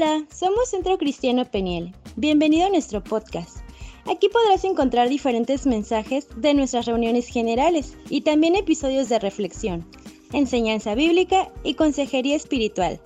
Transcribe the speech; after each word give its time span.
Hola, 0.00 0.24
somos 0.32 0.70
Centro 0.70 0.96
Cristiano 0.96 1.44
Peniel. 1.50 1.92
Bienvenido 2.14 2.68
a 2.68 2.70
nuestro 2.70 3.02
podcast. 3.02 3.56
Aquí 4.04 4.28
podrás 4.28 4.62
encontrar 4.62 5.08
diferentes 5.08 5.66
mensajes 5.66 6.28
de 6.36 6.54
nuestras 6.54 6.86
reuniones 6.86 7.26
generales 7.26 7.96
y 8.08 8.20
también 8.20 8.54
episodios 8.54 9.08
de 9.08 9.18
reflexión, 9.18 9.84
enseñanza 10.32 10.94
bíblica 10.94 11.50
y 11.64 11.74
consejería 11.74 12.36
espiritual. 12.36 13.00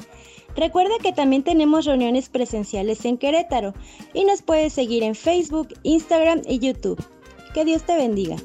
Recuerda 0.55 0.99
que 1.03 1.15
también 1.15 1.43
tenemos 1.43 1.87
reuniones 1.87 2.29
presenciales 2.29 3.07
en 3.07 3.17
Querétaro 3.17 3.73
y 4.13 4.27
nos 4.27 4.43
puedes 4.43 4.75
seguir 4.75 5.03
en 5.03 5.15
Facebook, 5.15 5.69
Instagram 5.85 6.43
y 6.47 6.59
YouTube. 6.59 7.03
Que 7.55 7.65
Dios 7.65 7.87
te 7.87 7.97
bendiga. 7.97 8.37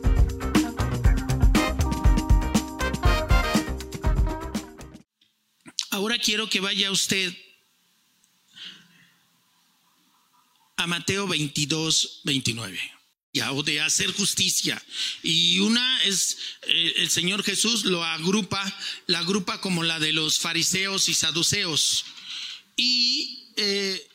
Ahora 5.92 6.16
quiero 6.18 6.48
que 6.48 6.62
vaya 6.62 6.92
usted 6.92 7.34
a 10.78 10.88
Mateo 10.88 11.28
22, 11.28 12.22
29. 12.24 12.98
O 13.52 13.62
de 13.62 13.82
hacer 13.82 14.12
justicia. 14.14 14.82
Y 15.22 15.60
una 15.60 16.04
es, 16.04 16.38
eh, 16.64 16.94
el 16.98 17.10
Señor 17.10 17.44
Jesús 17.44 17.86
lo 17.86 18.04
agrupa, 18.04 18.64
la 19.06 19.20
agrupa 19.20 19.62
como 19.62 19.84
la 19.84 20.00
de 20.00 20.12
los 20.12 20.40
fariseos 20.40 21.08
y 21.08 21.14
saduceos. 21.14 22.06
Y, 22.76 23.52
eh, 23.58 24.08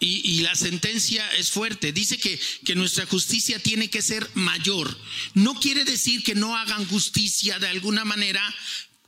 y, 0.00 0.40
la 0.40 0.54
sentencia 0.56 1.28
es 1.36 1.50
fuerte. 1.50 1.92
Dice 1.92 2.18
que, 2.18 2.40
que 2.64 2.74
nuestra 2.74 3.06
justicia 3.06 3.58
tiene 3.58 3.90
que 3.90 4.02
ser 4.02 4.28
mayor. 4.34 4.96
No 5.34 5.54
quiere 5.54 5.84
decir 5.84 6.22
que 6.22 6.34
no 6.34 6.56
hagan 6.56 6.86
justicia 6.86 7.58
de 7.58 7.68
alguna 7.68 8.04
manera, 8.04 8.42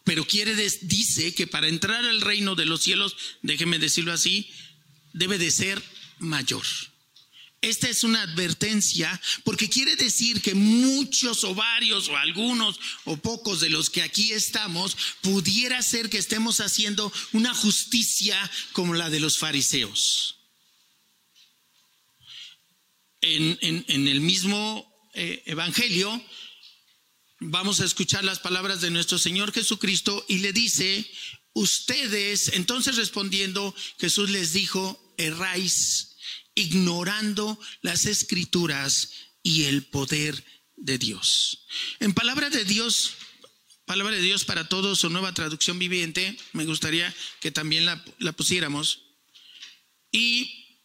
pero 0.05 0.27
quiere, 0.27 0.55
dice 0.83 1.34
que 1.34 1.47
para 1.47 1.69
entrar 1.69 2.05
al 2.05 2.20
reino 2.20 2.55
de 2.55 2.66
los 2.66 2.83
cielos, 2.83 3.16
déjeme 3.41 3.78
decirlo 3.78 4.12
así, 4.12 4.50
debe 5.14 5.39
de 5.39 5.50
ser 5.50 5.83
mayor. 6.23 6.65
Esta 7.62 7.89
es 7.89 8.03
una 8.03 8.23
advertencia 8.23 9.20
porque 9.45 9.69
quiere 9.69 9.95
decir 9.95 10.42
que 10.42 10.53
muchos 10.53 11.45
o 11.45 11.55
varios 11.55 12.09
o 12.09 12.17
algunos 12.17 12.81
o 13.05 13.17
pocos 13.17 13.61
de 13.61 13.70
los 13.70 13.89
que 13.89 14.03
aquí 14.03 14.33
estamos 14.33 14.97
pudiera 15.20 15.81
ser 15.81 16.11
que 16.11 16.19
estemos 16.19 16.61
haciendo 16.61 17.12
una 17.31 17.55
justicia 17.55 18.50
como 18.73 18.95
la 18.95 19.11
de 19.11 19.20
los 19.20 19.39
fariseos. 19.39 20.41
En, 23.20 23.84
el 23.89 24.20
mismo 24.20 24.84
eh, 25.15 25.45
Evangelio 25.47 26.20
vamos 27.39 27.81
a 27.81 27.84
escuchar 27.84 28.25
las 28.25 28.41
palabras 28.41 28.81
de 28.81 28.91
nuestro 28.91 29.19
Señor 29.19 29.53
Jesucristo 29.53 30.25
y 30.28 30.39
le 30.39 30.53
dice, 30.53 31.09
ustedes, 31.53 32.48
entonces 32.55 32.97
respondiendo, 32.97 33.73
Jesús 34.00 34.31
les 34.31 34.53
dijo, 34.53 35.15
erráis, 35.17 36.12
ignorando 36.55 37.58
las 37.81 38.06
escrituras 38.06 39.11
y 39.42 39.64
el 39.64 39.84
poder 39.84 40.45
de 40.77 40.98
Dios. 40.98 41.67
En 42.00 42.14
palabra 42.14 42.50
de 42.50 42.64
Dios, 42.64 43.14
palabra 43.84 44.14
de 44.14 44.22
Dios 44.22 44.44
para 44.44 44.69
todos, 44.69 45.00
su 45.00 45.11
nueva 45.11 45.34
traducción 45.34 45.78
viviente, 45.78 46.36
me 46.53 46.64
gustaría 46.64 47.14
que 47.41 47.50
también 47.50 47.84
la, 47.86 48.33
pusiéramos. 48.33 49.03
Y 50.11 50.78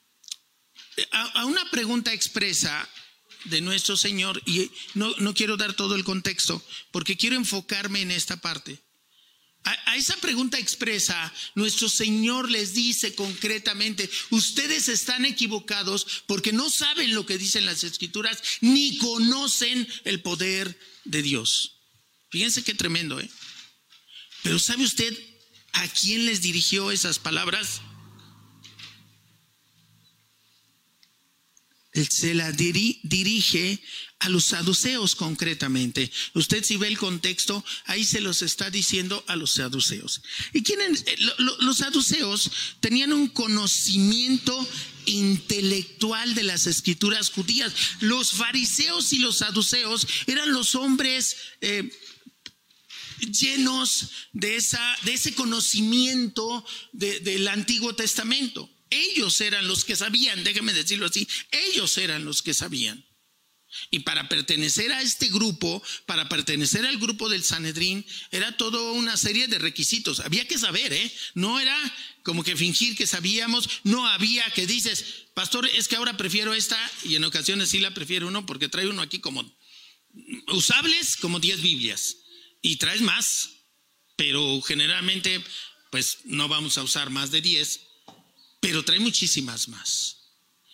a 1.12 1.46
una 1.46 1.70
pregunta 1.70 2.14
expresa, 2.14 2.90
de 3.46 3.62
nuestro 3.62 3.98
Señor, 3.98 4.42
y 4.46 4.72
no, 4.94 5.14
no 5.20 5.34
quiero 5.34 5.58
dar 5.58 5.74
todo 5.74 5.96
el 5.96 6.04
contexto, 6.04 6.64
porque 6.92 7.18
quiero 7.18 7.36
enfocarme 7.36 8.02
en 8.02 8.12
esta 8.12 8.38
parte. 8.38 8.80
A, 9.64 9.96
esa 9.96 10.16
pregunta 10.18 10.58
expresa, 10.60 11.34
nuestro 11.56 11.90
Señor 11.90 12.50
les 12.50 12.74
dice 12.74 13.16
concretamente, 13.16 14.10
ustedes 14.30 14.88
están 14.88 15.26
equivocados 15.26 16.24
porque 16.26 16.54
no 16.54 16.70
saben 16.70 17.14
lo 17.14 17.26
que 17.26 17.38
dicen 17.38 17.66
las 17.66 17.84
escrituras, 17.84 18.42
ni 18.62 18.98
conocen 18.98 19.88
el 20.06 20.22
poder 20.22 20.80
de 21.04 21.22
Dios. 21.22 21.80
Fíjense 22.30 22.64
qué 22.64 22.74
tremendo, 22.74 23.20
¿eh? 23.20 23.30
Pero 24.44 24.60
¿sabe 24.60 24.84
usted 24.84 25.18
a 25.74 25.88
quién 25.88 26.26
les 26.26 26.42
dirigió 26.42 26.92
esas 26.92 27.20
palabras? 27.20 27.82
Se 32.06 32.34
la 32.34 32.52
dirige 32.52 33.80
a 34.20 34.30
los 34.30 34.46
saduceos 34.46 35.16
concretamente. 35.16 36.12
Usted 36.34 36.64
si 36.64 36.78
ve 36.78 36.88
el 36.88 36.98
contexto, 36.98 37.64
ahí 37.86 38.04
se 38.04 38.22
los 38.22 38.42
está 38.42 38.70
diciendo 38.70 39.24
a 39.28 39.36
los 39.36 39.52
saduceos. 39.52 40.22
¿Y 40.54 40.64
quiénes? 40.64 41.04
Eh, 41.06 41.18
los 41.38 41.78
saduceos 41.78 42.50
tenían 42.80 43.14
un 43.14 43.28
conocimiento 43.28 44.68
intelectual 45.06 46.36
de 46.36 46.44
las 46.44 46.68
escrituras 46.68 47.30
judías. 47.30 47.74
Los 48.02 48.32
fariseos 48.32 49.14
y 49.14 49.20
los 49.20 49.38
saduceos 49.38 50.08
eran 50.26 50.52
los 50.52 50.76
hombres 50.76 51.38
eh, 51.62 51.90
llenos 53.20 54.10
de, 54.34 54.56
esa, 54.56 54.98
de 55.04 55.14
ese 55.14 55.34
conocimiento 55.34 56.66
del 56.92 57.48
Antiguo 57.48 57.96
Testamento. 57.96 58.70
Ellos 58.90 59.40
eran 59.42 59.68
los 59.68 59.86
que 59.86 59.96
sabían, 59.96 60.44
déjeme 60.44 60.74
decirlo 60.74 61.08
así, 61.08 61.28
ellos 61.52 61.98
eran 61.98 62.26
los 62.26 62.42
que 62.42 62.54
sabían. 62.54 63.06
Y 63.92 64.00
para 64.00 64.30
pertenecer 64.30 64.92
a 64.94 65.02
este 65.02 65.28
grupo, 65.28 65.84
para 66.06 66.30
pertenecer 66.30 66.86
al 66.86 66.98
grupo 66.98 67.30
del 67.30 67.44
Sanedrín, 67.44 68.06
era 68.32 68.56
toda 68.56 68.92
una 68.94 69.18
serie 69.18 69.48
de 69.48 69.60
requisitos. 69.60 70.22
Había 70.22 70.48
que 70.48 70.58
saber, 70.58 70.94
¿eh? 70.94 71.12
No 71.34 71.60
era 71.60 71.76
como 72.24 72.44
que 72.44 72.56
fingir 72.56 72.96
que 72.96 73.08
sabíamos, 73.08 73.70
no 73.84 74.08
había 74.08 74.50
que 74.52 74.68
dices, 74.68 75.28
pastor, 75.34 75.68
es 75.68 75.88
que 75.88 75.96
ahora 75.96 76.18
prefiero 76.18 76.54
esta, 76.54 76.80
y 77.04 77.16
en 77.16 77.24
ocasiones 77.26 77.70
sí 77.70 77.80
la 77.80 77.94
prefiero 77.94 78.28
uno, 78.28 78.46
porque 78.46 78.70
trae 78.70 78.88
uno 78.88 79.02
aquí 79.02 79.20
como 79.20 79.58
usables 80.48 81.18
como 81.18 81.40
10 81.40 81.62
Biblias, 81.62 82.18
y 82.62 82.78
traes 82.78 83.02
más, 83.02 83.50
pero 84.16 84.62
generalmente, 84.62 85.44
pues 85.92 86.20
no 86.26 86.48
vamos 86.48 86.78
a 86.78 86.84
usar 86.84 87.10
más 87.10 87.32
de 87.32 87.42
10, 87.42 87.87
pero 88.60 88.84
trae 88.84 89.00
muchísimas 89.00 89.68
más. 89.68 90.18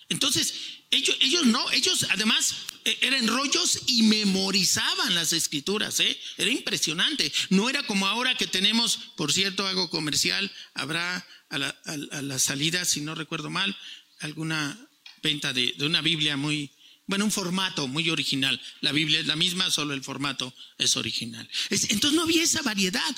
Entonces, 0.10 0.54
ellos, 0.92 1.16
ellos 1.20 1.46
no, 1.46 1.72
ellos 1.72 2.06
además 2.10 2.56
e, 2.86 2.98
eran 3.02 3.28
rollos 3.28 3.80
y 3.88 4.04
memorizaban 4.04 5.16
las 5.16 5.34
escrituras, 5.34 6.00
¿eh? 6.00 6.20
Era 6.38 6.52
impresionante. 6.52 7.32
No 7.50 7.70
era 7.70 7.84
como 7.84 8.08
ahora 8.08 8.36
que 8.36 8.48
tenemos, 8.48 8.98
por 9.16 9.32
cierto, 9.32 9.66
algo 9.66 9.90
comercial, 9.90 10.52
habrá 10.74 11.26
a 11.50 11.58
la, 11.58 12.40
salida, 12.40 12.84
si 12.84 13.02
no 13.02 13.16
recuerdo 13.16 13.50
mal, 13.50 13.78
alguna 14.20 14.90
venta 15.22 15.54
de, 15.54 15.74
de, 15.78 15.86
una 15.86 16.02
Biblia 16.02 16.36
muy, 16.36 16.72
bueno, 17.06 17.26
un 17.26 17.32
formato 17.32 17.88
muy 17.88 18.10
original. 18.10 18.60
La 18.82 18.92
Biblia 18.92 19.20
es 19.20 19.28
la 19.28 19.36
misma, 19.36 19.70
solo 19.70 19.94
el 19.94 20.04
formato 20.04 20.54
es 20.78 20.98
original. 20.98 21.48
entonces 21.70 22.14
no 22.14 22.24
había 22.24 22.44
esa 22.44 22.62
variedad. 22.62 23.16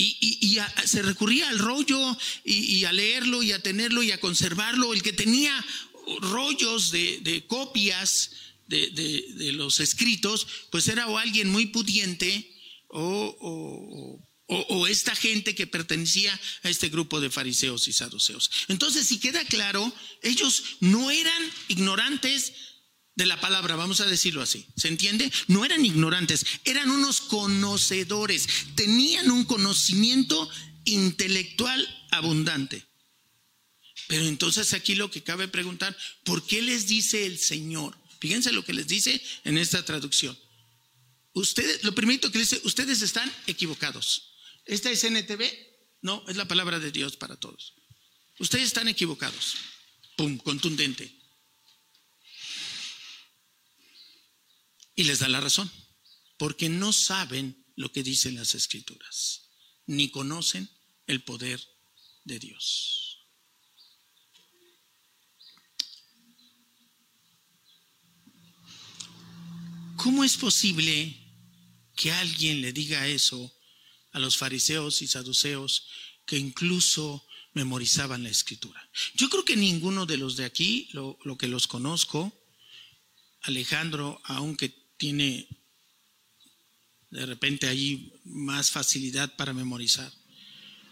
Y, 0.00 0.58
se 0.84 1.02
recurría 1.02 1.48
al 1.48 1.58
rollo 1.58 2.16
y, 2.44 2.84
a 2.84 2.92
leerlo 2.92 3.42
y 3.42 3.50
a 3.52 3.60
tenerlo 3.60 4.02
y 4.02 4.12
a 4.12 4.20
conservarlo. 4.20 4.94
El 4.94 5.02
que 5.02 5.12
tenía 5.12 5.52
rollos 6.20 6.92
de, 6.92 7.44
copias 7.48 8.30
de, 8.68 9.52
los 9.54 9.80
escritos, 9.80 10.46
pues 10.70 10.86
era 10.86 11.08
o 11.08 11.18
alguien 11.18 11.50
muy 11.50 11.66
pudiente 11.66 12.54
o, 12.88 14.22
esta 14.88 15.14
gente 15.14 15.54
que 15.54 15.66
pertenecía 15.66 16.40
a 16.62 16.70
este 16.70 16.88
grupo 16.88 17.20
de 17.20 17.28
fariseos 17.28 17.88
y 17.88 17.92
saduceos. 17.92 18.50
Entonces, 18.68 19.06
si 19.06 19.18
queda 19.18 19.44
claro, 19.44 19.92
ellos 20.22 20.62
no 20.80 21.10
eran 21.10 21.42
ignorantes 21.66 22.52
de 23.18 23.26
la 23.26 23.40
palabra, 23.40 23.74
vamos 23.74 24.00
a 24.00 24.06
decirlo 24.06 24.42
así. 24.42 24.64
¿Se 24.76 24.86
entiende? 24.86 25.30
No 25.48 25.64
eran 25.64 25.84
ignorantes, 25.84 26.46
eran 26.64 26.88
unos 26.88 27.20
conocedores, 27.20 28.46
tenían 28.76 29.32
un 29.32 29.44
conocimiento 29.44 30.48
intelectual 30.84 32.06
abundante. 32.12 32.86
Pero 34.06 34.24
entonces 34.24 34.72
aquí 34.72 34.94
lo 34.94 35.10
que 35.10 35.24
cabe 35.24 35.48
preguntar, 35.48 35.96
¿por 36.22 36.46
qué 36.46 36.62
les 36.62 36.86
dice 36.86 37.26
el 37.26 37.40
Señor? 37.40 37.98
Fíjense 38.20 38.52
lo 38.52 38.64
que 38.64 38.72
les 38.72 38.86
dice 38.86 39.20
en 39.42 39.58
esta 39.58 39.84
traducción. 39.84 40.38
Ustedes, 41.32 41.82
lo 41.82 41.96
primero 41.96 42.30
que 42.30 42.38
dice, 42.38 42.60
ustedes 42.62 43.02
están 43.02 43.30
equivocados. 43.48 44.30
¿Esta 44.64 44.92
es 44.92 45.02
NTV? 45.02 45.42
No, 46.02 46.22
es 46.28 46.36
la 46.36 46.46
palabra 46.46 46.78
de 46.78 46.92
Dios 46.92 47.16
para 47.16 47.34
todos. 47.34 47.74
Ustedes 48.38 48.66
están 48.66 48.86
equivocados. 48.86 49.56
Pum, 50.16 50.38
contundente. 50.38 51.17
Y 54.98 55.04
les 55.04 55.20
da 55.20 55.28
la 55.28 55.40
razón, 55.40 55.70
porque 56.38 56.68
no 56.68 56.92
saben 56.92 57.64
lo 57.76 57.92
que 57.92 58.02
dicen 58.02 58.34
las 58.34 58.56
escrituras, 58.56 59.50
ni 59.86 60.10
conocen 60.10 60.68
el 61.06 61.22
poder 61.22 61.62
de 62.24 62.40
Dios. 62.40 63.20
¿Cómo 69.96 70.24
es 70.24 70.36
posible 70.36 71.16
que 71.94 72.12
alguien 72.12 72.60
le 72.60 72.72
diga 72.72 73.06
eso 73.06 73.52
a 74.12 74.18
los 74.18 74.36
fariseos 74.36 75.02
y 75.02 75.06
saduceos, 75.06 75.86
que 76.24 76.38
incluso 76.38 77.26
memorizaban 77.54 78.22
la 78.22 78.28
escritura. 78.28 78.88
Yo 79.14 79.28
creo 79.28 79.44
que 79.44 79.56
ninguno 79.56 80.06
de 80.06 80.16
los 80.16 80.36
de 80.36 80.44
aquí, 80.44 80.88
lo, 80.92 81.18
que 81.36 81.48
los 81.48 81.66
conozco, 81.66 82.32
Alejandro, 83.42 84.20
aunque 84.24 84.77
tiene 84.98 85.48
de 87.10 87.24
repente 87.24 87.66
ahí 87.66 88.12
más 88.24 88.70
facilidad 88.70 89.34
para 89.36 89.54
memorizar. 89.54 90.12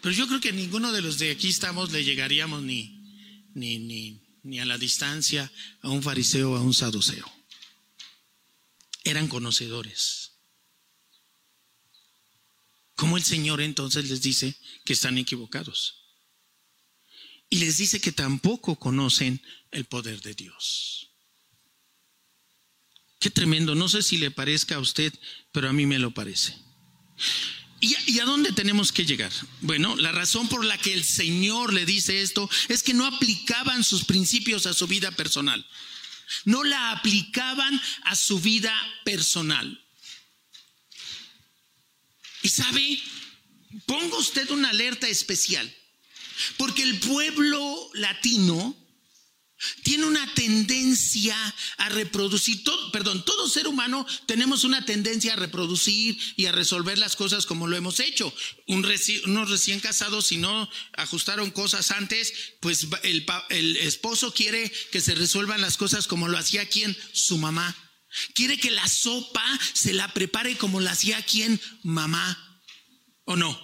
Pero 0.00 0.14
yo 0.14 0.26
creo 0.26 0.40
que 0.40 0.52
ninguno 0.52 0.92
de 0.92 1.02
los 1.02 1.18
de 1.18 1.30
aquí 1.30 1.48
estamos 1.48 1.92
le 1.92 2.04
llegaríamos 2.04 2.62
ni, 2.62 3.02
ni, 3.54 3.78
ni, 3.78 4.22
ni 4.42 4.60
a 4.60 4.64
la 4.64 4.78
distancia 4.78 5.50
a 5.82 5.90
un 5.90 6.02
fariseo 6.02 6.52
o 6.52 6.56
a 6.56 6.62
un 6.62 6.72
saduceo. 6.72 7.30
Eran 9.04 9.28
conocedores. 9.28 10.32
¿Cómo 12.94 13.18
el 13.18 13.24
Señor 13.24 13.60
entonces 13.60 14.08
les 14.08 14.22
dice 14.22 14.56
que 14.84 14.94
están 14.94 15.18
equivocados? 15.18 16.02
Y 17.50 17.58
les 17.58 17.76
dice 17.76 18.00
que 18.00 18.10
tampoco 18.12 18.76
conocen 18.76 19.40
el 19.70 19.84
poder 19.84 20.22
de 20.22 20.34
Dios. 20.34 21.05
Qué 23.18 23.30
tremendo, 23.30 23.74
no 23.74 23.88
sé 23.88 24.02
si 24.02 24.18
le 24.18 24.30
parezca 24.30 24.76
a 24.76 24.80
usted, 24.80 25.12
pero 25.52 25.68
a 25.68 25.72
mí 25.72 25.86
me 25.86 25.98
lo 25.98 26.12
parece. 26.12 26.54
¿Y 27.80 28.18
a, 28.20 28.24
dónde 28.24 28.52
tenemos 28.52 28.90
que 28.90 29.04
llegar? 29.04 29.32
Bueno, 29.60 29.96
la 29.96 30.10
razón 30.10 30.48
por 30.48 30.64
la 30.64 30.78
que 30.78 30.94
el 30.94 31.04
Señor 31.04 31.72
le 31.72 31.84
dice 31.84 32.22
esto 32.22 32.48
es 32.68 32.82
que 32.82 32.94
no 32.94 33.06
aplicaban 33.06 33.84
sus 33.84 34.04
principios 34.04 34.66
a 34.66 34.72
su 34.72 34.86
vida 34.86 35.10
personal. 35.10 35.64
No 36.44 36.64
la 36.64 36.92
aplicaban 36.92 37.80
a 38.04 38.16
su 38.16 38.40
vida 38.40 38.74
personal. 39.04 39.80
Y 42.42 42.48
sabe, 42.48 43.00
ponga 43.84 44.16
usted 44.16 44.50
una 44.50 44.70
alerta 44.70 45.08
especial, 45.08 45.72
porque 46.56 46.82
el 46.82 46.98
pueblo 46.98 47.90
latino 47.94 48.74
tiene 49.82 50.04
una 50.04 50.34
tendencia 50.34 51.36
a 51.78 51.88
reproducir, 51.88 52.62
todo, 52.62 52.92
perdón, 52.92 53.24
todo 53.24 53.48
ser 53.48 53.66
humano 53.66 54.06
tenemos 54.26 54.64
una 54.64 54.84
tendencia 54.84 55.32
a 55.32 55.36
reproducir 55.36 56.18
y 56.36 56.46
a 56.46 56.52
resolver 56.52 56.98
las 56.98 57.16
cosas 57.16 57.46
como 57.46 57.66
lo 57.66 57.76
hemos 57.76 58.00
hecho. 58.00 58.32
unos 58.66 59.50
recién 59.50 59.80
casados, 59.80 60.26
si 60.26 60.36
no 60.36 60.68
ajustaron 60.96 61.50
cosas 61.50 61.90
antes, 61.90 62.32
pues 62.60 62.86
el, 63.02 63.26
el 63.48 63.76
esposo 63.78 64.34
quiere 64.34 64.70
que 64.92 65.00
se 65.00 65.14
resuelvan 65.14 65.60
las 65.60 65.76
cosas 65.76 66.06
como 66.06 66.28
lo 66.28 66.36
hacía 66.36 66.68
quien, 66.68 66.96
su 67.12 67.38
mamá. 67.38 67.74
Quiere 68.34 68.58
que 68.58 68.70
la 68.70 68.86
sopa 68.88 69.44
se 69.72 69.92
la 69.92 70.12
prepare 70.12 70.56
como 70.56 70.80
la 70.80 70.92
hacía 70.92 71.22
quien, 71.22 71.60
mamá. 71.82 72.42
¿O 73.24 73.36
no? 73.36 73.58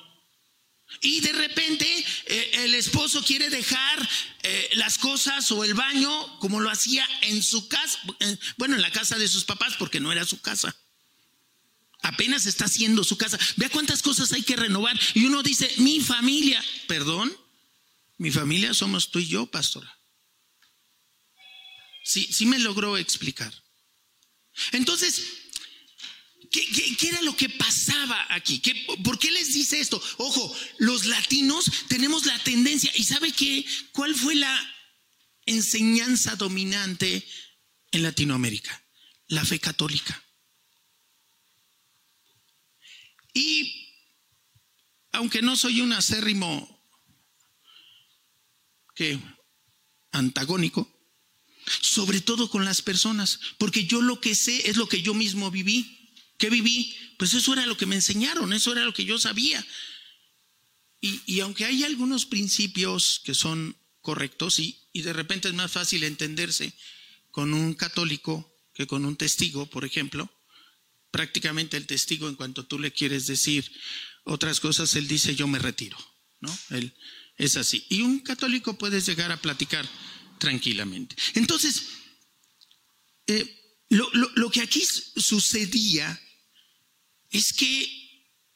Y 1.01 1.21
de 1.21 1.33
repente 1.33 1.87
eh, 2.27 2.51
el 2.65 2.75
esposo 2.75 3.25
quiere 3.25 3.51
dejar 3.51 4.09
eh, 4.43 4.71
las 4.75 4.99
cosas 4.99 5.51
o 5.51 5.65
el 5.65 5.75
baño 5.75 6.39
como 6.39 6.61
lo 6.61 6.71
hacía 6.71 7.09
en 7.23 7.43
su 7.43 7.69
casa, 7.69 7.99
bueno, 8.57 8.77
en 8.77 8.83
la 8.83 8.93
casa 8.93 9.19
de 9.19 9.29
sus 9.29 9.45
papás, 9.45 9.75
porque 9.79 10.01
no 10.01 10.13
era 10.13 10.25
su 10.25 10.41
casa. 10.41 10.77
Apenas 12.03 12.47
está 12.47 12.65
haciendo 12.65 13.05
su 13.05 13.17
casa. 13.17 13.39
Vea 13.57 13.69
cuántas 13.69 14.03
cosas 14.03 14.33
hay 14.33 14.43
que 14.43 14.57
renovar. 14.57 14.99
Y 15.15 15.25
uno 15.25 15.43
dice, 15.43 15.73
mi 15.79 16.01
familia, 16.01 16.63
perdón, 16.89 17.35
mi 18.19 18.31
familia 18.31 18.75
somos 18.75 19.11
tú 19.11 19.21
y 19.21 19.29
yo, 19.29 19.47
pastora. 19.47 19.99
Sí, 22.05 22.29
sí 22.31 22.47
me 22.47 22.59
logró 22.59 22.97
explicar. 22.97 23.53
Entonces, 24.73 25.42
¿Qué, 26.53 27.09
era 27.09 27.23
lo 27.23 27.35
que 27.35 27.49
pasaba 27.49 28.27
aquí? 28.29 28.63
¿Por 29.03 29.19
qué 29.19 29.31
les 29.31 29.55
dice 29.55 29.81
esto? 29.81 30.01
Ojo, 30.19 30.55
los 30.79 31.07
latinos 31.07 31.65
tenemos 31.89 32.27
la 32.27 32.39
tendencia, 32.41 32.93
¿y 32.95 33.05
sabe 33.05 33.33
qué? 33.33 33.65
¿Cuál 33.93 34.15
fue 34.15 34.35
la 34.35 34.75
enseñanza 35.47 36.37
dominante 36.37 37.27
en 37.91 38.03
Latinoamérica? 38.03 38.85
La 39.29 39.47
fe 39.47 39.59
católica. 39.59 40.23
Y 43.33 43.89
aunque 45.13 45.41
no 45.41 45.57
soy 45.57 45.81
un 45.81 45.95
acérrimo 45.95 46.69
que 48.95 49.19
antagónico, 50.11 50.87
sobre 51.81 52.21
todo 52.21 52.51
con 52.51 52.67
las 52.67 52.83
personas, 52.83 53.41
porque 53.57 53.87
yo 53.87 54.03
lo 54.03 54.21
que 54.21 54.35
sé 54.35 54.69
es 54.69 54.77
lo 54.77 54.87
que 54.87 55.01
yo 55.01 55.15
mismo 55.15 55.51
viví. 55.51 56.02
¿Qué 56.39 56.51
viví? 56.51 56.95
Pues 57.19 57.35
eso 57.35 57.53
era 57.53 57.67
lo 57.67 57.77
que 57.77 57.87
me 57.87 57.95
enseñaron, 57.95 58.53
eso 58.53 58.73
era 58.73 58.83
lo 58.83 58.93
que 58.93 59.05
yo 59.05 59.19
sabía. 59.19 59.65
Y, 61.01 61.41
aunque 61.41 61.65
hay 61.65 61.83
algunos 61.83 62.27
principios 62.27 63.21
que 63.25 63.35
son 63.35 63.77
correctos 64.01 64.61
y, 64.61 64.79
y 64.93 65.03
de 65.03 65.13
repente 65.13 65.49
es 65.49 65.55
más 65.55 65.73
fácil 65.73 66.05
entenderse 66.05 66.73
con 67.33 67.55
un 67.55 67.75
católico 67.75 68.57
que 68.73 68.87
con 68.87 69.05
un 69.05 69.17
testigo, 69.17 69.67
por 69.67 69.85
ejemplo, 69.85 70.31
prácticamente 71.11 71.77
el 71.77 71.87
testigo 71.87 72.29
en 72.29 72.37
cuanto 72.37 72.67
tú 72.67 72.79
le 72.79 72.93
quieres 72.93 73.27
decir 73.27 73.71
otras 74.25 74.61
cosas, 74.61 74.95
él 74.95 75.09
dice 75.09 75.35
yo 75.35 75.49
me 75.49 75.59
retiro, 75.59 75.99
¿no? 76.41 76.57
Él 76.71 76.95
es 77.37 77.57
así. 77.57 77.85
Y 77.89 78.03
un 78.03 78.21
católico 78.21 78.79
puedes 78.79 79.07
llegar 79.07 79.33
a 79.33 79.41
platicar 79.41 79.89
tranquilamente. 80.39 81.17
Entonces, 81.35 81.89
eh, 83.27 83.62
lo, 83.93 84.11
lo, 84.37 84.51
que 84.51 84.63
aquí 84.63 84.83
sucedía 85.17 86.19
es 87.31 87.53
que 87.53 88.03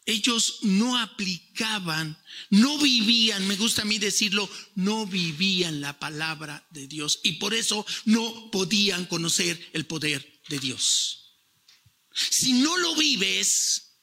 ellos 0.06 0.60
no 0.62 0.96
aplicaban, 0.96 2.16
no 2.48 2.78
vivían, 2.78 3.46
me 3.46 3.56
gusta 3.56 3.82
a 3.82 3.84
mí 3.84 3.98
decirlo, 3.98 4.48
no 4.76 5.06
vivían 5.06 5.82
la 5.82 5.98
palabra 5.98 6.66
de 6.70 6.86
Dios 6.86 7.20
y 7.22 7.32
por 7.32 7.52
eso 7.52 7.84
no 8.06 8.50
podían 8.50 9.04
conocer 9.04 9.70
el 9.74 9.84
poder 9.84 10.40
de 10.48 10.58
Dios. 10.58 11.34
Si 12.14 12.54
no 12.54 12.78
lo 12.78 12.96
vives, 12.96 14.00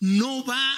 no 0.00 0.44
va, 0.44 0.76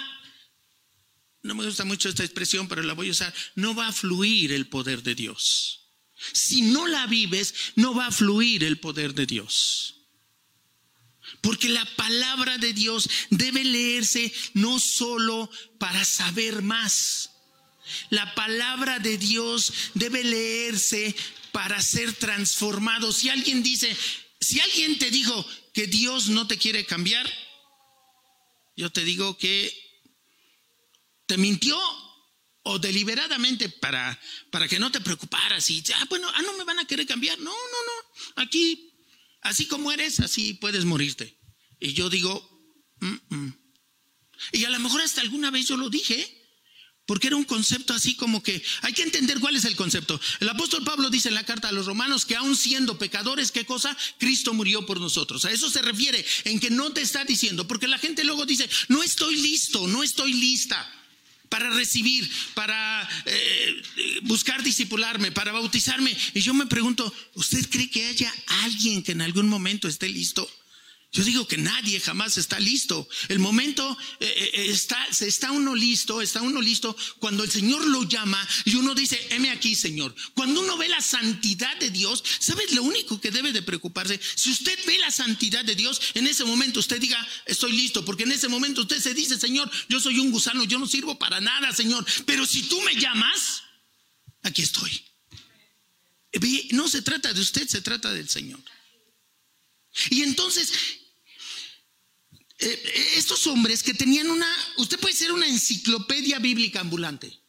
no 1.43 1.55
me 1.55 1.65
gusta 1.65 1.87
mucho 1.87 2.11
esta 2.11 2.25
expresión, 2.25 2.69
pero 2.69 2.83
la 2.83 2.93
voy 2.93 3.09
a 3.09 3.13
usar, 3.13 3.35
no 3.55 3.75
va 3.75 3.89
a 3.89 3.93
fluir 3.93 4.53
el 4.53 4.69
poder 4.69 5.03
de 5.03 5.15
Dios. 5.15 5.84
Si 6.32 6.62
no 6.62 6.87
la 6.87 7.06
vives, 7.06 7.55
no 7.76 7.94
va 7.94 8.06
a 8.06 8.12
fluir 8.12 8.65
el 8.65 8.79
poder 8.79 9.15
de 9.15 9.26
Dios. 9.26 9.97
Porque 11.41 11.69
la 11.69 11.85
palabra 11.97 12.59
de 12.59 12.73
Dios 12.73 13.09
debe 13.31 13.65
leerse 13.65 14.32
no 14.55 14.79
solo 14.79 15.50
para 15.79 16.05
saber 16.05 16.63
más. 16.63 17.31
La 18.10 18.34
palabra 18.34 18.99
de 18.99 19.19
Dios 19.19 19.72
debe 19.94 20.25
leerse 20.25 21.15
para 21.53 21.81
ser 21.82 22.13
transformado. 22.15 23.13
Si 23.13 23.29
alguien 23.29 23.63
dice, 23.63 23.94
si 24.41 24.60
alguien 24.60 24.99
te 24.99 25.10
dijo 25.10 25.46
que 25.72 25.87
Dios 25.87 26.29
no 26.29 26.46
te 26.46 26.56
quiere 26.56 26.87
cambiar, 26.87 27.31
yo 28.77 28.91
te 28.91 29.05
digo 29.05 29.37
que 29.39 29.72
te 31.27 31.37
mintió 31.37 31.79
o 32.65 32.79
deliberadamente 32.79 33.69
para, 33.69 34.19
para 34.51 34.67
que 34.69 34.79
no 34.79 34.91
te 34.91 35.01
preocuparas 35.01 35.71
y, 35.71 35.83
ah, 35.94 36.06
bueno, 36.09 36.29
ah, 36.35 36.43
no 36.43 36.56
me 36.59 36.65
van 36.65 36.81
a 36.81 36.87
querer 36.87 37.06
cambiar. 37.06 37.39
No, 37.39 37.44
no, 37.44 37.53
no. 37.53 38.43
Aquí 38.43 38.91
Así 39.44 39.67
como 39.67 39.93
eres, 39.93 40.21
así 40.21 40.55
puedes 40.55 40.87
morirte. 40.87 41.39
Y 41.79 41.93
yo 41.93 42.09
digo, 42.09 42.51
y 44.53 44.65
a 44.65 44.71
lo 44.71 44.81
mejor 44.81 45.03
hasta 45.03 45.21
alguna 45.21 45.51
vez 45.51 45.69
yo 45.69 45.77
lo 45.77 45.91
dije, 45.91 46.43
porque 47.05 47.27
era 47.27 47.37
un 47.37 47.44
concepto 47.44 47.93
así 47.93 48.17
como 48.17 48.43
que 48.43 48.63
hay 48.81 48.94
que 48.94 49.03
entender 49.03 49.39
cuál 49.39 49.55
es 49.55 49.67
el 49.67 49.77
concepto. 49.77 50.19
El 50.41 50.49
apóstol 50.49 50.83
Pablo 50.83 51.11
dice 51.11 51.29
en 51.29 51.35
la 51.35 51.44
carta 51.44 51.69
a 51.69 51.73
los 51.73 51.85
romanos 51.85 52.25
que 52.25 52.37
aun 52.37 52.56
siendo 52.56 52.97
pecadores, 52.97 53.53
¿qué 53.53 53.67
cosa? 53.67 53.94
Cristo 54.19 54.55
murió 54.55 54.87
por 54.87 54.99
nosotros. 54.99 55.44
A 55.44 55.51
eso 55.51 55.69
se 55.69 55.83
refiere 55.83 56.25
en 56.44 56.59
que 56.59 56.71
no 56.71 56.93
te 56.93 57.03
está 57.03 57.27
diciendo, 57.27 57.69
porque 57.69 57.87
la 57.87 57.99
gente 57.99 58.25
luego 58.25 58.47
dice, 58.47 58.69
no 58.89 59.03
estoy 59.03 59.37
listo, 59.37 59.87
no 59.87 60.03
estoy 60.03 60.33
lista 60.33 60.91
para 61.55 61.70
recibir, 61.70 62.29
para 62.55 63.08
eh, 63.27 63.82
buscar 64.23 64.61
discipularme, 64.65 65.31
para 65.31 65.53
bautizarme. 65.53 66.11
Y 66.34 66.41
yo 66.41 66.53
me 66.53 66.67
pregunto, 66.67 67.15
¿usted 67.34 67.65
cree 67.70 67.89
que 67.89 68.06
haya 68.06 68.34
alguien 68.65 69.05
que 69.05 69.13
en 69.13 69.23
algún 69.23 69.49
momento 69.49 69.87
esté 69.87 70.08
listo? 70.08 70.51
Yo 71.15 71.23
digo 71.23 71.47
que 71.47 71.56
nadie 71.56 72.01
jamás 72.01 72.37
está 72.39 72.59
listo. 72.59 73.09
El 73.29 73.39
momento 73.39 73.97
eh, 74.19 74.27
eh, 74.27 74.67
está, 74.69 74.99
se 75.13 75.29
está 75.29 75.53
uno 75.53 75.77
listo, 75.77 76.21
está 76.21 76.43
uno 76.43 76.61
listo 76.61 76.97
cuando 77.21 77.44
el 77.44 77.51
Señor 77.53 77.87
lo 77.87 78.03
llama 78.03 78.44
y 78.65 78.75
uno 78.75 78.97
dice, 78.97 79.25
heme 79.31 79.51
aquí, 79.51 79.77
Señor. 79.77 80.13
Cuando 80.35 80.61
uno 80.61 80.77
ve 80.77 80.89
la 80.89 81.01
santidad 81.01 81.77
de 81.77 81.91
Dios, 81.91 82.25
¿sabes 82.41 82.73
lo 82.73 82.83
único 82.83 83.21
que 83.21 83.31
debe 83.31 83.53
de 83.53 83.63
preocuparse? 83.63 84.21
Si 84.35 84.51
usted 84.51 84.77
ve 84.87 84.99
la 84.99 85.13
santidad 85.13 85.65
de 85.65 85.77
Dios, 85.77 86.01
en 86.15 86.27
ese 86.27 86.44
momento 86.44 86.81
usted 86.81 87.01
diga, 87.01 87.25
estoy 87.47 87.71
listo, 87.71 88.05
porque 88.05 88.25
en 88.25 88.33
ese 88.33 88.49
momento 88.49 88.81
usted 88.81 88.99
se 89.01 89.15
dice, 89.15 89.39
Señor, 89.39 89.71
yo 89.89 90.01
soy 90.01 90.19
un 90.19 90.33
gusano, 90.33 90.65
yo 90.65 90.81
no 90.81 90.89
sirvo 90.89 91.17
para 91.17 91.41
nada, 91.41 91.73
Señor. 91.73 92.05
Pero 92.27 92.44
si 92.44 92.63
tú 92.63 92.81
me 92.81 92.97
llamas, 92.97 93.63
aquí 94.43 94.63
estoy. 94.63 95.01
No 96.73 96.89
se 96.89 97.03
trata 97.03 97.33
de 97.33 97.41
usted, 97.41 97.69
se 97.69 97.83
trata 97.83 98.13
del 98.13 98.29
Señor. 98.29 98.61
Y 100.11 100.25
entonces 100.25 100.73
eh, 102.58 103.15
estos 103.17 103.46
hombres 103.46 103.82
que 103.82 103.94
tenían 103.94 104.31
una, 104.31 104.46
usted 104.77 104.99
puede 104.99 105.15
ser 105.15 105.32
una 105.32 105.46
enciclopedia 105.46 106.39
bíblica 106.39 106.81
ambulante. 106.81 107.41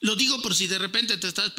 Lo 0.00 0.16
digo 0.16 0.40
por 0.42 0.54
si 0.54 0.66
de 0.66 0.78
repente 0.78 1.16
te 1.16 1.28
estás 1.28 1.52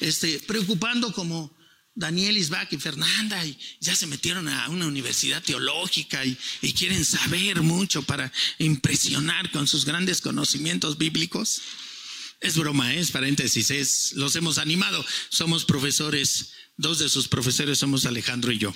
este, 0.00 0.38
preocupando 0.40 1.12
como 1.12 1.56
Daniel 1.94 2.36
Isbach 2.36 2.72
y 2.72 2.78
Fernanda 2.78 3.44
y 3.44 3.58
ya 3.80 3.94
se 3.96 4.06
metieron 4.06 4.48
a 4.48 4.68
una 4.68 4.86
universidad 4.86 5.42
teológica 5.42 6.24
y, 6.24 6.36
quieren 6.72 7.04
saber 7.04 7.60
mucho 7.62 8.02
para 8.02 8.32
impresionar 8.58 9.50
con 9.50 9.66
sus 9.66 9.84
grandes 9.84 10.20
conocimientos 10.20 10.98
bíblicos. 10.98 11.60
Es 12.40 12.56
broma, 12.56 12.94
¿eh? 12.94 13.00
es 13.00 13.10
paréntesis, 13.10 13.70
es, 13.70 14.12
los 14.14 14.34
hemos 14.36 14.58
animado. 14.58 15.04
Somos 15.28 15.64
profesores, 15.64 16.52
dos 16.76 16.98
de 16.98 17.08
sus 17.08 17.28
profesores 17.28 17.78
somos 17.78 18.06
Alejandro 18.06 18.52
y 18.52 18.58
yo. 18.58 18.74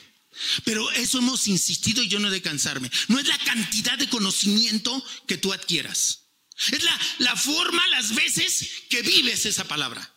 Pero 0.65 0.91
eso 0.93 1.19
hemos 1.19 1.49
insistido 1.49 2.03
y 2.03 2.09
yo 2.09 2.19
no 2.19 2.29
he 2.29 2.33
de 2.33 2.43
cansarme. 2.43 2.91
No 3.09 3.19
es 3.19 3.27
la 3.27 3.39
cantidad 3.39 3.99
de 3.99 4.09
conocimiento 4.09 5.05
que 5.27 5.39
tú 5.39 5.53
adquieras. 5.53 6.29
Es 6.73 6.83
la, 6.83 7.01
la 7.19 7.37
forma, 7.37 7.87
las 7.89 8.15
veces 8.15 8.69
que 8.89 9.03
vives 9.03 9.47
esa 9.47 9.65
palabra. 9.65 10.13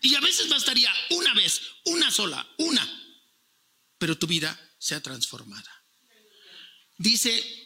Y 0.00 0.14
a 0.14 0.20
veces 0.20 0.48
bastaría 0.48 0.92
una 1.10 1.32
vez, 1.34 1.60
una 1.84 2.10
sola, 2.10 2.46
una. 2.58 2.86
Pero 3.98 4.18
tu 4.18 4.26
vida 4.26 4.58
sea 4.78 5.00
transformada. 5.00 5.70
Dice 6.98 7.61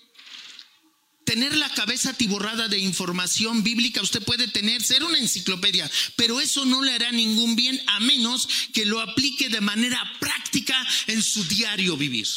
tener 1.26 1.54
la 1.56 1.68
cabeza 1.74 2.14
tiborrada 2.14 2.68
de 2.68 2.78
información 2.78 3.62
bíblica, 3.62 4.00
usted 4.00 4.22
puede 4.22 4.48
tener, 4.48 4.82
ser 4.82 5.02
una 5.04 5.18
enciclopedia, 5.18 5.90
pero 6.14 6.40
eso 6.40 6.64
no 6.64 6.82
le 6.82 6.92
hará 6.92 7.12
ningún 7.12 7.56
bien 7.56 7.78
a 7.88 8.00
menos 8.00 8.48
que 8.72 8.86
lo 8.86 9.00
aplique 9.00 9.50
de 9.50 9.60
manera 9.60 10.00
práctica 10.20 10.74
en 11.08 11.22
su 11.22 11.44
diario 11.44 11.96
vivir. 11.96 12.28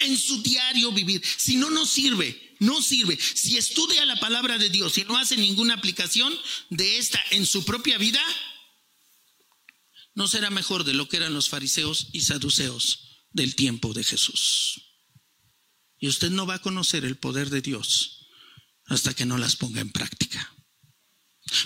En 0.00 0.16
su 0.18 0.42
diario 0.42 0.92
vivir. 0.92 1.22
Si 1.38 1.56
no, 1.56 1.70
no 1.70 1.86
sirve, 1.86 2.56
no 2.60 2.82
sirve. 2.82 3.18
Si 3.18 3.56
estudia 3.56 4.04
la 4.04 4.20
palabra 4.20 4.58
de 4.58 4.68
Dios 4.68 4.98
y 4.98 5.04
no 5.04 5.16
hace 5.16 5.38
ninguna 5.38 5.74
aplicación 5.74 6.32
de 6.68 6.98
esta 6.98 7.20
en 7.30 7.46
su 7.46 7.64
propia 7.64 7.96
vida, 7.96 8.22
no 10.14 10.28
será 10.28 10.50
mejor 10.50 10.84
de 10.84 10.92
lo 10.92 11.08
que 11.08 11.16
eran 11.16 11.32
los 11.32 11.48
fariseos 11.48 12.08
y 12.12 12.20
saduceos 12.20 13.24
del 13.32 13.54
tiempo 13.54 13.94
de 13.94 14.04
Jesús. 14.04 14.82
Y 15.98 16.08
usted 16.08 16.30
no 16.30 16.46
va 16.46 16.56
a 16.56 16.62
conocer 16.62 17.06
el 17.06 17.16
poder 17.16 17.48
de 17.48 17.62
Dios 17.62 18.15
hasta 18.86 19.14
que 19.14 19.26
no 19.26 19.38
las 19.38 19.56
ponga 19.56 19.80
en 19.80 19.90
práctica. 19.90 20.52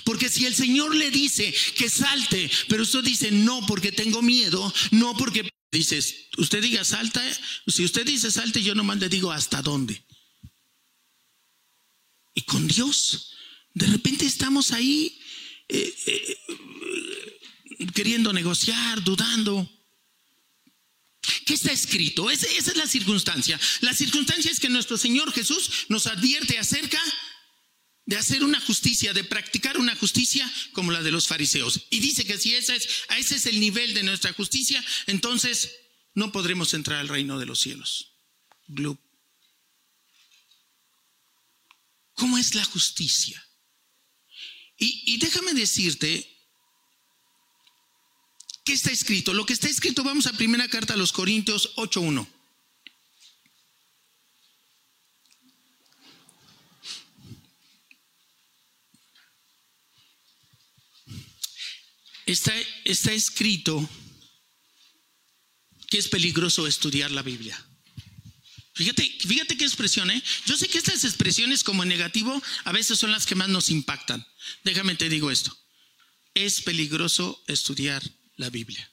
Porque 0.04 0.28
si 0.28 0.44
el 0.46 0.54
Señor 0.54 0.94
le 0.94 1.10
dice 1.10 1.54
que 1.76 1.88
salte, 1.88 2.50
pero 2.68 2.82
usted 2.82 3.02
dice 3.02 3.30
no 3.30 3.64
porque 3.66 3.92
tengo 3.92 4.20
miedo, 4.22 4.72
no 4.90 5.16
porque 5.16 5.48
dices, 5.72 6.28
usted 6.36 6.62
diga 6.62 6.84
salta, 6.84 7.22
si 7.66 7.84
usted 7.84 8.04
dice 8.04 8.30
salte, 8.30 8.62
yo 8.62 8.74
nomás 8.74 8.98
le 8.98 9.08
digo 9.08 9.32
hasta 9.32 9.62
dónde. 9.62 10.04
Y 12.34 12.42
con 12.42 12.66
Dios, 12.68 13.32
de 13.74 13.86
repente 13.86 14.26
estamos 14.26 14.72
ahí 14.72 15.18
eh, 15.68 15.94
eh, 16.06 16.38
queriendo 17.94 18.32
negociar, 18.32 19.02
dudando. 19.02 19.68
¿Qué 21.46 21.54
está 21.54 21.72
escrito? 21.72 22.30
esa 22.30 22.46
es 22.46 22.76
la 22.76 22.86
circunstancia. 22.86 23.60
La 23.80 23.94
circunstancia 23.94 24.50
es 24.50 24.60
que 24.60 24.68
nuestro 24.68 24.96
Señor 24.96 25.32
Jesús 25.32 25.86
nos 25.88 26.06
advierte 26.06 26.58
acerca 26.58 27.02
de 28.06 28.16
hacer 28.16 28.42
una 28.42 28.60
justicia, 28.60 29.12
de 29.12 29.24
practicar 29.24 29.78
una 29.78 29.94
justicia 29.94 30.50
como 30.72 30.92
la 30.92 31.02
de 31.02 31.10
los 31.10 31.28
fariseos. 31.28 31.86
Y 31.90 32.00
dice 32.00 32.24
que 32.24 32.38
si 32.38 32.54
es, 32.54 32.68
ese 32.68 33.36
es 33.36 33.46
el 33.46 33.60
nivel 33.60 33.94
de 33.94 34.02
nuestra 34.02 34.32
justicia, 34.32 34.84
entonces 35.06 35.70
no 36.14 36.32
podremos 36.32 36.74
entrar 36.74 36.98
al 36.98 37.08
reino 37.08 37.38
de 37.38 37.46
los 37.46 37.60
cielos. 37.60 38.14
¿Cómo 42.14 42.38
es 42.38 42.54
la 42.54 42.64
justicia? 42.64 43.46
Y 44.76 45.18
déjame 45.18 45.52
decirte 45.52 46.39
¿Qué 48.64 48.72
está 48.74 48.90
escrito? 48.90 49.32
Lo 49.32 49.46
que 49.46 49.52
está 49.52 49.68
escrito, 49.68 50.04
vamos 50.04 50.26
a 50.26 50.32
primera 50.32 50.68
carta 50.68 50.94
a 50.94 50.96
los 50.96 51.12
Corintios 51.12 51.74
8.1. 51.76 52.26
Está, 62.26 62.52
está 62.84 63.12
escrito 63.12 63.88
que 65.88 65.98
es 65.98 66.08
peligroso 66.08 66.66
estudiar 66.68 67.10
la 67.10 67.22
Biblia. 67.22 67.60
Fíjate, 68.74 69.02
fíjate 69.26 69.56
qué 69.56 69.64
expresión, 69.64 70.10
¿eh? 70.10 70.22
Yo 70.46 70.56
sé 70.56 70.68
que 70.68 70.78
estas 70.78 71.02
expresiones 71.04 71.64
como 71.64 71.84
negativo 71.84 72.40
a 72.64 72.72
veces 72.72 72.98
son 72.98 73.10
las 73.10 73.26
que 73.26 73.34
más 73.34 73.48
nos 73.48 73.68
impactan. 73.68 74.24
Déjame 74.62 74.94
te 74.94 75.08
digo 75.08 75.30
esto. 75.30 75.56
Es 76.34 76.62
peligroso 76.62 77.42
estudiar 77.48 78.02
la 78.40 78.50
Biblia. 78.50 78.90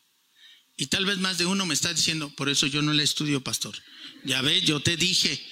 Y 0.78 0.88
tal 0.88 1.06
vez 1.06 1.18
más 1.18 1.40
de 1.40 1.46
uno 1.48 1.66
me 1.66 1.74
está 1.74 1.92
diciendo, 1.94 2.30
por 2.36 2.50
eso 2.50 2.68
yo 2.68 2.84
no 2.84 2.94
la 2.94 3.02
estudio, 3.02 3.44
pastor. 3.44 3.76
Ya 4.24 4.42
ves, 4.42 4.64
yo 4.64 4.80
te 4.80 4.96
dije. 4.96 5.44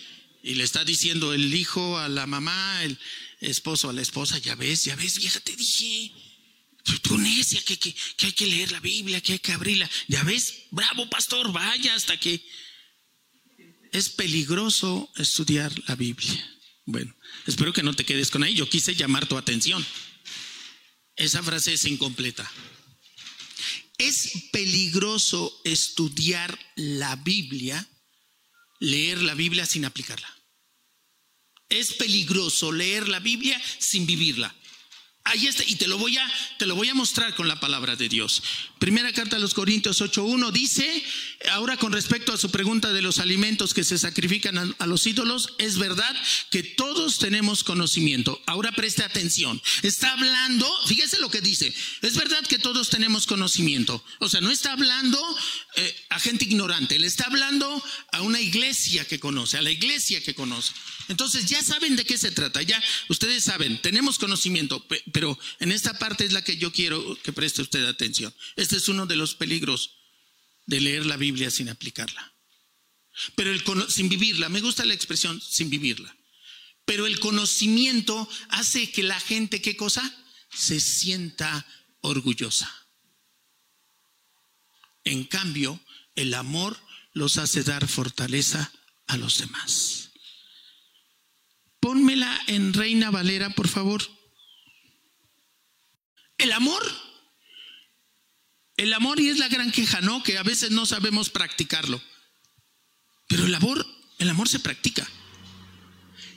Y 0.44 0.54
le 0.54 0.64
está 0.64 0.86
diciendo 0.86 1.34
el 1.34 1.54
hijo 1.56 1.98
a 1.98 2.08
la 2.08 2.28
mamá, 2.28 2.84
el 2.84 3.00
esposo 3.40 3.90
a 3.90 3.94
la 3.94 4.04
esposa, 4.04 4.38
ya 4.38 4.54
ves, 4.54 4.84
ya 4.84 4.96
ves, 4.96 5.18
vieja, 5.18 5.40
te 5.40 5.56
dije. 5.56 6.12
Tú 7.02 7.18
necia, 7.18 7.60
que, 7.64 7.80
que, 7.80 7.96
que 8.16 8.28
hay 8.28 8.32
que 8.34 8.46
leer 8.46 8.72
la 8.72 8.80
Biblia, 8.80 9.20
que 9.22 9.34
hay 9.34 9.40
que 9.40 9.54
abrirla. 9.54 9.90
Ya 10.08 10.24
ves, 10.24 10.66
bravo, 10.70 11.10
pastor, 11.10 11.52
vaya 11.52 11.96
hasta 11.96 12.20
que... 12.20 12.46
Es 13.92 14.10
peligroso 14.10 15.10
estudiar 15.16 15.72
la 15.88 15.96
Biblia. 15.96 16.52
Bueno, 16.86 17.16
espero 17.48 17.74
que 17.74 17.82
no 17.82 17.94
te 17.94 18.04
quedes 18.04 18.30
con 18.30 18.44
ahí. 18.44 18.54
Yo 18.54 18.70
quise 18.70 18.94
llamar 18.94 19.25
tu 19.25 19.38
atención. 19.38 19.84
Esa 21.16 21.42
frase 21.42 21.74
es 21.74 21.86
incompleta. 21.86 22.52
Es 23.98 24.50
peligroso 24.52 25.62
estudiar 25.64 26.58
la 26.75 27.16
Biblia, 27.16 27.88
leer 28.80 29.22
la 29.22 29.34
Biblia 29.34 29.66
sin 29.66 29.86
aplicarla. 29.86 30.30
Es 31.70 31.94
peligroso 31.94 32.72
leer 32.72 33.08
la 33.08 33.20
Biblia 33.20 33.62
sin 33.80 34.06
vivirla. 34.06 34.54
Ahí 35.27 35.48
está, 35.48 35.63
y 35.65 35.75
te 35.75 35.88
lo 35.88 35.98
voy 35.98 36.17
a, 36.17 36.34
te 36.60 36.67
lo 36.67 36.75
voy 36.75 36.88
a 36.88 36.94
mostrar 36.94 37.34
con 37.34 37.48
la 37.48 37.60
palabra 37.60 37.96
de 37.96 38.08
Dios. 38.08 38.44
Primera 38.77 39.12
carta 39.12 39.38
a 39.38 39.39
los 39.39 39.55
Corintios 39.55 40.00
8.1 40.00 40.51
dice, 40.51 41.03
ahora 41.50 41.77
con 41.77 41.91
respecto 41.91 42.32
a 42.32 42.38
su 42.38 42.51
pregunta 42.51 42.94
de 42.94 43.01
los 43.01 43.17
alimentos 43.17 43.74
que 43.74 43.84
se 43.84 43.98
sacrifican 43.98 44.75
a, 44.77 44.86
los 44.86 45.08
ídolos, 45.08 45.55
es 45.58 45.79
verdad 45.79 46.15
que 46.51 46.62
todos 46.62 47.17
tenemos 47.17 47.63
conocimiento. 47.63 48.39
Ahora 48.46 48.72
preste 48.72 49.03
atención. 49.03 49.60
Está 49.82 50.13
hablando, 50.13 50.72
fíjese 50.86 51.17
lo 51.17 51.32
que 51.32 51.41
dice, 51.41 51.74
es 52.03 52.15
verdad 52.15 52.46
que 52.46 52.60
todos 52.60 52.91
tenemos 52.91 53.25
conocimiento. 53.25 54.05
O 54.20 54.29
sea, 54.29 54.41
no 54.41 54.51
está 54.51 54.74
hablando 54.74 55.20
eh, 55.77 56.05
a 56.10 56.20
gente 56.20 56.46
ignorante, 56.46 57.00
le 57.00 57.08
está 57.08 57.25
hablando 57.25 57.84
a 58.12 58.22
una 58.22 58.41
iglesia 58.41 59.05
que 59.05 59.20
conoce, 59.20 59.58
a 59.58 59.63
la 59.63 59.72
iglesia 59.72 60.22
que 60.22 60.36
conoce. 60.36 60.72
Entonces 61.08 61.48
ya 61.48 61.63
saben 61.63 61.96
de 61.96 62.05
qué 62.05 62.17
se 62.17 62.32
trata, 62.32 62.62
ya 62.62 62.82
ustedes 63.10 63.44
saben, 63.44 63.82
tenemos 63.82 64.20
conocimiento, 64.20 64.86
pero 65.15 65.39
en 65.62 65.72
esta 65.72 65.98
parte 65.98 66.25
es 66.25 66.34
la 66.34 66.43
que 66.43 66.57
yo 66.57 66.74
quiero 66.74 67.17
que 67.24 67.31
preste 67.31 67.62
usted 67.62 67.86
atención. 67.86 68.36
Este 68.57 68.75
es 68.75 68.89
uno 68.89 69.05
de 69.05 69.15
los 69.15 69.34
peligros 69.34 69.91
de 70.65 70.81
leer 70.81 71.05
la 71.05 71.15
Biblia 71.15 71.50
sin 71.50 71.69
aplicarla. 71.69 72.34
Pero 73.38 73.53
el, 73.53 73.63
sin 73.88 74.10
vivirla, 74.10 74.50
me 74.50 74.60
gusta 74.60 74.84
la 74.84 74.93
expresión 74.93 75.39
sin 75.39 75.69
vivirla. 75.69 76.13
Pero 76.84 77.07
el 77.07 77.22
conocimiento 77.22 78.27
hace 78.50 78.91
que 78.91 79.03
la 79.03 79.17
gente, 79.22 79.62
¿qué 79.62 79.77
cosa? 79.77 80.03
Se 80.53 80.81
sienta 80.81 81.65
orgullosa. 82.01 82.69
En 85.05 85.24
cambio, 85.24 85.79
el 86.15 86.34
amor 86.34 86.77
los 87.13 87.38
hace 87.38 87.63
dar 87.63 87.88
fortaleza 87.88 88.69
a 89.07 89.15
los 89.15 89.38
demás. 89.38 90.10
Pónmela 91.79 92.38
en 92.48 92.74
Reina 92.74 93.12
Valera, 93.12 93.51
por 93.51 93.69
favor. 93.69 94.03
El 96.38 96.51
amor. 96.51 96.84
El 98.77 98.94
amor 98.94 99.20
y 99.20 99.30
es 99.30 99.38
la 99.38 99.48
gran 99.48 99.72
queja, 99.72 100.01
¿no? 100.01 100.22
Que 100.24 100.38
a 100.38 100.44
veces 100.44 100.72
no 100.72 100.86
sabemos 100.86 101.30
practicarlo. 101.30 102.01
Pero 103.27 103.46
el 103.46 103.56
amor, 103.56 103.86
el 104.20 104.30
amor 104.30 104.50
se 104.50 104.60
practica. 104.60 105.10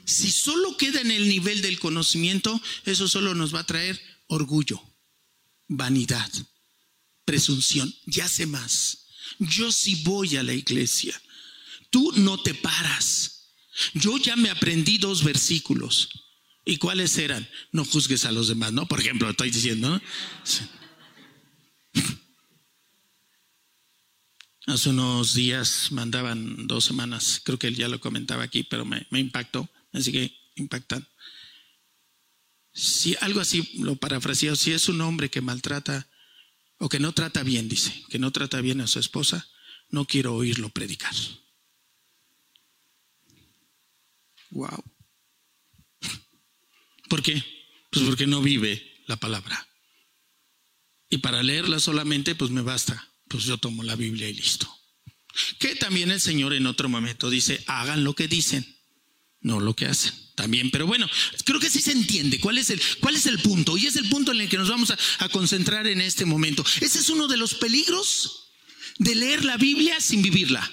Si 0.05 0.31
solo 0.31 0.77
queda 0.77 1.01
en 1.01 1.11
el 1.11 1.29
nivel 1.29 1.61
del 1.61 1.79
conocimiento, 1.79 2.61
eso 2.85 3.09
solo 3.09 3.35
nos 3.35 3.55
va 3.55 3.61
a 3.61 3.67
traer 3.67 4.01
orgullo, 4.29 4.81
vanidad, 5.67 6.31
presunción. 7.25 7.95
Ya 8.07 8.27
sé 8.29 8.47
más. 8.47 9.07
Yo 9.39 9.71
sí 9.71 9.97
voy 10.05 10.37
a 10.37 10.43
la 10.43 10.55
iglesia. 10.55 11.21
Tú 11.91 12.13
no 12.17 12.41
te 12.41 12.55
paras. 12.55 13.53
Yo 13.95 14.17
ya 14.17 14.37
me 14.37 14.51
aprendí 14.51 14.99
dos 14.99 15.23
versículos. 15.25 16.09
¿Y 16.69 16.77
cuáles 16.77 17.17
eran? 17.17 17.49
No 17.73 17.83
juzgues 17.83 18.27
a 18.27 18.31
los 18.31 18.49
demás, 18.49 18.75
¿no? 18.75 18.87
Por 18.87 19.01
ejemplo, 19.01 19.31
estoy 19.31 19.51
diciendo. 19.51 19.99
Hace 24.67 24.91
unos 24.91 25.33
días 25.33 25.91
mandaban 25.93 26.67
dos 26.67 26.85
semanas, 26.85 27.41
creo 27.43 27.59
que 27.59 27.69
él 27.69 27.75
ya 27.75 27.89
lo 27.89 28.01
comentaba 28.01 28.43
aquí, 28.43 28.65
pero 28.65 28.85
me, 28.85 29.07
impactó, 29.13 29.67
así 29.95 30.13
que 30.13 30.39
impactan. 30.57 31.09
si 32.75 33.17
algo 33.23 33.41
así 33.41 33.67
lo 33.79 33.97
parafraseo, 33.97 34.55
si 34.55 34.73
es 34.73 34.91
un 34.91 35.01
hombre 35.01 35.31
que 35.31 35.41
maltrata 35.41 36.07
o 36.77 36.91
que 36.91 37.01
no 37.01 37.13
trata 37.15 37.43
bien, 37.45 37.71
dice, 37.71 38.05
que 38.11 38.19
no 38.19 38.31
trata 38.31 38.61
bien 38.61 38.83
a 38.83 38.87
su 38.87 38.99
esposa, 38.99 39.49
no 39.89 40.05
quiero 40.05 40.35
oírlo 40.35 40.69
predicar. 40.69 41.15
Wow. 44.51 44.98
¿Por 47.09 47.23
qué? 47.23 47.43
Pues 47.91 48.05
porque 48.05 48.27
no 48.27 48.43
vive 48.43 49.03
la 49.07 49.17
palabra. 49.17 49.67
Y 51.11 51.19
para 51.19 51.43
leerla 51.43 51.81
solamente, 51.81 52.35
pues 52.35 52.51
me 52.51 52.61
basta. 52.61 53.09
Pues 53.29 53.45
yo 53.45 53.59
tomo 53.59 53.83
la 53.83 53.97
Biblia 53.97 54.29
y 54.29 54.35
listo. 54.35 54.73
Que 55.59 55.77
también 55.77 56.11
el 56.11 56.21
Señor 56.21 56.53
en 56.53 56.67
otro 56.67 56.89
momento 56.89 57.31
dice, 57.31 57.63
hagan 57.67 58.05
lo 58.05 58.15
que 58.15 58.29
dicen, 58.29 58.67
no 59.41 59.61
lo 59.61 59.75
que 59.75 59.87
hacen. 59.87 60.13
También, 60.35 60.71
pero 60.71 60.87
bueno, 60.87 61.09
creo 61.45 61.59
que 61.59 61.71
sí 61.71 61.81
se 61.81 61.93
entiende 61.93 62.39
cuál 62.39 62.59
es 62.59 62.71
el, 62.71 62.81
cuál 63.01 63.17
es 63.17 63.27
el 63.27 63.41
punto. 63.41 63.77
Y 63.77 63.87
es 63.87 63.97
el 63.97 64.09
punto 64.09 64.33
en 64.33 64.41
el 64.41 64.49
que 64.49 64.59
nos 64.59 64.69
vamos 64.69 64.91
a, 64.91 64.99
a 65.19 65.29
concentrar 65.29 65.87
en 65.87 66.01
este 66.01 66.25
momento. 66.25 66.65
Ese 66.81 66.99
es 66.99 67.09
uno 67.09 67.27
de 67.27 67.37
los 67.37 67.55
peligros 67.55 68.53
de 68.99 69.15
leer 69.15 69.45
la 69.45 69.57
Biblia 69.57 70.01
sin 70.01 70.23
vivirla. 70.23 70.71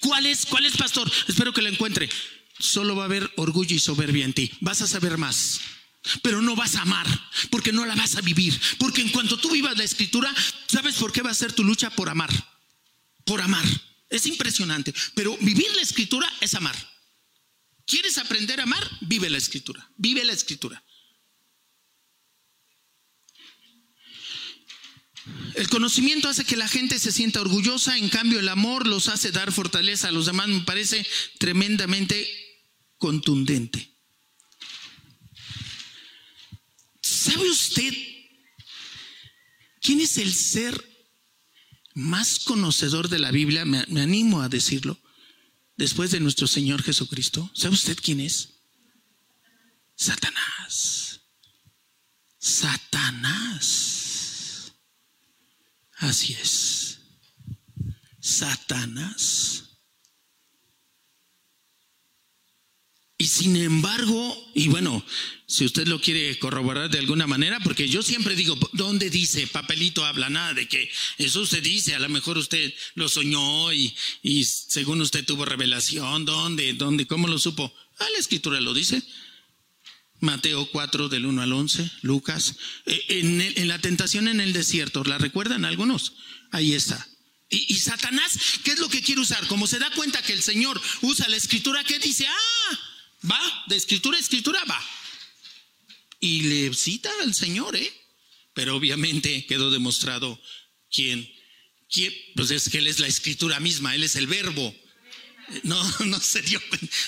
¿Cuál 0.00 0.26
es, 0.26 0.46
cuál 0.46 0.66
es, 0.66 0.76
pastor? 0.76 1.10
Espero 1.28 1.52
que 1.52 1.62
lo 1.62 1.68
encuentre. 1.68 2.08
Solo 2.58 2.96
va 2.96 3.02
a 3.02 3.06
haber 3.06 3.30
orgullo 3.36 3.74
y 3.74 3.78
soberbia 3.78 4.24
en 4.24 4.32
ti. 4.32 4.50
Vas 4.60 4.82
a 4.82 4.86
saber 4.86 5.18
más 5.18 5.60
pero 6.22 6.40
no 6.40 6.56
vas 6.56 6.76
a 6.76 6.82
amar, 6.82 7.06
porque 7.50 7.72
no 7.72 7.84
la 7.84 7.94
vas 7.94 8.16
a 8.16 8.20
vivir. 8.20 8.58
Porque 8.78 9.02
en 9.02 9.10
cuanto 9.10 9.36
tú 9.36 9.50
vivas 9.50 9.76
la 9.76 9.84
escritura, 9.84 10.34
¿sabes 10.66 10.96
por 10.96 11.12
qué 11.12 11.22
va 11.22 11.30
a 11.30 11.34
ser 11.34 11.52
tu 11.52 11.64
lucha? 11.64 11.90
Por 11.90 12.08
amar. 12.08 12.30
Por 13.24 13.40
amar. 13.40 13.64
Es 14.08 14.26
impresionante. 14.26 14.94
Pero 15.14 15.36
vivir 15.38 15.66
la 15.74 15.82
escritura 15.82 16.30
es 16.40 16.54
amar. 16.54 16.76
¿Quieres 17.86 18.18
aprender 18.18 18.60
a 18.60 18.64
amar? 18.64 18.88
Vive 19.02 19.28
la 19.28 19.38
escritura. 19.38 19.90
Vive 19.96 20.24
la 20.24 20.32
escritura. 20.32 20.82
El 25.54 25.68
conocimiento 25.68 26.28
hace 26.28 26.44
que 26.44 26.56
la 26.56 26.68
gente 26.68 26.98
se 26.98 27.12
sienta 27.12 27.40
orgullosa, 27.40 27.98
en 27.98 28.08
cambio 28.08 28.38
el 28.38 28.48
amor 28.48 28.86
los 28.86 29.08
hace 29.08 29.30
dar 29.30 29.52
fortaleza 29.52 30.08
a 30.08 30.12
los 30.12 30.26
demás. 30.26 30.48
Me 30.48 30.60
parece 30.60 31.06
tremendamente 31.38 32.47
contundente. 32.98 33.94
¿Sabe 37.00 37.48
usted 37.48 37.94
quién 39.80 40.00
es 40.00 40.18
el 40.18 40.34
ser 40.34 40.84
más 41.94 42.40
conocedor 42.40 43.08
de 43.08 43.18
la 43.18 43.30
Biblia? 43.30 43.64
Me, 43.64 43.80
animo 44.00 44.42
a 44.42 44.48
decirlo. 44.48 44.98
Después 45.76 46.10
de 46.10 46.20
nuestro 46.20 46.46
Señor 46.46 46.82
Jesucristo. 46.82 47.50
¿Sabe 47.54 47.74
usted 47.74 47.96
quién 48.02 48.20
es? 48.20 48.60
Satanás. 49.94 51.20
Satanás. 52.38 53.68
Así 55.98 56.34
es. 56.34 56.98
Satanás. 58.20 59.67
Y 63.20 63.26
sin 63.26 63.56
embargo, 63.56 64.50
y 64.54 64.68
bueno, 64.68 65.04
si 65.44 65.64
usted 65.64 65.88
lo 65.88 66.00
quiere 66.00 66.38
corroborar 66.38 66.88
de 66.88 67.00
alguna 67.00 67.26
manera, 67.26 67.58
porque 67.58 67.88
yo 67.88 68.00
siempre 68.00 68.36
digo, 68.36 68.56
¿dónde 68.74 69.10
dice? 69.10 69.48
Papelito 69.48 70.04
habla 70.04 70.30
nada 70.30 70.54
de 70.54 70.68
que 70.68 70.88
eso 71.18 71.40
usted 71.40 71.60
dice, 71.60 71.96
a 71.96 71.98
lo 71.98 72.08
mejor 72.08 72.38
usted 72.38 72.72
lo 72.94 73.08
soñó 73.08 73.72
y, 73.72 73.92
según 74.44 75.00
usted 75.00 75.24
tuvo 75.24 75.44
revelación, 75.44 76.26
¿dónde? 76.26 76.74
¿Dónde? 76.74 77.08
¿Cómo 77.08 77.26
lo 77.26 77.40
supo? 77.40 77.74
Ah, 77.98 78.06
la 78.12 78.20
escritura 78.20 78.60
lo 78.60 78.72
dice. 78.72 79.02
Mateo 80.20 80.70
4 80.70 81.08
del 81.08 81.26
1 81.26 81.42
al 81.42 81.52
11, 81.52 81.90
Lucas, 82.02 82.54
eh, 82.86 83.04
en, 83.08 83.40
en 83.40 83.68
la 83.68 83.80
tentación 83.80 84.28
en 84.28 84.40
el 84.40 84.52
desierto, 84.52 85.02
¿la 85.02 85.18
recuerdan 85.18 85.64
algunos? 85.64 86.12
Ahí 86.52 86.72
está. 86.72 87.04
Y, 87.50 87.72
y, 87.72 87.78
Satanás, 87.78 88.38
¿qué 88.62 88.72
es 88.72 88.78
lo 88.78 88.88
que 88.88 89.02
quiere 89.02 89.22
usar? 89.22 89.44
Como 89.48 89.66
se 89.66 89.80
da 89.80 89.90
cuenta 89.90 90.22
que 90.22 90.34
el 90.34 90.42
Señor 90.42 90.80
usa 91.00 91.28
la 91.28 91.36
escritura, 91.36 91.82
¿qué 91.82 91.98
dice? 91.98 92.26
Ah, 92.28 92.78
Va, 93.24 93.64
de 93.66 93.76
escritura 93.76 94.16
a 94.16 94.20
escritura 94.20 94.62
va. 94.64 94.80
Y 96.20 96.42
le 96.42 96.74
cita 96.74 97.10
al 97.22 97.34
Señor, 97.34 97.76
¿eh? 97.76 97.92
Pero 98.54 98.76
obviamente 98.76 99.46
quedó 99.46 99.70
demostrado 99.70 100.40
quién, 100.90 101.28
quién, 101.90 102.12
pues 102.34 102.50
es 102.50 102.68
que 102.68 102.78
Él 102.78 102.86
es 102.86 102.98
la 102.98 103.06
escritura 103.06 103.60
misma, 103.60 103.94
Él 103.94 104.02
es 104.02 104.16
el 104.16 104.26
verbo. 104.26 104.74
No, 105.62 105.82
no 106.06 106.20
se 106.20 106.42
dio, 106.42 106.60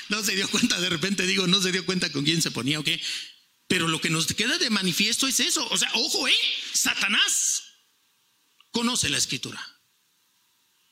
no 0.08 0.22
se 0.22 0.34
dio 0.34 0.48
cuenta, 0.48 0.80
de 0.80 0.88
repente 0.88 1.26
digo, 1.26 1.46
no 1.46 1.60
se 1.60 1.72
dio 1.72 1.84
cuenta 1.84 2.10
con 2.10 2.24
quién 2.24 2.42
se 2.42 2.50
ponía 2.50 2.80
o 2.80 2.84
qué. 2.84 3.00
Pero 3.66 3.86
lo 3.86 4.00
que 4.00 4.10
nos 4.10 4.26
queda 4.26 4.58
de 4.58 4.70
manifiesto 4.70 5.28
es 5.28 5.38
eso. 5.38 5.66
O 5.68 5.78
sea, 5.78 5.90
ojo, 5.94 6.26
¿eh? 6.26 6.34
Satanás 6.72 7.62
conoce 8.72 9.08
la 9.08 9.18
escritura. 9.18 9.64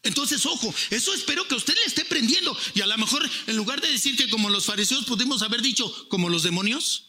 Entonces, 0.03 0.47
ojo, 0.47 0.73
eso 0.91 1.13
espero 1.13 1.47
que 1.49 1.55
usted 1.55 1.75
le 1.75 1.85
esté 1.85 2.05
prendiendo. 2.05 2.57
Y 2.75 2.81
a 2.81 2.87
lo 2.87 2.97
mejor, 2.99 3.29
en 3.47 3.57
lugar 3.57 3.81
de 3.81 3.91
decir 3.91 4.17
que 4.17 4.31
como 4.31 4.49
los 4.49 4.67
fariseos 4.67 5.05
pudimos 5.05 5.43
haber 5.43 5.61
dicho 5.61 6.09
como 6.09 6.29
los 6.29 6.43
demonios, 6.43 7.09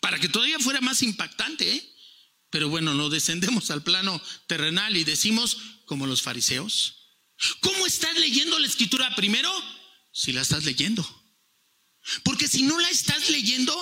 para 0.00 0.18
que 0.18 0.28
todavía 0.28 0.58
fuera 0.58 0.80
más 0.80 1.02
impactante, 1.02 1.72
¿eh? 1.72 1.90
Pero 2.50 2.68
bueno, 2.68 2.94
no 2.94 3.08
descendemos 3.08 3.70
al 3.70 3.82
plano 3.82 4.20
terrenal 4.46 4.96
y 4.96 5.02
decimos 5.02 5.56
como 5.86 6.06
los 6.06 6.22
fariseos. 6.22 7.04
¿Cómo 7.60 7.86
estás 7.86 8.16
leyendo 8.18 8.58
la 8.58 8.66
escritura 8.66 9.14
primero? 9.16 9.50
Si 10.12 10.32
la 10.32 10.42
estás 10.42 10.64
leyendo. 10.64 11.04
Porque 12.22 12.46
si 12.46 12.62
no 12.62 12.78
la 12.78 12.88
estás 12.90 13.30
leyendo, 13.30 13.74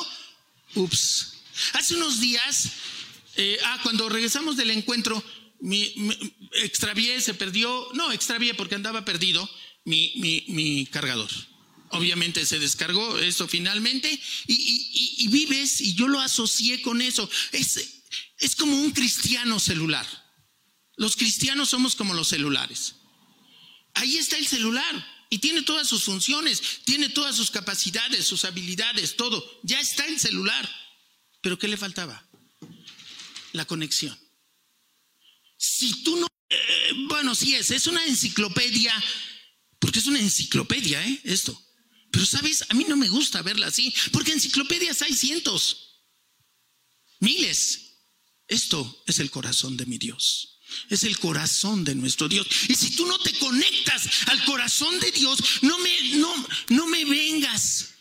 ups. 0.76 1.34
Hace 1.74 1.96
unos 1.96 2.20
días, 2.20 2.70
eh, 3.36 3.58
ah, 3.64 3.80
cuando 3.82 4.08
regresamos 4.08 4.56
del 4.56 4.70
encuentro, 4.70 5.22
mi, 5.62 5.94
extravié, 6.54 7.20
se 7.20 7.34
perdió, 7.34 7.88
no, 7.94 8.10
extravié 8.10 8.52
porque 8.54 8.74
andaba 8.74 9.04
perdido 9.04 9.48
mi, 9.84 10.12
mi, 10.48 10.86
cargador. 10.86 11.30
Obviamente 11.90 12.44
se 12.46 12.58
descargó 12.58 13.18
eso 13.18 13.46
finalmente 13.46 14.20
y, 14.48 15.28
vives 15.28 15.80
y 15.80 15.94
yo 15.94 16.08
lo 16.08 16.20
asocié 16.20 16.82
con 16.82 17.00
eso. 17.00 17.30
Es, 17.52 18.02
es 18.38 18.56
como 18.56 18.76
un 18.76 18.90
cristiano 18.90 19.60
celular. 19.60 20.06
Los 20.96 21.16
cristianos 21.16 21.70
somos 21.70 21.94
como 21.94 22.12
los 22.14 22.28
celulares. 22.28 22.96
Ahí 23.94 24.16
está 24.16 24.38
el 24.38 24.46
celular 24.48 25.06
y 25.30 25.38
tiene 25.38 25.62
todas 25.62 25.88
sus 25.88 26.02
funciones, 26.02 26.60
tiene 26.84 27.08
todas 27.08 27.36
sus 27.36 27.52
capacidades, 27.52 28.26
sus 28.26 28.44
habilidades, 28.44 29.16
todo. 29.16 29.60
Ya 29.62 29.80
está 29.80 30.06
el 30.06 30.18
celular. 30.18 30.68
Pero 31.40 31.58
¿qué 31.58 31.68
le 31.68 31.76
faltaba? 31.76 32.26
La 33.52 33.64
conexión. 33.64 34.18
Si 35.62 36.02
tú 36.02 36.16
no... 36.16 36.26
Eh, 36.50 36.92
bueno, 37.06 37.36
sí 37.36 37.54
es, 37.54 37.70
es 37.70 37.86
una 37.86 38.04
enciclopedia, 38.04 38.92
porque 39.78 40.00
es 40.00 40.06
una 40.06 40.18
enciclopedia, 40.18 41.06
¿eh? 41.06 41.20
Esto. 41.22 41.56
Pero 42.10 42.26
sabes, 42.26 42.64
a 42.68 42.74
mí 42.74 42.84
no 42.88 42.96
me 42.96 43.08
gusta 43.08 43.42
verla 43.42 43.68
así, 43.68 43.94
porque 44.10 44.32
enciclopedias 44.32 45.02
hay 45.02 45.14
cientos, 45.14 46.00
miles. 47.20 47.92
Esto 48.48 49.04
es 49.06 49.20
el 49.20 49.30
corazón 49.30 49.76
de 49.76 49.86
mi 49.86 49.98
Dios. 49.98 50.58
Es 50.90 51.04
el 51.04 51.16
corazón 51.20 51.84
de 51.84 51.94
nuestro 51.94 52.28
Dios. 52.28 52.46
Y 52.68 52.74
si 52.74 52.96
tú 52.96 53.06
no 53.06 53.18
te 53.20 53.32
conectas 53.38 54.08
al 54.26 54.44
corazón 54.44 54.98
de 54.98 55.12
Dios, 55.12 55.38
no 55.62 55.78
me, 55.78 56.02
no, 56.14 56.48
no 56.70 56.86
me 56.88 57.04
vengas 57.04 57.94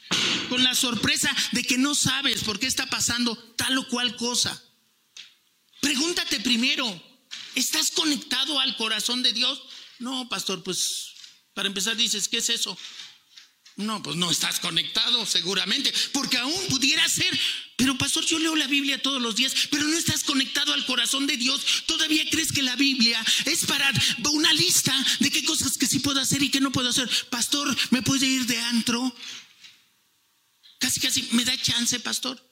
con 0.50 0.63
la 0.63 0.74
sorpresa 0.74 1.34
de 1.52 1.63
que 1.63 1.78
no 1.78 1.93
sabes 1.93 2.43
por 2.43 2.60
qué 2.60 2.65
está 2.65 2.88
pasando 2.88 3.38
tal 3.56 3.78
o 3.78 3.88
cual 3.88 4.15
cosa. 4.15 4.60
Pregúntate 5.80 6.39
primero, 6.39 7.11
¿Estás 7.55 7.91
conectado 7.91 8.59
al 8.59 8.75
corazón 8.77 9.23
de 9.23 9.33
Dios? 9.33 9.61
No, 9.99 10.27
pastor, 10.29 10.63
pues 10.63 11.13
para 11.53 11.67
empezar 11.67 11.95
dices, 11.95 12.27
¿qué 12.27 12.37
es 12.37 12.49
eso? 12.49 12.77
No, 13.77 14.03
pues 14.03 14.15
no 14.15 14.29
estás 14.29 14.59
conectado 14.59 15.25
seguramente, 15.25 15.93
porque 16.11 16.37
aún 16.37 16.67
pudiera 16.67 17.07
ser, 17.07 17.39
pero 17.77 17.97
pastor, 17.97 18.25
yo 18.25 18.37
leo 18.37 18.55
la 18.55 18.67
Biblia 18.67 19.01
todos 19.01 19.21
los 19.21 19.35
días, 19.35 19.53
pero 19.69 19.85
no 19.85 19.97
estás 19.97 20.23
conectado 20.23 20.73
al 20.73 20.85
corazón 20.85 21.25
de 21.25 21.37
Dios. 21.37 21.83
Todavía 21.85 22.23
crees 22.29 22.51
que 22.51 22.61
la 22.61 22.75
Biblia 22.75 23.23
es 23.45 23.65
para 23.65 23.91
una 24.31 24.53
lista 24.53 24.93
de 25.19 25.31
qué 25.31 25.43
cosas 25.43 25.77
que 25.77 25.87
sí 25.87 25.99
puedo 25.99 26.19
hacer 26.19 26.43
y 26.43 26.49
que 26.49 26.59
no 26.59 26.71
puedo 26.71 26.89
hacer. 26.89 27.09
Pastor, 27.29 27.75
¿me 27.91 28.01
puede 28.01 28.25
ir 28.25 28.45
de 28.45 28.59
antro? 28.59 29.15
Casi, 30.79 30.99
casi, 30.99 31.27
¿me 31.31 31.45
da 31.45 31.55
chance, 31.57 31.99
pastor? 31.99 32.50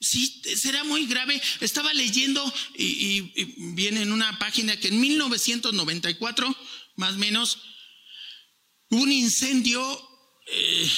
Sí, 0.00 0.42
será 0.56 0.84
muy 0.84 1.06
grave. 1.06 1.40
Estaba 1.60 1.92
leyendo 1.94 2.52
y, 2.76 3.20
viene 3.74 4.02
en 4.02 4.12
una 4.12 4.38
página 4.38 4.76
que 4.76 4.88
en 4.88 5.00
1994, 5.00 6.56
más 6.96 7.14
o 7.14 7.18
menos, 7.18 7.58
hubo 8.90 9.02
un 9.02 9.12
incendio. 9.12 10.10
Eh, 10.46 10.90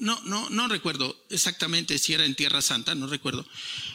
no, 0.00 0.20
no, 0.24 0.50
no 0.50 0.68
recuerdo 0.68 1.26
exactamente 1.30 1.98
si 1.98 2.12
era 2.12 2.24
en 2.24 2.34
Tierra 2.34 2.62
Santa, 2.62 2.94
no 2.94 3.06
recuerdo. 3.06 3.46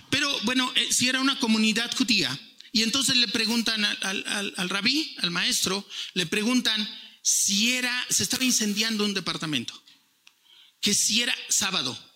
Pero 0.09 0.33
bueno, 0.43 0.71
eh, 0.75 0.87
si 0.91 1.07
era 1.07 1.19
una 1.19 1.39
comunidad 1.39 1.95
judía. 1.95 2.37
Y 2.73 2.83
entonces 2.83 3.15
le 3.15 3.27
preguntan 3.29 3.83
al, 3.85 4.53
al 4.57 4.69
rabí, 4.69 5.15
al 5.19 5.31
maestro, 5.31 5.87
le 6.13 6.25
preguntan 6.27 6.87
si 7.29 7.73
era, 7.73 8.05
se 8.09 8.23
estaba 8.23 8.45
incendiando 8.45 9.03
un 9.03 9.13
departamento. 9.13 9.73
que 10.79 10.93
si 10.93 11.21
era 11.21 11.35
sábado 11.49 12.06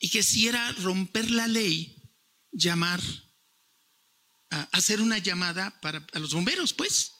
y 0.00 0.10
que 0.10 0.22
si 0.22 0.48
era 0.48 0.72
romper 0.72 1.30
la 1.30 1.48
ley, 1.48 1.96
llamar, 2.52 3.02
hacer 4.72 5.00
una 5.00 5.18
llamada 5.18 5.80
para 5.80 6.06
a 6.12 6.18
los 6.18 6.32
bomberos, 6.32 6.72
pues. 6.72 7.12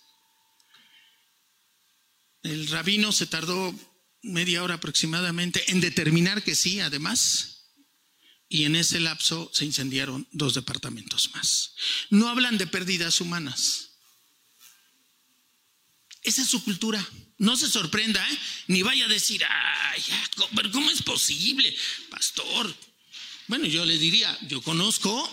El 2.42 2.68
rabino 2.68 3.12
se 3.12 3.26
tardó 3.26 3.74
media 4.22 4.62
hora 4.62 4.74
aproximadamente 4.74 5.70
en 5.70 5.80
determinar 5.80 6.42
que 6.42 6.54
sí, 6.54 6.80
además. 6.80 7.54
Y 8.48 8.64
en 8.64 8.76
ese 8.76 9.00
lapso 9.00 9.50
se 9.52 9.66
incendiaron 9.66 10.26
dos 10.32 10.54
departamentos 10.54 11.30
más. 11.34 11.74
No 12.10 12.28
hablan 12.28 12.56
de 12.56 12.66
pérdidas 12.66 13.20
humanas. 13.20 13.98
Esa 16.22 16.42
es 16.42 16.48
su 16.48 16.64
cultura. 16.64 17.06
No 17.38 17.57
se 17.57 17.70
sorprenda, 17.70 18.27
¿eh? 18.29 18.38
ni 18.66 18.83
vaya 18.83 19.05
a 19.05 19.09
decir, 19.09 19.44
ay, 19.48 20.03
pero 20.55 20.72
¿cómo 20.72 20.90
es 20.90 21.03
posible, 21.03 21.74
pastor? 22.11 22.74
Bueno, 23.46 23.66
yo 23.66 23.85
le 23.85 23.96
diría, 23.96 24.37
yo 24.48 24.61
conozco 24.61 25.31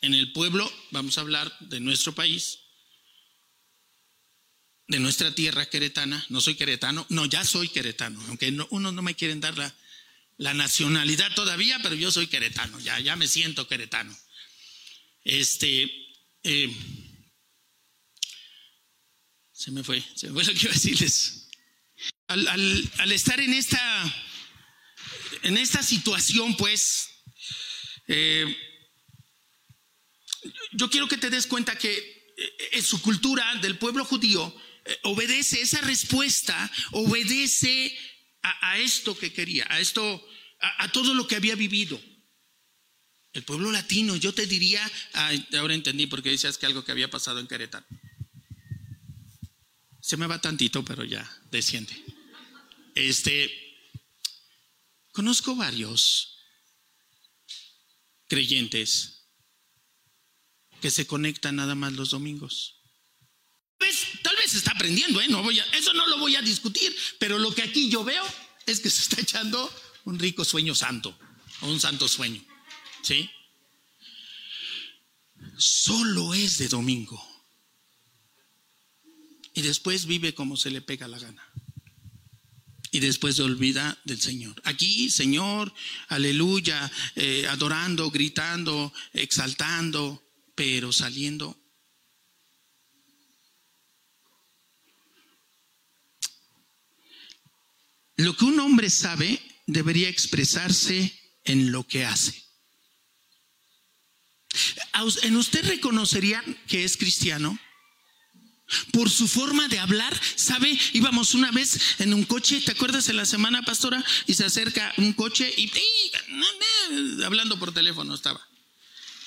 en 0.00 0.14
el 0.14 0.32
pueblo, 0.32 0.72
vamos 0.92 1.18
a 1.18 1.22
hablar 1.22 1.52
de 1.60 1.80
nuestro 1.80 2.14
país, 2.14 2.60
de 4.86 5.00
nuestra 5.00 5.34
tierra 5.34 5.68
queretana, 5.68 6.24
no 6.28 6.40
soy 6.40 6.54
queretano, 6.54 7.04
no, 7.10 7.26
ya 7.26 7.44
soy 7.44 7.68
queretano, 7.68 8.20
aunque 8.28 8.52
no, 8.52 8.66
uno 8.70 8.92
no 8.92 9.02
me 9.02 9.16
quieren 9.16 9.40
dar 9.40 9.58
la, 9.58 9.74
la, 10.36 10.54
nacionalidad 10.54 11.34
todavía, 11.34 11.78
pero 11.82 11.96
yo 11.96 12.12
soy 12.12 12.28
queretano, 12.28 12.78
ya, 12.80 12.98
ya 13.00 13.16
me 13.16 13.26
siento 13.26 13.66
queretano. 13.66 14.16
Este, 15.24 15.90
eh, 16.44 16.74
se 19.58 19.72
me 19.72 19.82
fue, 19.82 20.00
se 20.14 20.28
me 20.28 20.34
fue 20.34 20.44
lo 20.44 20.52
que 20.52 20.66
iba 20.66 20.70
a 20.70 20.74
decirles. 20.74 21.48
Al, 22.28 23.10
estar 23.10 23.40
en 23.40 23.52
esta, 23.52 24.24
en 25.42 25.58
esta 25.58 25.82
situación, 25.82 26.56
pues, 26.56 27.08
eh, 28.06 28.56
yo 30.72 30.88
quiero 30.88 31.08
que 31.08 31.16
te 31.18 31.28
des 31.28 31.48
cuenta 31.48 31.76
que 31.76 31.90
eh, 31.90 32.68
en 32.72 32.82
su 32.84 33.02
cultura 33.02 33.52
del 33.56 33.78
pueblo 33.78 34.04
judío, 34.04 34.54
eh, 34.84 34.96
obedece 35.02 35.60
esa 35.60 35.80
respuesta, 35.80 36.70
obedece 36.92 37.98
a, 38.42 38.78
esto 38.78 39.18
que 39.18 39.32
quería, 39.32 39.66
a 39.70 39.80
esto, 39.80 40.24
a, 40.60 40.92
todo 40.92 41.14
lo 41.14 41.26
que 41.26 41.34
había 41.34 41.56
vivido. 41.56 42.00
El 43.32 43.42
pueblo 43.42 43.72
latino, 43.72 44.14
yo 44.14 44.32
te 44.32 44.46
diría, 44.46 44.88
ahora 45.58 45.74
entendí 45.74 46.06
porque 46.06 46.30
decías 46.30 46.58
que 46.58 46.66
algo 46.66 46.84
que 46.84 46.92
había 46.92 47.10
pasado 47.10 47.40
en 47.40 47.48
Querétaro. 47.48 47.84
Se 50.08 50.16
me 50.16 50.26
va 50.26 50.40
tantito, 50.40 50.82
pero 50.84 51.04
ya 51.04 51.22
desciende. 51.50 51.92
Este, 52.94 53.52
conozco 55.12 55.54
varios 55.54 56.38
creyentes 58.26 59.26
que 60.80 60.90
se 60.90 61.06
conectan 61.06 61.56
nada 61.56 61.74
más 61.74 61.92
los 61.92 62.10
domingos 62.10 62.78
tal 64.22 64.36
vez 64.36 64.54
está 64.54 64.72
aprendiendo, 64.72 65.20
¿eh? 65.20 65.28
Eso 65.72 65.92
no 65.92 66.06
lo 66.06 66.18
voy 66.18 66.36
a 66.36 66.42
discutir, 66.42 66.94
pero 67.18 67.38
lo 67.38 67.54
que 67.54 67.62
aquí 67.62 67.88
yo 67.88 68.04
veo 68.04 68.24
es 68.66 68.80
que 68.80 68.90
se 68.90 69.02
está 69.02 69.20
echando 69.20 69.72
un 70.04 70.18
rico 70.18 70.44
sueño 70.44 70.74
santo, 70.74 71.16
o 71.60 71.68
un 71.68 71.80
santo 71.80 72.08
sueño, 72.08 72.44
¿sí? 73.02 73.30
Solo 75.56 76.34
es 76.34 76.58
de 76.58 76.68
domingo. 76.68 77.37
Y 79.58 79.62
después 79.62 80.06
vive 80.06 80.34
como 80.34 80.56
se 80.56 80.70
le 80.70 80.80
pega 80.80 81.08
la 81.08 81.18
gana. 81.18 81.42
Y 82.92 83.00
después 83.00 83.34
se 83.34 83.42
olvida 83.42 83.98
del 84.04 84.20
Señor. 84.20 84.62
Aquí, 84.62 85.10
Señor, 85.10 85.74
aleluya, 86.06 86.88
eh, 87.16 87.44
adorando, 87.48 88.08
gritando, 88.08 88.92
exaltando, 89.12 90.22
pero 90.54 90.92
saliendo 90.92 91.58
Lo 98.14 98.36
que 98.36 98.44
un 98.44 98.60
hombre 98.60 98.90
sabe 98.90 99.40
debería 99.66 100.08
expresarse 100.08 101.12
en 101.44 101.72
lo 101.72 101.84
que 101.84 102.04
hace. 102.04 102.44
¿En 105.22 105.36
usted 105.36 105.64
reconocería 105.64 106.44
que 106.68 106.84
es 106.84 106.96
cristiano? 106.96 107.58
Por 108.92 109.08
su 109.10 109.26
forma 109.28 109.68
de 109.68 109.78
hablar, 109.78 110.18
¿sabe? 110.36 110.78
Íbamos 110.92 111.34
una 111.34 111.50
vez 111.50 111.78
en 111.98 112.12
un 112.12 112.24
coche, 112.24 112.60
¿te 112.60 112.72
acuerdas 112.72 113.08
en 113.08 113.16
la 113.16 113.24
semana, 113.24 113.62
pastora? 113.62 114.04
Y 114.26 114.34
se 114.34 114.44
acerca 114.44 114.92
un 114.98 115.12
coche 115.14 115.52
y, 115.56 115.72
hablando 117.24 117.58
por 117.58 117.72
teléfono 117.72 118.14
estaba. 118.14 118.46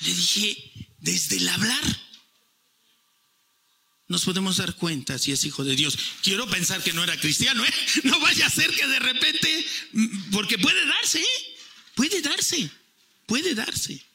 Le 0.01 0.13
dije, 0.13 0.71
desde 0.99 1.37
el 1.37 1.49
hablar, 1.49 2.01
nos 4.07 4.25
podemos 4.25 4.57
dar 4.57 4.75
cuenta 4.75 5.17
si 5.17 5.31
es 5.31 5.45
hijo 5.45 5.63
de 5.63 5.75
Dios. 5.75 5.97
Quiero 6.21 6.47
pensar 6.47 6.83
que 6.83 6.93
no 6.93 7.03
era 7.03 7.17
cristiano, 7.19 7.63
¿eh? 7.63 7.73
No 8.03 8.19
vaya 8.19 8.45
a 8.45 8.49
ser 8.49 8.69
que 8.75 8.85
de 8.85 8.99
repente, 8.99 9.65
porque 10.31 10.57
puede 10.57 10.85
darse, 10.85 11.21
¿eh? 11.21 11.55
puede 11.95 12.21
darse, 12.21 12.69
puede 13.25 13.55
darse. 13.55 14.05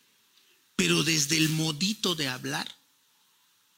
Pero 0.77 1.03
desde 1.03 1.39
el 1.39 1.49
modito 1.49 2.15
de 2.15 2.29
hablar, 2.29 2.71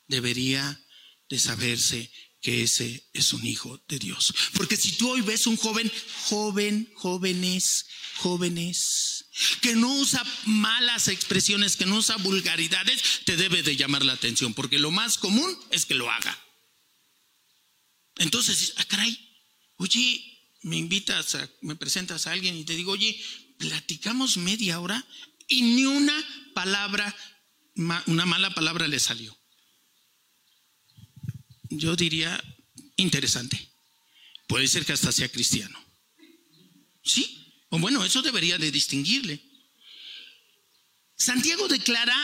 debería 0.08 0.80
de 1.28 1.38
saberse 1.38 2.10
que 2.40 2.62
ese 2.62 3.08
es 3.12 3.32
un 3.32 3.44
hijo 3.44 3.82
de 3.88 3.98
Dios. 3.98 4.32
Porque 4.54 4.76
si 4.76 4.92
tú 4.92 5.10
hoy 5.10 5.22
ves 5.22 5.46
un 5.46 5.56
joven, 5.56 5.90
joven, 6.26 6.90
jóvenes, 6.94 7.86
jóvenes, 8.16 9.26
que 9.60 9.74
no 9.74 9.92
usa 9.94 10.24
malas 10.46 11.08
expresiones, 11.08 11.76
que 11.76 11.86
no 11.86 11.96
usa 11.96 12.16
vulgaridades, 12.16 13.22
te 13.24 13.36
debe 13.36 13.62
de 13.62 13.76
llamar 13.76 14.04
la 14.04 14.12
atención, 14.12 14.54
porque 14.54 14.78
lo 14.78 14.90
más 14.90 15.18
común 15.18 15.56
es 15.70 15.84
que 15.84 15.94
lo 15.94 16.10
haga. 16.10 16.36
Entonces, 18.16 18.74
ah, 18.76 18.84
caray, 18.84 19.16
oye, 19.76 20.24
me 20.62 20.76
invitas, 20.76 21.34
a, 21.34 21.50
me 21.62 21.76
presentas 21.76 22.26
a 22.26 22.32
alguien 22.32 22.56
y 22.56 22.64
te 22.64 22.74
digo, 22.74 22.92
oye, 22.92 23.20
platicamos 23.58 24.36
media 24.36 24.80
hora 24.80 25.04
y 25.48 25.62
ni 25.62 25.86
una 25.86 26.14
palabra, 26.54 27.14
una 28.06 28.26
mala 28.26 28.50
palabra 28.54 28.88
le 28.88 28.98
salió. 28.98 29.38
Yo 31.70 31.96
diría, 31.96 32.42
interesante. 32.96 33.68
Puede 34.46 34.68
ser 34.68 34.85
que 34.87 34.92
hasta 34.92 35.12
sea 35.12 35.31
cristiano. 35.31 35.78
Sí, 37.02 37.52
o 37.70 37.78
bueno, 37.78 38.04
eso 38.04 38.22
debería 38.22 38.59
de 38.59 38.70
distinguirle. 38.70 39.42
Santiago 41.16 41.66
declara 41.68 42.16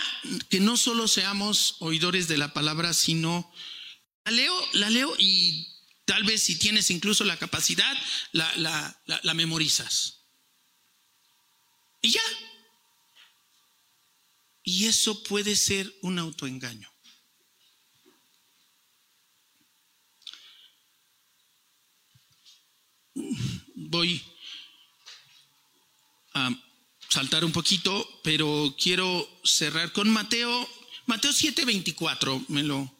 que 0.48 0.60
no 0.60 0.76
solo 0.76 1.08
seamos 1.08 1.76
oidores 1.80 2.28
de 2.28 2.38
la 2.38 2.54
palabra, 2.54 2.94
sino 2.94 3.52
la 4.24 4.30
leo, 4.30 4.68
la 4.72 4.88
leo 4.88 5.14
y 5.18 5.66
tal 6.04 6.22
vez 6.22 6.44
si 6.44 6.56
tienes 6.56 6.90
incluso 6.90 7.24
la 7.24 7.36
capacidad, 7.36 7.96
la, 8.32 8.96
la, 9.06 9.34
memorizas. 9.34 10.20
Y 12.02 12.12
ya. 12.12 12.22
Y 14.62 14.86
eso 14.86 15.22
puede 15.24 15.56
ser 15.56 15.92
un 16.02 16.18
autoengaño. 16.18 16.90
Voy 23.74 24.22
a 26.34 26.50
saltar 27.08 27.44
un 27.44 27.52
poquito, 27.52 28.20
pero 28.24 28.74
quiero 28.80 29.28
cerrar 29.44 29.92
con 29.92 30.10
Mateo, 30.10 30.68
Mateo 31.06 31.32
7:24, 31.32 32.46
me 32.48 32.62
lo, 32.62 32.92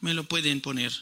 me 0.00 0.14
lo 0.14 0.24
pueden 0.24 0.60
poner. 0.60 0.92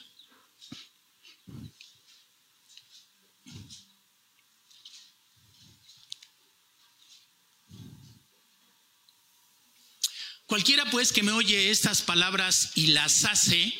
Cualquiera 10.46 10.90
pues 10.90 11.12
que 11.12 11.22
me 11.22 11.32
oye 11.32 11.70
estas 11.70 12.00
palabras 12.00 12.72
y 12.74 12.86
las 12.88 13.26
hace, 13.26 13.74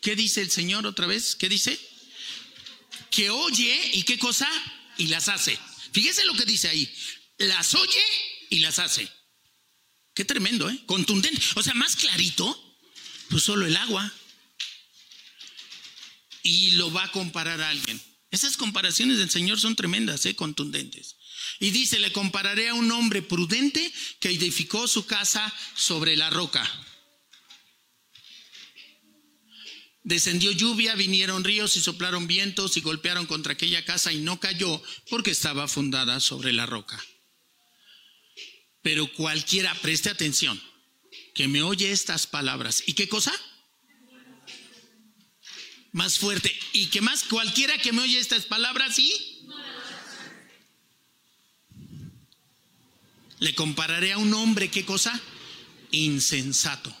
¿qué 0.00 0.16
dice 0.16 0.40
el 0.40 0.50
Señor 0.50 0.84
otra 0.84 1.06
vez? 1.06 1.36
¿Qué 1.36 1.48
dice? 1.48 1.78
Que 3.10 3.30
oye 3.30 3.90
y 3.94 4.04
qué 4.04 4.18
cosa 4.18 4.48
y 4.96 5.08
las 5.08 5.28
hace. 5.28 5.58
Fíjese 5.92 6.24
lo 6.24 6.34
que 6.34 6.44
dice 6.44 6.68
ahí. 6.68 6.92
Las 7.38 7.74
oye 7.74 8.04
y 8.50 8.60
las 8.60 8.78
hace. 8.78 9.10
Qué 10.14 10.24
tremendo, 10.24 10.68
¿eh? 10.68 10.78
Contundente. 10.86 11.40
O 11.54 11.62
sea, 11.62 11.74
más 11.74 11.96
clarito, 11.96 12.78
pues 13.30 13.42
solo 13.42 13.66
el 13.66 13.76
agua. 13.76 14.12
Y 16.42 16.72
lo 16.72 16.92
va 16.92 17.04
a 17.04 17.12
comparar 17.12 17.60
a 17.60 17.70
alguien. 17.70 18.00
Esas 18.30 18.56
comparaciones 18.56 19.18
del 19.18 19.30
Señor 19.30 19.58
son 19.58 19.76
tremendas, 19.76 20.24
¿eh? 20.26 20.36
contundentes. 20.36 21.16
Y 21.58 21.70
dice, 21.70 21.98
le 21.98 22.12
compararé 22.12 22.68
a 22.68 22.74
un 22.74 22.90
hombre 22.92 23.22
prudente 23.22 23.92
que 24.20 24.30
edificó 24.30 24.86
su 24.86 25.06
casa 25.06 25.52
sobre 25.74 26.16
la 26.16 26.30
roca. 26.30 26.68
Descendió 30.02 30.50
lluvia, 30.52 30.94
vinieron 30.94 31.44
ríos 31.44 31.76
y 31.76 31.80
soplaron 31.80 32.26
vientos 32.26 32.76
y 32.76 32.80
golpearon 32.80 33.26
contra 33.26 33.52
aquella 33.52 33.84
casa 33.84 34.12
y 34.12 34.18
no 34.18 34.40
cayó 34.40 34.82
porque 35.10 35.30
estaba 35.30 35.68
fundada 35.68 36.20
sobre 36.20 36.52
la 36.52 36.64
roca. 36.66 37.02
Pero 38.82 39.12
cualquiera, 39.12 39.74
preste 39.82 40.08
atención, 40.08 40.60
que 41.34 41.48
me 41.48 41.62
oye 41.62 41.92
estas 41.92 42.26
palabras. 42.26 42.82
¿Y 42.86 42.94
qué 42.94 43.08
cosa? 43.08 43.32
Más 45.92 46.18
fuerte. 46.18 46.56
¿Y 46.72 46.86
qué 46.86 47.02
más? 47.02 47.24
Cualquiera 47.24 47.76
que 47.78 47.92
me 47.92 48.02
oye 48.02 48.18
estas 48.18 48.46
palabras, 48.46 48.94
¿sí? 48.94 49.12
Le 53.38 53.54
compararé 53.54 54.12
a 54.12 54.18
un 54.18 54.32
hombre, 54.32 54.70
¿qué 54.70 54.84
cosa? 54.84 55.18
Insensato. 55.90 56.94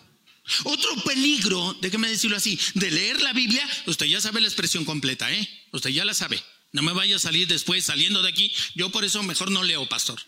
Otro 0.64 1.04
peligro, 1.04 1.76
déjeme 1.80 2.08
decirlo 2.08 2.36
así, 2.36 2.58
de 2.74 2.90
leer 2.90 3.20
la 3.20 3.32
Biblia, 3.32 3.68
usted 3.86 4.06
ya 4.06 4.20
sabe 4.20 4.40
la 4.40 4.48
expresión 4.48 4.84
completa, 4.84 5.32
¿eh? 5.32 5.48
Usted 5.72 5.90
ya 5.90 6.04
la 6.04 6.14
sabe. 6.14 6.42
No 6.72 6.82
me 6.82 6.92
vaya 6.92 7.16
a 7.16 7.20
salir 7.20 7.48
después 7.48 7.84
saliendo 7.84 8.22
de 8.22 8.28
aquí. 8.28 8.52
Yo 8.74 8.90
por 8.90 9.04
eso 9.04 9.22
mejor 9.22 9.50
no 9.50 9.62
leo, 9.62 9.88
pastor. 9.88 10.20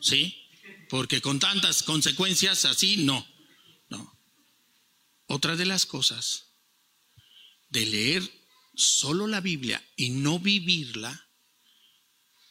¿Sí? 0.00 0.36
Porque 0.88 1.20
con 1.20 1.38
tantas 1.38 1.82
consecuencias 1.82 2.64
así, 2.64 2.96
no. 2.98 3.26
No. 3.88 4.18
Otra 5.26 5.56
de 5.56 5.66
las 5.66 5.86
cosas 5.86 6.46
de 7.68 7.86
leer 7.86 8.30
solo 8.74 9.26
la 9.26 9.40
Biblia 9.40 9.84
y 9.96 10.10
no 10.10 10.38
vivirla 10.38 11.28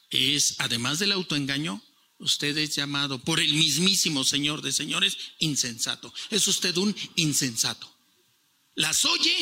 es, 0.10 0.56
además 0.60 1.00
del 1.00 1.12
autoengaño, 1.12 1.84
usted 2.20 2.58
es 2.58 2.76
llamado 2.76 3.20
por 3.20 3.40
el 3.40 3.54
mismísimo 3.54 4.24
Señor 4.24 4.62
de 4.62 4.72
señores 4.72 5.18
insensato. 5.40 6.14
Es 6.30 6.48
usted 6.48 6.76
un 6.78 6.96
insensato. 7.16 7.92
Las 8.76 9.04
oye, 9.06 9.36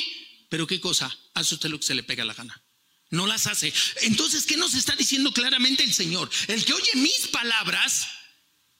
pero 0.49 0.65
¿qué 0.65 0.79
cosa? 0.79 1.15
Hace 1.33 1.55
usted 1.55 1.69
lo 1.69 1.79
que 1.79 1.85
se 1.85 1.95
le 1.95 2.03
pega 2.03 2.25
la 2.25 2.33
gana. 2.33 2.63
No 3.09 3.25
las 3.25 3.47
hace. 3.47 3.73
Entonces, 4.01 4.45
¿qué 4.45 4.57
nos 4.57 4.73
está 4.73 4.95
diciendo 4.95 5.31
claramente 5.31 5.83
el 5.83 5.93
Señor? 5.93 6.29
El 6.47 6.65
que 6.65 6.73
oye 6.73 6.91
mis 6.95 7.27
palabras 7.27 8.07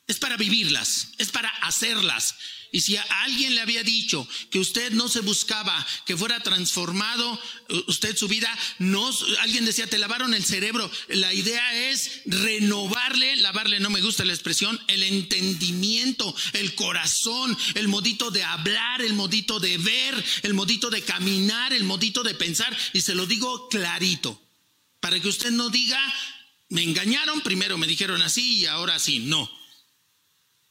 es 0.07 0.19
para 0.19 0.37
vivirlas, 0.37 1.09
es 1.17 1.31
para 1.31 1.49
hacerlas. 1.49 2.35
Y 2.71 2.81
si 2.81 2.97
a 2.97 3.01
alguien 3.23 3.55
le 3.55 3.61
había 3.61 3.83
dicho 3.83 4.27
que 4.49 4.59
usted 4.59 4.91
no 4.91 5.07
se 5.07 5.21
buscaba 5.21 5.85
que 6.05 6.17
fuera 6.17 6.41
transformado 6.41 7.39
usted 7.87 8.15
su 8.15 8.27
vida, 8.27 8.53
no, 8.79 9.09
alguien 9.39 9.65
decía, 9.65 9.87
te 9.87 9.97
lavaron 9.97 10.33
el 10.33 10.43
cerebro. 10.43 10.89
La 11.07 11.33
idea 11.33 11.89
es 11.89 12.21
renovarle, 12.25 13.37
lavarle, 13.37 13.79
no 13.79 13.89
me 13.89 14.01
gusta 14.01 14.25
la 14.25 14.33
expresión, 14.33 14.79
el 14.87 15.03
entendimiento, 15.03 16.35
el 16.53 16.75
corazón, 16.75 17.57
el 17.75 17.87
modito 17.87 18.31
de 18.31 18.43
hablar, 18.43 19.01
el 19.01 19.13
modito 19.13 19.59
de 19.59 19.77
ver, 19.77 20.23
el 20.43 20.53
modito 20.53 20.89
de 20.89 21.03
caminar, 21.03 21.73
el 21.73 21.85
modito 21.85 22.21
de 22.23 22.35
pensar. 22.35 22.75
Y 22.93 23.01
se 23.01 23.15
lo 23.15 23.25
digo 23.25 23.69
clarito, 23.69 24.41
para 24.99 25.19
que 25.21 25.29
usted 25.29 25.51
no 25.51 25.69
diga, 25.69 26.01
me 26.69 26.83
engañaron, 26.83 27.41
primero 27.41 27.77
me 27.77 27.87
dijeron 27.87 28.21
así 28.21 28.59
y 28.59 28.65
ahora 28.65 28.99
sí, 28.99 29.19
no. 29.19 29.56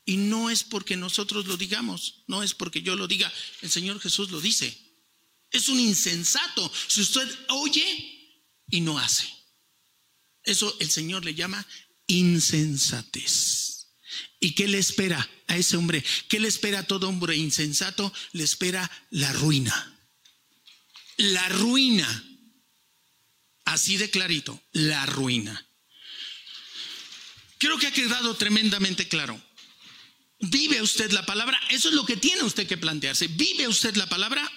Y 0.09 0.17
no 0.17 0.51
es 0.51 0.63
porque 0.63 0.97
nosotros 0.97 1.47
lo 1.47 1.57
digamos, 1.57 2.23
no 2.29 2.45
es 2.45 2.55
porque 2.55 2.81
yo 2.81 2.95
lo 2.95 3.09
diga, 3.09 3.31
el 3.61 3.71
Señor 3.71 4.01
Jesús 4.01 4.31
lo 4.31 4.41
dice. 4.41 4.75
Es 5.51 5.69
un 5.69 5.81
insensato 5.81 6.73
si 6.87 7.01
usted 7.01 7.29
oye 7.49 8.45
y 8.71 8.81
no 8.81 8.99
hace. 9.01 9.29
Eso 10.45 10.77
el 10.79 10.91
Señor 10.91 11.25
le 11.25 11.35
llama 11.35 11.67
insensatez. 12.07 13.89
¿Y 14.39 14.55
qué 14.55 14.69
le 14.69 14.79
espera 14.79 15.29
a 15.49 15.57
ese 15.57 15.77
hombre? 15.77 16.05
¿Qué 16.29 16.39
le 16.39 16.47
espera 16.47 16.81
a 16.81 16.87
todo 16.87 17.09
hombre 17.09 17.37
insensato? 17.37 18.13
Le 18.33 18.45
espera 18.45 18.89
la 19.11 19.33
ruina. 19.33 19.99
La 21.17 21.49
ruina. 21.49 22.25
Así 23.65 23.97
de 23.97 24.09
clarito, 24.09 24.63
la 24.71 25.05
ruina. 25.07 25.67
Creo 27.59 27.77
que 27.79 27.89
ha 27.89 27.93
quedado 27.93 28.37
tremendamente 28.37 29.09
claro. 29.09 29.43
¿Vive 30.39 30.83
usted 30.83 31.11
la 31.13 31.25
palabra? 31.25 31.59
Eso 31.71 31.89
es 31.89 31.95
lo 31.95 32.05
que 32.05 32.17
tiene 32.17 32.43
usted 32.43 32.67
que 32.67 32.77
plantearse. 32.77 33.29
¿Vive 33.29 33.69
usted 33.69 33.97
la 33.97 34.09
palabra? 34.09 34.51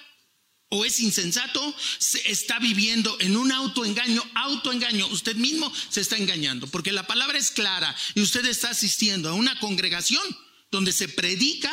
¿O 0.69 0.85
es 0.85 0.99
insensato? 0.99 1.75
Se 1.97 2.29
está 2.29 2.59
viviendo 2.59 3.17
en 3.21 3.37
un 3.37 3.51
autoengaño, 3.51 4.23
autoengaño. 4.35 5.07
Usted 5.07 5.35
mismo 5.35 5.71
se 5.89 6.01
está 6.01 6.17
engañando, 6.17 6.67
porque 6.67 6.91
la 6.91 7.07
palabra 7.07 7.37
es 7.37 7.51
clara 7.51 7.95
y 8.13 8.21
usted 8.21 8.45
está 8.45 8.69
asistiendo 8.71 9.29
a 9.29 9.33
una 9.33 9.59
congregación 9.59 10.23
donde 10.69 10.91
se 10.91 11.07
predica 11.07 11.71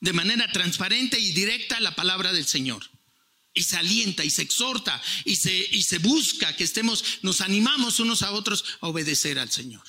de 0.00 0.12
manera 0.12 0.50
transparente 0.50 1.18
y 1.20 1.32
directa 1.32 1.78
la 1.80 1.94
palabra 1.94 2.32
del 2.32 2.46
Señor. 2.46 2.90
Y 3.52 3.62
se 3.62 3.76
alienta 3.76 4.24
y 4.24 4.30
se 4.30 4.42
exhorta 4.42 5.00
y 5.24 5.36
se, 5.36 5.54
y 5.54 5.82
se 5.82 5.98
busca 5.98 6.56
que 6.56 6.64
estemos, 6.64 7.04
nos 7.22 7.40
animamos 7.42 8.00
unos 8.00 8.22
a 8.22 8.32
otros 8.32 8.64
a 8.80 8.88
obedecer 8.88 9.38
al 9.38 9.50
Señor. 9.50 9.84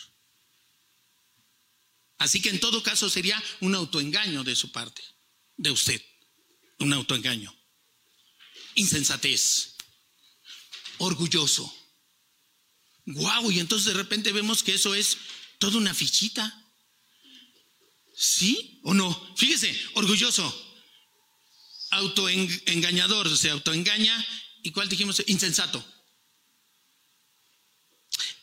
Así 2.17 2.41
que 2.41 2.49
en 2.49 2.59
todo 2.59 2.81
caso 2.81 3.09
sería 3.09 3.41
un 3.61 3.75
autoengaño 3.75 4.43
de 4.43 4.55
su 4.55 4.71
parte, 4.71 5.03
de 5.55 5.71
usted, 5.71 6.01
un 6.79 6.93
autoengaño. 6.93 7.55
Insensatez, 8.75 9.75
orgulloso. 10.97 11.73
Guau, 13.05 13.51
y 13.51 13.59
entonces 13.59 13.87
de 13.87 13.93
repente 13.93 14.31
vemos 14.31 14.63
que 14.63 14.73
eso 14.73 14.93
es 14.95 15.17
toda 15.59 15.77
una 15.77 15.93
fichita. 15.93 16.63
¿Sí 18.15 18.81
o 18.83 18.93
no? 18.93 19.35
Fíjese, 19.37 19.79
orgulloso, 19.93 20.43
autoengañador, 21.91 23.35
se 23.37 23.51
autoengaña. 23.51 24.25
¿Y 24.63 24.71
cuál 24.71 24.89
dijimos? 24.89 25.21
Insensato. 25.27 25.85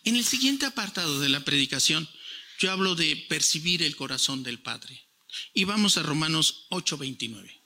En 0.05 0.17
el 0.17 0.25
siguiente 0.25 0.67
apartado 0.67 1.19
de 1.19 1.29
la 1.29 1.45
predicación, 1.45 2.09
yo 2.59 2.71
hablo 2.71 2.95
de 2.95 3.17
percibir 3.29 3.83
el 3.83 3.97
corazón 3.97 4.43
del 4.43 4.61
Padre. 4.61 5.09
Y 5.53 5.65
vamos 5.65 5.97
a 5.97 6.03
Romanos 6.03 6.67
8:29. 6.71 7.61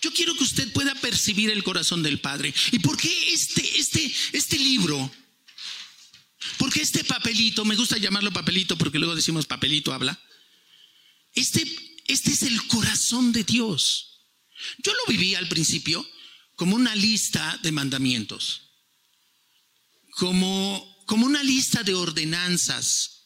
Yo 0.00 0.12
quiero 0.12 0.34
que 0.36 0.44
usted 0.44 0.72
pueda 0.72 0.94
percibir 0.94 1.50
el 1.50 1.64
corazón 1.64 2.02
del 2.02 2.20
Padre. 2.20 2.54
¿Y 2.70 2.78
por 2.78 2.96
qué 2.96 3.32
este, 3.32 3.78
este, 3.78 4.14
este 4.32 4.58
libro? 4.58 5.10
¿Por 6.58 6.72
qué 6.72 6.82
este 6.82 7.04
papelito? 7.04 7.64
Me 7.64 7.76
gusta 7.76 7.98
llamarlo 7.98 8.32
papelito 8.32 8.76
porque 8.76 8.98
luego 8.98 9.16
decimos 9.16 9.46
papelito 9.46 9.92
habla. 9.92 10.20
Este, 11.34 11.64
este 12.06 12.30
es 12.32 12.42
el 12.42 12.66
corazón 12.66 13.32
de 13.32 13.42
Dios. 13.42 14.20
Yo 14.78 14.92
lo 14.92 15.12
viví 15.12 15.34
al 15.34 15.48
principio 15.48 16.06
como 16.54 16.76
una 16.76 16.94
lista 16.94 17.58
de 17.62 17.72
mandamientos, 17.72 18.70
como, 20.10 21.02
como 21.06 21.26
una 21.26 21.42
lista 21.42 21.82
de 21.82 21.94
ordenanzas 21.94 23.21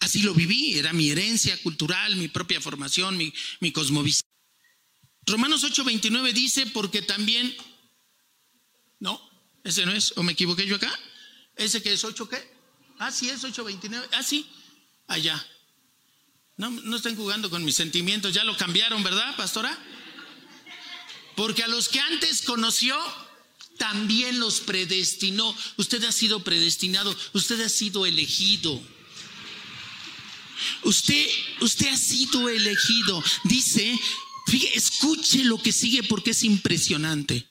Así 0.00 0.22
lo 0.22 0.34
viví, 0.34 0.78
era 0.78 0.92
mi 0.92 1.10
herencia 1.10 1.56
cultural, 1.62 2.16
mi 2.16 2.28
propia 2.28 2.60
formación, 2.60 3.16
mi, 3.16 3.32
mi 3.60 3.70
cosmovisión. 3.70 4.28
Romanos 5.26 5.62
8:29 5.62 6.32
dice, 6.32 6.66
porque 6.66 7.02
también, 7.02 7.54
no, 8.98 9.20
ese 9.62 9.84
no 9.84 9.92
es, 9.92 10.14
o 10.16 10.22
me 10.22 10.32
equivoqué 10.32 10.66
yo 10.66 10.76
acá, 10.76 10.90
ese 11.56 11.82
que 11.82 11.92
es 11.92 12.02
8 12.02 12.28
qué, 12.28 12.50
ah, 12.98 13.12
sí 13.12 13.28
es 13.28 13.44
8:29, 13.44 14.08
ah, 14.12 14.22
sí, 14.22 14.46
allá. 15.06 15.46
No, 16.56 16.70
no 16.70 16.96
estén 16.96 17.16
jugando 17.16 17.48
con 17.50 17.64
mis 17.64 17.76
sentimientos, 17.76 18.34
ya 18.34 18.44
lo 18.44 18.56
cambiaron, 18.56 19.02
¿verdad, 19.02 19.36
pastora? 19.36 19.78
Porque 21.36 21.62
a 21.62 21.68
los 21.68 21.88
que 21.88 22.00
antes 22.00 22.42
conoció, 22.42 22.96
también 23.78 24.38
los 24.40 24.60
predestinó. 24.60 25.56
Usted 25.78 26.04
ha 26.04 26.12
sido 26.12 26.44
predestinado, 26.44 27.16
usted 27.32 27.60
ha 27.62 27.68
sido 27.68 28.04
elegido. 28.04 28.78
Usted, 30.84 31.26
usted 31.60 31.88
ha 31.88 31.96
sido 31.96 32.48
elegido. 32.48 33.22
Dice, 33.44 33.98
escuche 34.74 35.44
lo 35.44 35.58
que 35.58 35.72
sigue 35.72 36.02
porque 36.02 36.30
es 36.30 36.42
impresionante. 36.42 37.46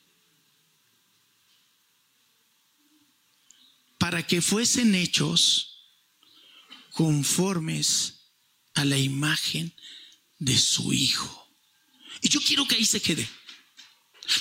Para 3.98 4.26
que 4.26 4.42
fuesen 4.42 4.96
hechos 4.96 5.84
conformes 6.92 8.15
a 8.74 8.86
la 8.86 8.98
imagen 8.98 9.74
de 10.39 10.58
su 10.58 10.94
Hijo. 10.94 11.48
Y 12.22 12.30
yo 12.30 12.39
quiero 12.42 12.68
que 12.68 12.76
ahí 12.76 12.86
se 12.86 13.02
quede. 13.02 13.28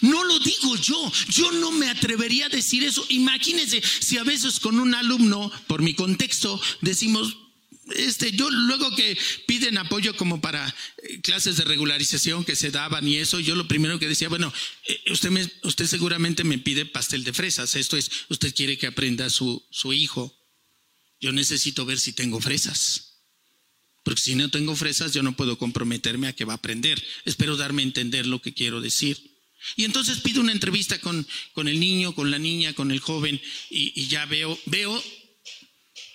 No 0.02 0.22
lo 0.24 0.38
digo 0.40 0.76
yo, 0.76 1.12
yo 1.28 1.50
no 1.52 1.70
me 1.72 1.88
atrevería 1.88 2.46
a 2.46 2.50
decir 2.50 2.84
eso. 2.84 3.04
Imagínense 3.08 3.82
si 4.00 4.18
a 4.18 4.24
veces 4.24 4.60
con 4.60 4.78
un 4.78 4.94
alumno, 4.94 5.50
por 5.66 5.82
mi 5.82 5.94
contexto, 5.94 6.60
decimos, 6.82 7.36
este, 7.96 8.32
yo 8.32 8.50
luego 8.50 8.94
que 8.94 9.16
piden 9.46 9.78
apoyo 9.78 10.16
como 10.16 10.40
para 10.40 10.74
eh, 11.02 11.20
clases 11.20 11.56
de 11.56 11.64
regularización 11.64 12.44
que 12.44 12.56
se 12.56 12.70
daban 12.70 13.06
y 13.06 13.16
eso, 13.16 13.40
yo 13.40 13.54
lo 13.54 13.68
primero 13.68 13.98
que 13.98 14.08
decía, 14.08 14.28
bueno, 14.28 14.52
eh, 14.86 15.00
usted, 15.10 15.30
me, 15.30 15.50
usted 15.62 15.86
seguramente 15.86 16.44
me 16.44 16.58
pide 16.58 16.86
pastel 16.86 17.24
de 17.24 17.32
fresas, 17.32 17.74
esto 17.76 17.96
es, 17.96 18.10
usted 18.28 18.54
quiere 18.54 18.78
que 18.78 18.86
aprenda 18.86 19.30
su, 19.30 19.64
su 19.70 19.92
hijo, 19.92 20.34
yo 21.20 21.32
necesito 21.32 21.84
ver 21.84 21.98
si 21.98 22.12
tengo 22.12 22.40
fresas, 22.40 23.22
porque 24.04 24.20
si 24.20 24.34
no 24.34 24.50
tengo 24.50 24.74
fresas 24.76 25.12
yo 25.12 25.22
no 25.22 25.36
puedo 25.36 25.58
comprometerme 25.58 26.28
a 26.28 26.32
que 26.34 26.44
va 26.44 26.54
a 26.54 26.56
aprender, 26.56 27.02
espero 27.24 27.56
darme 27.56 27.82
a 27.82 27.86
entender 27.86 28.26
lo 28.26 28.40
que 28.40 28.54
quiero 28.54 28.80
decir. 28.80 29.38
Y 29.74 29.84
entonces 29.84 30.20
pido 30.20 30.40
una 30.40 30.52
entrevista 30.52 31.00
con, 31.00 31.26
con 31.52 31.66
el 31.66 31.80
niño, 31.80 32.14
con 32.14 32.30
la 32.30 32.38
niña, 32.38 32.74
con 32.74 32.92
el 32.92 33.00
joven 33.00 33.40
y, 33.70 34.00
y 34.00 34.06
ya 34.06 34.24
veo, 34.24 34.56
veo 34.66 35.02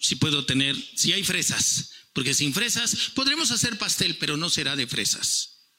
si 0.03 0.17
puedo 0.17 0.45
tener, 0.45 0.75
si 0.97 1.13
hay 1.13 1.23
fresas, 1.23 1.91
porque 2.11 2.33
sin 2.33 2.53
fresas 2.53 3.11
podremos 3.15 3.51
hacer 3.51 3.77
pastel, 3.77 4.17
pero 4.17 4.35
no 4.35 4.49
será 4.49 4.75
de 4.75 4.85
fresas. 4.85 5.69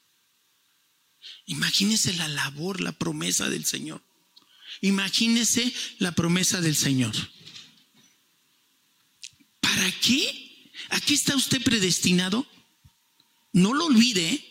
Imagínese 1.45 2.11
la 2.13 2.27
labor, 2.27 2.81
la 2.81 2.93
promesa 2.93 3.51
del 3.51 3.65
Señor. 3.65 4.03
Imagínese 4.81 5.71
la 5.99 6.13
promesa 6.13 6.59
del 6.59 6.75
Señor. 6.75 7.13
¿Para 9.61 9.91
qué? 10.01 10.71
¿A 10.89 10.99
qué 11.01 11.13
está 11.13 11.35
usted 11.35 11.61
predestinado? 11.61 12.47
No 13.53 13.75
lo 13.75 13.85
olvide, 13.85 14.43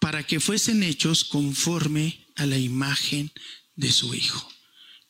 para 0.00 0.26
que 0.26 0.40
fuesen 0.40 0.82
hechos 0.82 1.22
conforme 1.22 2.26
a 2.36 2.46
la 2.46 2.56
imagen 2.56 3.30
de 3.76 3.92
su 3.92 4.14
Hijo. 4.14 4.50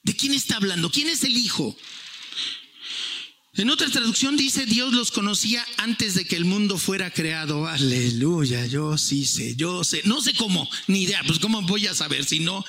¿De 0.03 0.16
quién 0.16 0.35
está 0.35 0.57
hablando? 0.57 0.90
¿Quién 0.90 1.09
es 1.09 1.23
el 1.23 1.37
Hijo? 1.37 1.79
En 3.59 3.71
otra 3.71 3.88
traducción 3.88 4.37
dice, 4.37 4.66
Dios 4.66 4.92
los 4.92 5.11
conocía 5.11 5.66
antes 5.79 6.14
de 6.14 6.25
que 6.25 6.37
el 6.37 6.44
mundo 6.44 6.79
fuera 6.79 7.11
creado. 7.11 7.66
Aleluya, 7.66 8.64
yo 8.66 8.97
sí 8.97 9.25
sé, 9.25 9.57
yo 9.57 9.83
sé, 9.83 10.03
no 10.05 10.21
sé 10.21 10.33
cómo, 10.35 10.71
ni 10.87 11.03
idea, 11.03 11.21
pues 11.27 11.40
cómo 11.40 11.61
voy 11.62 11.88
a 11.88 11.94
saber 11.94 12.25
si 12.25 12.38
no, 12.38 12.64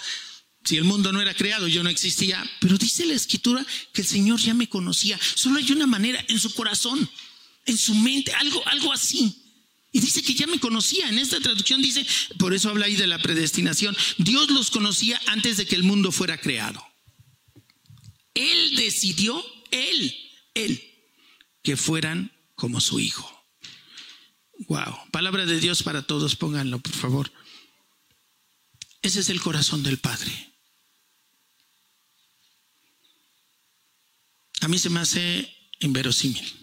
si 0.65 0.77
el 0.77 0.85
mundo 0.85 1.11
no 1.11 1.21
era 1.21 1.35
creado, 1.35 1.67
yo 1.67 1.83
no 1.83 1.91
existía. 1.91 2.43
Pero 2.59 2.75
dice 2.79 3.05
la 3.05 3.13
escritura 3.13 3.63
que 3.93 4.01
el 4.01 4.07
Señor 4.07 4.39
ya 4.39 4.55
me 4.55 4.67
conocía. 4.67 5.19
Solo 5.35 5.59
hay 5.59 5.71
una 5.71 5.85
manera 5.85 6.25
en 6.27 6.39
su 6.39 6.51
corazón, 6.55 7.07
en 7.67 7.77
su 7.77 7.93
mente, 7.93 8.33
algo, 8.33 8.67
algo 8.67 8.91
así. 8.91 9.43
Y 9.91 9.99
dice 9.99 10.23
que 10.23 10.33
ya 10.33 10.47
me 10.47 10.59
conocía. 10.59 11.07
En 11.07 11.19
esta 11.19 11.39
traducción 11.39 11.83
dice, 11.83 12.03
por 12.39 12.55
eso 12.55 12.67
habla 12.67 12.87
ahí 12.87 12.95
de 12.95 13.05
la 13.05 13.21
predestinación. 13.21 13.95
Dios 14.17 14.49
los 14.49 14.71
conocía 14.71 15.21
antes 15.27 15.57
de 15.57 15.67
que 15.67 15.75
el 15.75 15.83
mundo 15.83 16.11
fuera 16.11 16.39
creado. 16.39 16.83
Él 18.33 18.75
decidió, 18.75 19.45
él 19.69 20.15
él, 20.65 20.83
que 21.63 21.77
fueran 21.77 22.31
como 22.55 22.81
su 22.81 22.99
hijo. 22.99 23.29
Wow, 24.67 24.95
palabra 25.11 25.45
de 25.45 25.59
Dios 25.59 25.83
para 25.83 26.01
todos, 26.01 26.35
pónganlo, 26.35 26.79
por 26.79 26.93
favor. 26.93 27.31
Ese 29.01 29.21
es 29.21 29.29
el 29.29 29.39
corazón 29.41 29.83
del 29.83 29.97
Padre. 29.97 30.53
A 34.61 34.67
mí 34.67 34.77
se 34.77 34.89
me 34.89 34.99
hace 34.99 35.55
inverosímil 35.79 36.59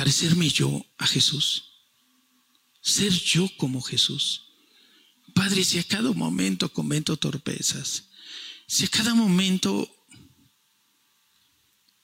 parecerme 0.00 0.48
yo 0.48 0.86
a 0.96 1.06
Jesús, 1.06 1.64
ser 2.80 3.12
yo 3.12 3.50
como 3.58 3.82
Jesús. 3.82 4.46
Padre, 5.34 5.62
si 5.62 5.78
a 5.78 5.84
cada 5.84 6.10
momento 6.12 6.72
comento 6.72 7.18
torpezas, 7.18 8.04
si 8.66 8.86
a 8.86 8.88
cada 8.88 9.14
momento 9.14 9.94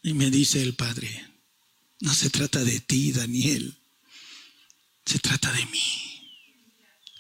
y 0.07 0.15
me 0.15 0.31
dice 0.31 0.63
el 0.63 0.75
Padre, 0.75 1.11
no 1.99 2.15
se 2.15 2.31
trata 2.31 2.63
de 2.63 2.79
ti, 2.79 3.11
Daniel, 3.11 3.77
se 5.05 5.19
trata 5.19 5.53
de 5.53 5.67
mí. 5.67 5.83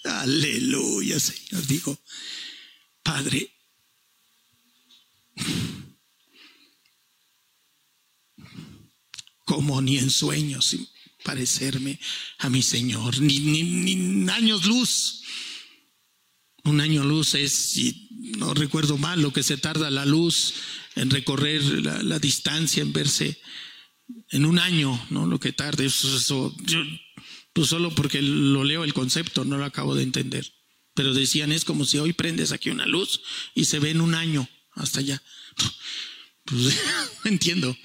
Aleluya, 0.04 1.18
Señor. 1.18 1.66
Digo, 1.66 1.98
Padre, 3.02 3.50
como 9.44 9.82
ni 9.82 9.98
en 9.98 10.08
sueños 10.08 10.76
parecerme 11.24 11.98
a 12.38 12.48
mi 12.50 12.62
Señor, 12.62 13.18
ni, 13.20 13.40
ni, 13.40 14.30
años 14.30 14.64
luz. 14.64 15.22
Un 16.62 16.80
año 16.80 17.02
luz 17.02 17.34
es, 17.34 17.52
si 17.52 18.08
no 18.38 18.54
recuerdo 18.54 18.96
mal, 18.96 19.20
lo 19.20 19.32
que 19.32 19.42
se 19.42 19.56
tarda 19.56 19.90
la 19.90 20.04
luz 20.04 20.54
en 20.96 21.10
recorrer 21.10 21.62
la, 21.62 22.18
distancia, 22.18 22.82
en 22.82 22.92
verse 22.92 23.38
en 24.30 24.46
un 24.46 24.58
año, 24.58 25.06
¿no? 25.10 25.26
Lo 25.26 25.38
que 25.38 25.52
tarde, 25.52 25.88
yo, 25.88 26.82
pues 27.52 27.68
solo 27.68 27.94
porque 27.94 28.22
lo 28.22 28.64
leo 28.64 28.82
el 28.82 28.94
concepto, 28.94 29.44
no 29.44 29.58
lo 29.58 29.64
acabo 29.66 29.94
de 29.94 30.02
entender. 30.02 30.52
Pero 30.94 31.12
decían, 31.12 31.52
es 31.52 31.64
como 31.64 31.84
si 31.84 31.98
hoy 31.98 32.14
prendes 32.14 32.50
aquí 32.50 32.70
una 32.70 32.86
luz 32.86 33.20
y 33.54 33.66
se 33.66 33.78
ve 33.78 33.90
en 33.90 34.00
un 34.00 34.14
año 34.14 34.48
hasta 34.72 35.00
allá. 35.00 35.22
Pues 36.44 36.80
entiendo, 37.24 37.76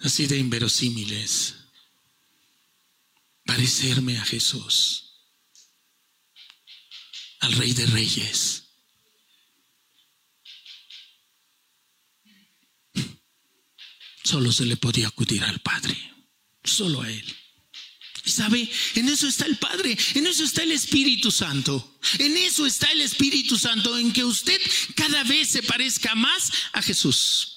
así 0.00 0.26
de 0.26 0.38
inverosímiles. 0.38 1.56
Parecerme 3.44 4.16
a 4.18 4.24
Jesús, 4.24 5.10
al 7.40 7.52
Rey 7.52 7.74
de 7.74 7.86
Reyes 7.86 8.61
solo 14.32 14.50
se 14.50 14.64
le 14.64 14.78
podía 14.78 15.08
acudir 15.08 15.44
al 15.44 15.60
Padre, 15.60 15.94
solo 16.64 17.02
a 17.02 17.10
Él. 17.10 17.36
Y 18.24 18.30
sabe, 18.30 18.66
en 18.94 19.08
eso 19.10 19.28
está 19.28 19.44
el 19.44 19.58
Padre, 19.58 19.94
en 20.14 20.26
eso 20.26 20.42
está 20.42 20.62
el 20.62 20.72
Espíritu 20.72 21.30
Santo, 21.30 21.98
en 22.18 22.34
eso 22.38 22.64
está 22.64 22.90
el 22.92 23.02
Espíritu 23.02 23.58
Santo, 23.58 23.98
en 23.98 24.10
que 24.10 24.24
usted 24.24 24.58
cada 24.94 25.22
vez 25.24 25.48
se 25.48 25.62
parezca 25.62 26.14
más 26.14 26.50
a 26.72 26.80
Jesús. 26.80 27.48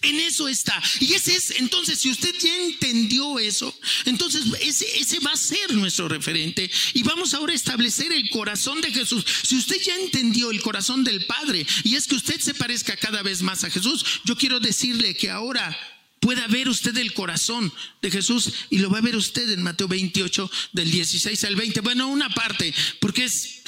En 0.00 0.18
eso 0.18 0.48
está. 0.48 0.82
Y 0.98 1.14
ese 1.14 1.36
es, 1.36 1.52
entonces, 1.52 2.00
si 2.00 2.10
usted 2.10 2.34
ya 2.36 2.52
entendió 2.64 3.38
eso, 3.38 3.72
entonces 4.04 4.42
ese, 4.60 4.84
ese 4.98 5.20
va 5.20 5.30
a 5.30 5.36
ser 5.36 5.72
nuestro 5.74 6.08
referente. 6.08 6.68
Y 6.94 7.04
vamos 7.04 7.32
ahora 7.34 7.52
a 7.52 7.56
establecer 7.56 8.10
el 8.10 8.28
corazón 8.30 8.80
de 8.80 8.90
Jesús. 8.90 9.24
Si 9.44 9.56
usted 9.56 9.80
ya 9.80 9.94
entendió 9.94 10.50
el 10.50 10.60
corazón 10.62 11.04
del 11.04 11.24
Padre 11.26 11.64
y 11.84 11.94
es 11.94 12.08
que 12.08 12.16
usted 12.16 12.40
se 12.40 12.54
parezca 12.54 12.96
cada 12.96 13.22
vez 13.22 13.42
más 13.42 13.62
a 13.62 13.70
Jesús, 13.70 14.04
yo 14.24 14.36
quiero 14.36 14.58
decirle 14.58 15.14
que 15.14 15.30
ahora 15.30 15.78
pueda 16.22 16.46
ver 16.46 16.68
usted 16.68 16.96
el 16.96 17.12
corazón 17.12 17.72
de 18.00 18.10
Jesús 18.10 18.52
y 18.70 18.78
lo 18.78 18.88
va 18.88 18.98
a 18.98 19.02
ver 19.02 19.16
usted 19.16 19.50
en 19.50 19.60
Mateo 19.60 19.88
28 19.88 20.50
del 20.72 20.90
16 20.90 21.44
al 21.44 21.56
20. 21.56 21.80
Bueno, 21.80 22.06
una 22.06 22.30
parte, 22.30 22.72
porque 23.00 23.24
es 23.24 23.64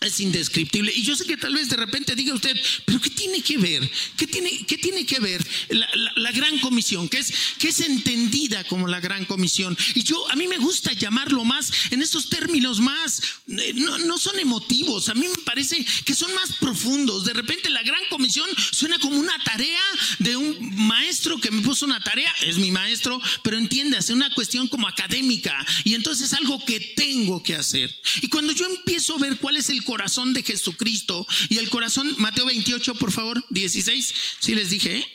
es 0.00 0.20
indescriptible. 0.20 0.92
Y 0.94 1.02
yo 1.02 1.16
sé 1.16 1.24
que 1.24 1.36
tal 1.36 1.54
vez 1.54 1.70
de 1.70 1.76
repente 1.76 2.14
diga 2.14 2.34
usted, 2.34 2.54
pero 2.84 3.00
¿qué 3.00 3.10
tiene 3.10 3.40
que 3.42 3.56
ver? 3.56 3.90
¿Qué 4.16 4.26
tiene, 4.26 4.50
qué 4.66 4.76
tiene 4.76 5.06
que 5.06 5.18
ver 5.20 5.44
la, 5.68 6.32
gran 6.32 6.58
comisión? 6.58 7.08
Que 7.08 7.18
es, 7.18 7.32
que 7.58 7.68
es 7.68 7.80
entendida 7.80 8.62
como 8.64 8.88
la 8.88 9.00
gran 9.00 9.24
comisión. 9.24 9.76
Y 9.94 10.02
yo, 10.02 10.30
a 10.30 10.36
mí 10.36 10.48
me 10.48 10.58
gusta 10.58 10.92
llamarlo 10.92 11.44
más 11.44 11.72
en 11.90 12.02
esos 12.02 12.28
términos 12.28 12.80
más, 12.80 13.22
eh, 13.48 13.72
no, 13.74 13.96
no 13.98 14.18
son 14.18 14.38
emotivos, 14.38 15.08
a 15.08 15.14
mí 15.14 15.26
me 15.26 15.42
parece 15.44 15.84
que 16.04 16.14
son 16.14 16.32
más 16.34 16.52
profundos. 16.56 17.24
De 17.24 17.32
repente 17.32 17.70
la 17.70 17.82
gran 17.82 18.02
comisión 18.10 18.48
suena 18.72 18.98
como 18.98 19.18
una 19.18 19.38
tarea 19.44 19.80
de 20.18 20.36
un 20.36 20.76
maestro 20.76 21.38
que 21.38 21.50
me 21.50 21.62
puso 21.62 21.86
una 21.86 22.00
tarea, 22.00 22.32
es 22.42 22.58
mi 22.58 22.70
maestro, 22.70 23.20
pero 23.42 23.56
entiéndase, 23.56 24.12
una 24.12 24.32
cuestión 24.34 24.68
como 24.68 24.88
académica. 24.88 25.56
Y 25.84 25.94
entonces 25.94 26.26
es 26.26 26.38
algo 26.38 26.62
que 26.64 26.80
tengo 26.80 27.42
que 27.42 27.54
hacer. 27.54 27.94
Y 28.20 28.28
cuando 28.28 28.52
yo 28.52 28.66
empiezo 28.66 29.14
a 29.14 29.18
ver 29.18 29.38
cuál 29.38 29.56
es 29.56 29.70
el 29.70 29.85
corazón 29.86 30.34
de 30.34 30.42
Jesucristo 30.42 31.26
y 31.48 31.56
el 31.56 31.70
corazón, 31.70 32.14
Mateo 32.18 32.44
28, 32.44 32.96
por 32.96 33.12
favor, 33.12 33.42
16, 33.50 34.14
si 34.40 34.54
les 34.54 34.68
dije, 34.68 34.98
¿eh? 34.98 35.06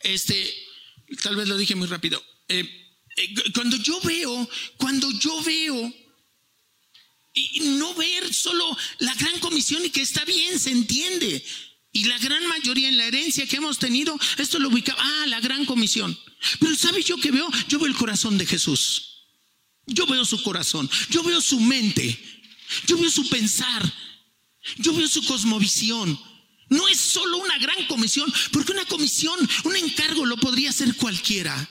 este, 0.00 0.54
tal 1.22 1.36
vez 1.36 1.48
lo 1.48 1.56
dije 1.56 1.74
muy 1.74 1.88
rápido. 1.88 2.22
Eh, 2.48 2.60
eh, 3.16 3.34
cuando 3.54 3.76
yo 3.76 3.98
veo, 4.02 4.50
cuando 4.76 5.10
yo 5.12 5.42
veo 5.42 5.94
y 7.34 7.60
no 7.60 7.94
ver 7.94 8.34
solo 8.34 8.76
la 8.98 9.14
gran 9.14 9.38
comisión 9.40 9.84
y 9.84 9.90
que 9.90 10.02
está 10.02 10.24
bien, 10.24 10.58
se 10.58 10.70
entiende. 10.70 11.42
Y 11.92 12.04
la 12.04 12.18
gran 12.18 12.46
mayoría 12.46 12.88
en 12.88 12.96
la 12.96 13.06
herencia 13.06 13.46
que 13.46 13.56
hemos 13.56 13.78
tenido, 13.78 14.18
esto 14.38 14.58
lo 14.58 14.68
ubicaba, 14.68 15.00
ah, 15.02 15.26
la 15.26 15.40
gran 15.40 15.64
comisión. 15.64 16.18
Pero 16.58 16.74
¿sabe 16.74 17.02
yo 17.02 17.16
qué 17.18 17.30
veo? 17.30 17.48
Yo 17.68 17.78
veo 17.78 17.88
el 17.88 17.94
corazón 17.94 18.38
de 18.38 18.46
Jesús. 18.46 19.12
Yo 19.86 20.06
veo 20.06 20.24
su 20.24 20.42
corazón, 20.42 20.88
yo 21.10 21.22
veo 21.22 21.40
su 21.40 21.60
mente. 21.60 22.18
Yo 22.86 22.96
veo 22.98 23.10
su 23.10 23.28
pensar, 23.28 23.92
yo 24.78 24.94
veo 24.94 25.08
su 25.08 25.24
cosmovisión. 25.24 26.18
No 26.68 26.88
es 26.88 26.98
solo 26.98 27.38
una 27.38 27.58
gran 27.58 27.86
comisión, 27.86 28.32
porque 28.50 28.72
una 28.72 28.86
comisión, 28.86 29.38
un 29.64 29.76
encargo 29.76 30.24
lo 30.24 30.36
podría 30.38 30.70
hacer 30.70 30.96
cualquiera, 30.96 31.68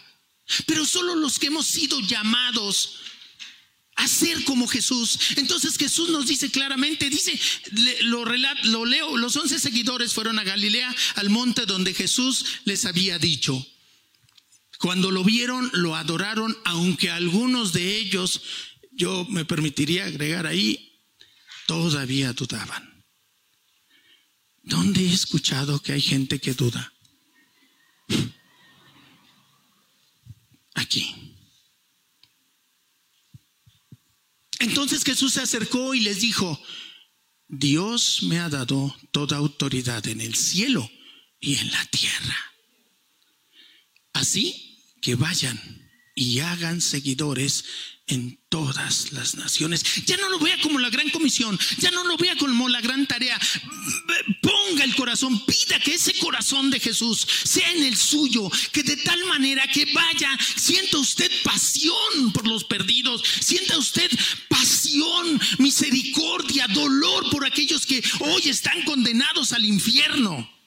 pero 0.68 0.86
solo 0.86 1.16
los 1.16 1.40
que 1.40 1.48
hemos 1.48 1.66
sido 1.66 2.00
llamados 2.02 3.00
a 3.96 4.08
ser 4.08 4.44
como 4.44 4.68
Jesús. 4.68 5.20
Entonces 5.38 5.78
Jesús 5.78 6.10
nos 6.10 6.28
dice 6.28 6.50
claramente, 6.50 7.10
dice, 7.10 7.40
lo, 8.02 8.26
lo 8.26 8.86
leo, 8.86 9.18
los 9.18 9.36
once 9.36 9.60
seguidores 9.60 10.14
fueron 10.14 10.40
a 10.40 10.44
Galilea, 10.44 10.94
al 11.16 11.30
monte 11.30 11.66
donde 11.66 11.94
Jesús 11.94 12.46
les 12.66 12.86
había 12.86 13.20
dicho. 13.20 13.66
Cuando 14.80 15.12
lo 15.12 15.24
vieron, 15.24 15.70
lo 15.74 15.96
adoraron, 15.96 16.58
aunque 16.66 17.12
algunos 17.12 17.74
de 17.74 17.98
ellos, 17.98 18.42
yo 18.92 19.26
me 19.30 19.46
permitiría 19.46 20.06
agregar 20.06 20.48
ahí, 20.48 20.91
todavía 21.68 22.34
dudaban. 22.34 23.06
¿Dónde 24.64 25.02
he 25.02 25.14
escuchado 25.14 25.82
que 25.82 25.94
hay 25.94 26.02
gente 26.02 26.40
que 26.40 26.54
duda? 26.54 26.94
Aquí. 30.76 31.16
En 34.60 34.70
Entonces 34.70 35.04
Jesús 35.04 35.34
se 35.34 35.42
acercó 35.42 35.94
y 35.94 36.00
les 36.00 36.22
dijo, 36.22 36.60
Dios 37.48 38.24
me 38.24 38.40
ha 38.40 38.48
dado 38.48 38.96
toda 39.12 39.38
autoridad 39.38 40.08
en 40.08 40.22
el 40.22 40.36
cielo 40.36 40.90
y 41.40 41.56
en 41.56 41.70
la 41.72 41.86
tierra. 41.86 42.38
Así 44.14 44.80
que 45.02 45.16
vayan 45.16 45.60
y 46.16 46.40
hagan 46.40 46.80
seguidores 46.80 47.66
en 48.08 48.40
todas 48.50 49.14
las 49.14 49.36
naciones. 49.36 49.84
Ya 50.06 50.18
no 50.18 50.30
lo 50.30 50.40
vea 50.40 50.60
como 50.62 50.80
la 50.80 50.90
gran 50.90 51.10
comisión, 51.10 51.58
ya 51.78 51.92
no 51.92 52.04
lo 52.04 52.18
vea 52.18 52.36
como 52.36 52.68
la 52.68 52.82
gran 52.82 53.08
tarea. 53.08 53.40
Ponga 54.42 54.84
el 54.84 54.96
corazón, 54.96 55.46
pida 55.46 55.80
que 55.80 55.96
ese 55.96 56.14
corazón 56.20 56.70
de 56.70 56.80
Jesús 56.80 57.26
sea 57.44 57.72
en 57.72 57.84
el 57.84 57.96
suyo, 57.96 58.50
que 58.72 58.84
de 58.84 58.98
tal 58.98 59.24
manera 59.26 59.66
que 59.68 59.86
vaya, 59.94 60.38
sienta 60.58 60.98
usted 60.98 61.32
pasión 61.44 62.34
por 62.34 62.48
los 62.48 62.64
perdidos, 62.66 63.24
sienta 63.40 63.78
usted 63.78 64.10
pasión, 64.50 65.40
misericordia, 65.60 66.68
dolor 66.68 67.30
por 67.32 67.46
aquellos 67.46 67.86
que 67.86 68.04
hoy 68.20 68.42
están 68.50 68.84
condenados 68.84 69.54
al 69.54 69.66
infierno. 69.66 70.61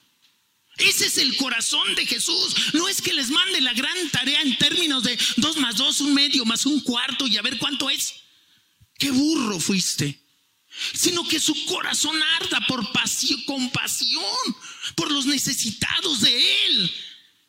Ese 0.77 1.05
es 1.05 1.17
el 1.17 1.37
corazón 1.37 1.95
de 1.95 2.05
Jesús. 2.05 2.73
No 2.73 2.87
es 2.87 3.01
que 3.01 3.13
les 3.13 3.29
mande 3.29 3.61
la 3.61 3.73
gran 3.73 4.09
tarea 4.09 4.41
en 4.41 4.57
términos 4.57 5.03
de 5.03 5.17
dos 5.37 5.57
más 5.57 5.75
dos, 5.75 6.01
un 6.01 6.13
medio 6.13 6.45
más 6.45 6.65
un 6.65 6.81
cuarto 6.81 7.27
y 7.27 7.37
a 7.37 7.41
ver 7.41 7.57
cuánto 7.57 7.89
es. 7.89 8.13
Qué 8.97 9.11
burro 9.11 9.59
fuiste. 9.59 10.21
Sino 10.93 11.25
que 11.25 11.39
su 11.39 11.65
corazón 11.65 12.21
arda 12.41 12.59
por 12.67 12.91
pasión, 12.91 13.41
compasión, 13.43 14.23
por 14.95 15.11
los 15.11 15.25
necesitados 15.25 16.21
de 16.21 16.65
Él. 16.65 16.91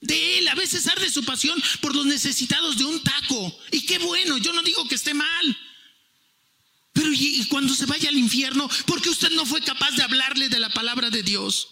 De 0.01 0.39
Él. 0.39 0.49
A 0.49 0.55
veces 0.55 0.87
arde 0.87 1.11
su 1.11 1.25
pasión 1.25 1.61
por 1.81 1.97
los 1.97 2.07
necesitados 2.07 2.79
de 2.79 2.85
un 2.85 3.03
taco. 3.03 3.59
Y 3.73 3.81
qué 3.87 3.99
bueno, 3.99 4.39
yo 4.39 4.53
no 4.53 4.63
digo 4.63 4.87
que 4.87 4.95
esté 4.95 5.15
mal. 5.15 5.59
Pero 6.93 7.13
y, 7.13 7.45
cuando 7.49 7.75
se 7.75 7.85
vaya 7.87 8.09
al 8.09 8.17
infierno, 8.17 8.71
porque 8.87 9.11
usted 9.11 9.31
no 9.33 9.45
fue 9.45 9.61
capaz 9.61 9.91
de 9.93 10.03
hablarle 10.03 10.49
de 10.49 10.61
la 10.61 10.71
palabra 10.71 11.11
de 11.11 11.23
Dios? 11.23 11.69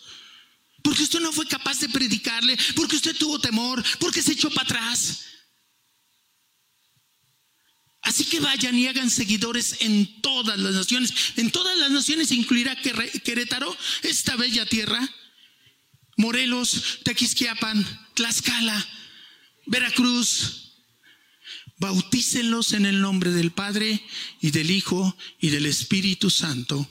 Porque 0.85 1.03
usted 1.03 1.20
no 1.20 1.32
fue 1.32 1.49
capaz 1.49 1.80
de 1.80 1.89
predicarle, 1.89 2.59
porque 2.76 2.97
usted 2.97 3.16
tuvo 3.16 3.39
temor, 3.39 3.82
porque 3.99 4.20
se 4.20 4.32
echó 4.32 4.51
para 4.51 4.64
atrás. 4.68 5.24
Así 8.03 8.26
que 8.26 8.39
vayan 8.39 8.78
y 8.78 8.87
hagan 8.87 9.09
seguidores 9.09 9.78
en 9.80 10.20
todas 10.20 10.59
las 10.59 10.74
naciones. 10.74 11.14
En 11.37 11.51
todas 11.51 11.78
las 11.78 11.91
naciones 11.91 12.30
incluirá 12.32 12.76
Querétaro, 12.76 13.74
esta 14.03 14.37
bella 14.37 14.66
tierra, 14.66 15.01
Morelos, 16.18 17.01
Tequisquiapan, 17.03 17.82
Tlaxcala, 18.12 18.87
Veracruz. 19.64 20.61
Bautícenlos 21.78 22.74
en 22.74 22.85
el 22.85 23.01
nombre 23.01 23.30
del 23.30 23.53
Padre 23.53 24.05
y 24.43 24.51
del 24.51 24.70
Hijo 24.70 25.16
y 25.41 25.49
del 25.49 25.64
Espíritu 25.64 26.28
Santo 26.28 26.89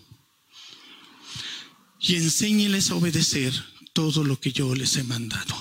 y 2.02 2.16
enséñeles 2.16 2.92
a 2.92 2.96
obedecer 2.96 3.73
todo 3.94 4.24
lo 4.24 4.40
que 4.40 4.52
yo 4.52 4.76
les 4.76 4.98
he 4.98 5.04
mandado. 5.04 5.56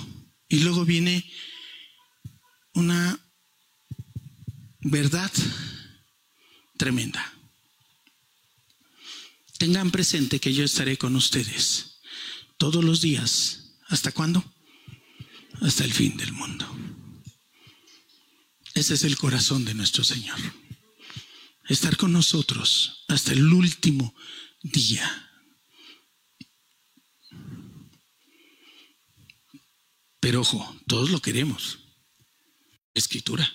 Y 0.48 0.60
luego 0.60 0.84
viene 0.84 1.30
una 2.74 3.18
verdad 4.80 5.30
tremenda. 6.76 7.32
Tengan 9.58 9.90
presente 9.90 10.40
que 10.40 10.52
yo 10.52 10.64
estaré 10.64 10.98
con 10.98 11.14
ustedes 11.14 12.00
todos 12.56 12.82
los 12.82 13.00
días. 13.00 13.76
¿Hasta 13.88 14.10
cuándo? 14.10 14.42
Hasta 15.60 15.84
el 15.84 15.92
fin 15.92 16.16
del 16.16 16.32
mundo. 16.32 16.66
Ese 18.74 18.94
es 18.94 19.04
el 19.04 19.16
corazón 19.16 19.64
de 19.64 19.74
nuestro 19.74 20.02
Señor. 20.02 20.38
Estar 21.68 21.96
con 21.96 22.12
nosotros 22.12 23.04
hasta 23.08 23.32
el 23.32 23.52
último 23.52 24.14
día 24.62 25.31
Pero 30.22 30.42
ojo, 30.42 30.76
todos 30.86 31.10
lo 31.10 31.20
queremos. 31.20 31.80
Escritura. 32.94 33.52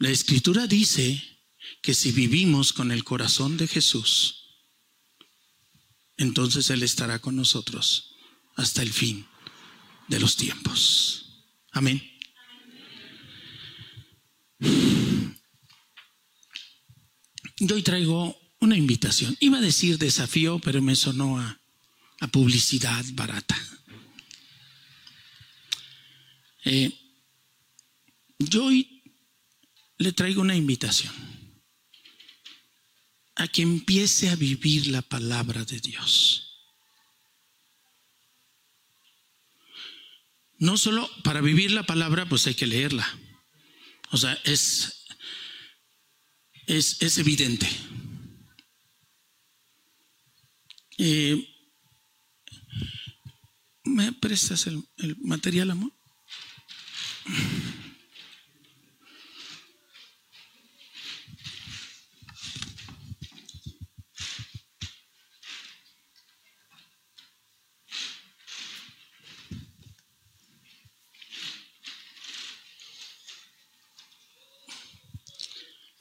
La 0.00 0.10
escritura 0.10 0.66
dice 0.66 1.22
que 1.80 1.94
si 1.94 2.10
vivimos 2.10 2.72
con 2.72 2.90
el 2.90 3.04
corazón 3.04 3.56
de 3.56 3.68
Jesús, 3.68 4.48
entonces 6.16 6.70
Él 6.70 6.82
estará 6.82 7.20
con 7.20 7.36
nosotros 7.36 8.16
hasta 8.56 8.82
el 8.82 8.92
fin 8.92 9.24
de 10.08 10.18
los 10.18 10.34
tiempos. 10.34 11.44
Amén. 11.70 12.02
Yo 17.60 17.76
hoy 17.76 17.82
traigo 17.84 18.36
una 18.58 18.76
invitación. 18.76 19.36
Iba 19.38 19.58
a 19.58 19.60
decir 19.60 19.98
desafío, 19.98 20.58
pero 20.58 20.82
me 20.82 20.96
sonó 20.96 21.38
a, 21.38 21.60
a 22.18 22.26
publicidad 22.26 23.04
barata. 23.12 23.56
Eh, 26.68 26.92
yo 28.40 28.64
hoy 28.64 29.04
le 29.98 30.12
traigo 30.12 30.42
una 30.42 30.56
invitación 30.56 31.14
a 33.36 33.46
que 33.46 33.62
empiece 33.62 34.30
a 34.30 34.34
vivir 34.34 34.88
la 34.88 35.00
palabra 35.00 35.64
de 35.64 35.78
Dios. 35.78 36.42
No 40.58 40.76
solo 40.76 41.08
para 41.22 41.40
vivir 41.40 41.70
la 41.70 41.84
palabra, 41.84 42.28
pues 42.28 42.48
hay 42.48 42.54
que 42.56 42.66
leerla. 42.66 43.06
O 44.10 44.16
sea, 44.16 44.36
es, 44.42 45.06
es, 46.66 47.00
es 47.00 47.18
evidente. 47.18 47.68
Eh, 50.98 51.48
¿Me 53.84 54.12
prestas 54.14 54.66
el, 54.66 54.82
el 54.96 55.16
material, 55.18 55.70
amor? 55.70 55.95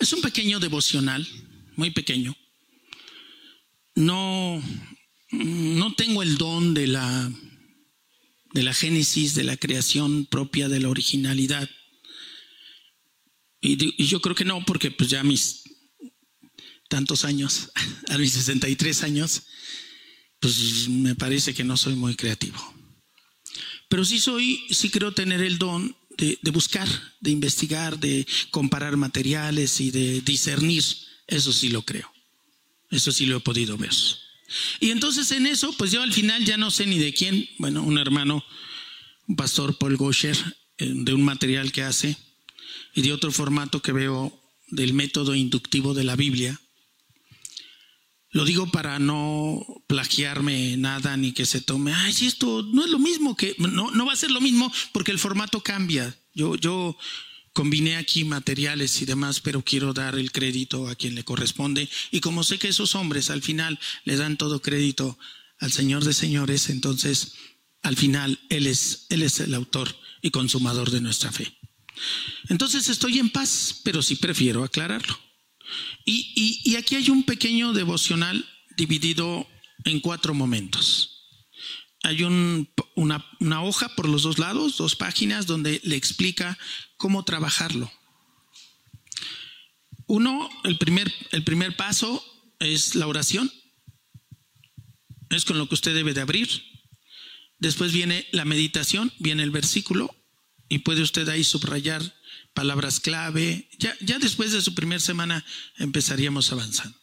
Es 0.06 0.14
un 0.14 0.22
pequeño 0.22 0.60
devocional, 0.60 1.28
muy 1.78 1.90
pequeño. 1.90 2.38
No, 3.96 4.62
no 5.32 5.94
tengo 5.96 6.22
el 6.22 6.38
don 6.38 6.76
de 6.76 6.86
la 6.86 7.32
de 8.56 8.64
la 8.64 8.74
génesis, 8.74 9.36
de 9.36 9.44
la 9.44 9.58
creación 9.58 10.26
propia, 10.28 10.70
de 10.70 10.80
la 10.80 10.88
originalidad. 10.88 11.70
Y, 13.60 14.02
yo 14.06 14.22
creo 14.22 14.34
que 14.34 14.46
no, 14.46 14.64
porque 14.64 14.92
pues 14.92 15.10
ya 15.10 15.24
mis 15.24 15.64
tantos 16.88 17.26
años, 17.26 17.70
a 18.08 18.18
mis 18.18 18.32
63 18.32 19.04
años, 19.04 19.44
pues 20.40 20.88
me 20.88 21.16
parece 21.16 21.54
que 21.54 21.66
no 21.66 21.76
soy 21.76 21.96
muy 21.96 22.16
creativo. 22.16 22.58
Pero 23.90 24.06
sí 24.06 24.20
soy, 24.20 24.64
sí 24.72 24.90
creo 24.90 25.12
tener 25.12 25.42
el 25.42 25.58
don 25.58 25.94
de, 26.18 26.40
de 26.42 26.52
buscar, 26.52 26.88
de 27.20 27.32
investigar, 27.32 28.00
de 28.00 28.26
comparar 28.52 28.96
materiales 28.96 29.82
y 29.82 29.92
de 29.92 30.22
discernir. 30.22 30.86
Eso 31.28 31.52
sí 31.52 31.68
lo 31.68 31.82
creo. 31.82 32.10
Eso 32.90 33.12
sí 33.12 33.26
lo 33.26 33.36
he 33.36 33.42
podido 33.42 33.78
ver. 33.78 33.92
Y 34.80 34.92
entonces 34.92 35.32
en 35.32 35.48
eso, 35.48 35.74
pues 35.78 35.92
yo 35.92 36.02
al 36.02 36.14
final 36.14 36.46
ya 36.46 36.58
no 36.58 36.72
sé 36.72 36.86
ni 36.86 37.00
de 37.00 37.14
quién, 37.14 37.50
bueno, 37.58 37.84
un 37.84 37.98
hermano, 37.98 38.44
un 39.28 39.36
pastor 39.36 39.78
Paul 39.78 39.98
Gosher, 39.98 40.38
eh, 40.78 40.92
de 40.94 41.14
un 41.14 41.24
material 41.24 41.72
que 41.72 41.84
hace, 41.84 42.18
y 42.94 43.02
de 43.02 43.14
otro 43.14 43.32
formato 43.32 43.82
que 43.82 43.92
veo 43.92 44.40
del 44.68 44.94
método 44.94 45.36
inductivo 45.36 45.94
de 45.94 46.04
la 46.04 46.16
Biblia. 46.16 46.60
Lo 48.32 48.44
digo 48.44 48.70
para 48.70 49.00
no 49.00 49.66
plagiarme 49.88 50.76
nada 50.76 51.16
ni 51.16 51.32
que 51.32 51.46
se 51.46 51.62
tome, 51.62 51.94
ay, 51.94 52.12
si 52.12 52.28
esto 52.28 52.64
no 52.64 52.84
es 52.84 52.90
lo 52.90 53.00
mismo 53.00 53.38
que, 53.38 53.56
no, 53.58 53.92
no 53.92 54.06
va 54.06 54.14
a 54.14 54.18
ser 54.18 54.32
lo 54.32 54.42
mismo 54.42 54.72
porque 54.92 55.12
el 55.12 55.20
formato 55.20 55.62
cambia. 55.62 56.18
Yo, 56.34 56.56
yo 56.56 56.98
combiné 57.56 57.96
aquí 57.96 58.26
materiales 58.26 59.02
y 59.02 59.06
demás, 59.06 59.40
pero 59.40 59.64
quiero 59.64 59.94
dar 59.94 60.20
el 60.20 60.34
crédito 60.34 60.90
a 60.90 60.96
quien 60.96 61.16
le 61.16 61.24
corresponde. 61.24 61.90
Y 62.12 62.20
como 62.20 62.44
sé 62.44 62.60
que 62.60 62.68
esos 62.68 62.96
hombres 62.96 63.30
al 63.30 63.42
final 63.42 63.80
le 64.04 64.18
dan 64.18 64.36
todo 64.36 64.62
crédito 64.62 65.18
al 65.60 65.72
Señor 65.72 66.04
de 66.04 66.14
señores, 66.14 66.70
entonces 66.70 67.34
al 67.82 67.96
final 67.96 68.38
Él 68.50 68.68
es, 68.68 69.08
Él 69.10 69.24
es 69.24 69.40
el 69.40 69.54
autor 69.54 69.96
y 70.22 70.32
consumador 70.32 70.92
de 70.92 71.00
nuestra 71.00 71.32
fe. 71.32 71.58
Entonces 72.50 72.90
estoy 72.90 73.20
en 73.20 73.30
paz, 73.30 73.80
pero 73.86 74.02
sí 74.02 74.18
prefiero 74.18 74.66
aclararlo. 74.66 75.18
Y, 76.04 76.62
y 76.66 76.76
aquí 76.76 76.96
hay 76.96 77.10
un 77.10 77.24
pequeño 77.24 77.72
devocional 77.72 78.46
dividido 78.76 79.48
en 79.86 80.02
cuatro 80.02 80.34
momentos 80.34 81.16
hay 82.06 82.24
una, 82.24 83.62
hoja 83.62 83.90
por 83.96 84.08
los 84.08 84.24
dos 84.24 84.38
lados, 84.38 84.78
dos 84.78 84.96
páginas, 84.96 85.48
donde 85.48 85.82
le 85.84 85.96
explica 85.96 86.58
cómo 86.98 87.24
trabajarlo. 87.24 87.92
Uno, 90.08 90.50
el 90.64 90.78
primer, 90.78 91.12
el 91.32 91.44
primer 91.44 91.76
paso 91.76 92.24
es 92.60 92.96
la 92.96 93.08
oración. 93.08 93.52
Es 95.30 95.46
con 95.46 95.58
lo 95.58 95.68
que 95.68 95.76
usted 95.76 95.96
debe 95.96 96.14
de 96.14 96.22
abrir. 96.22 96.50
Después 97.58 97.92
viene 97.92 98.28
la 98.32 98.46
meditación, 98.46 99.12
viene 99.20 99.44
el 99.44 99.52
versículo 99.52 100.16
y 100.70 100.80
puede 100.80 101.02
usted 101.02 101.28
ahí 101.30 101.44
subrayar 101.44 102.02
palabras 102.54 103.00
clave. 103.00 103.70
Ya, 103.80 103.96
ya 104.02 104.20
después 104.20 104.52
de 104.52 104.62
su 104.62 104.76
primera 104.76 105.00
semana 105.00 105.46
empezaríamos 105.78 106.52
avanzando. 106.52 106.98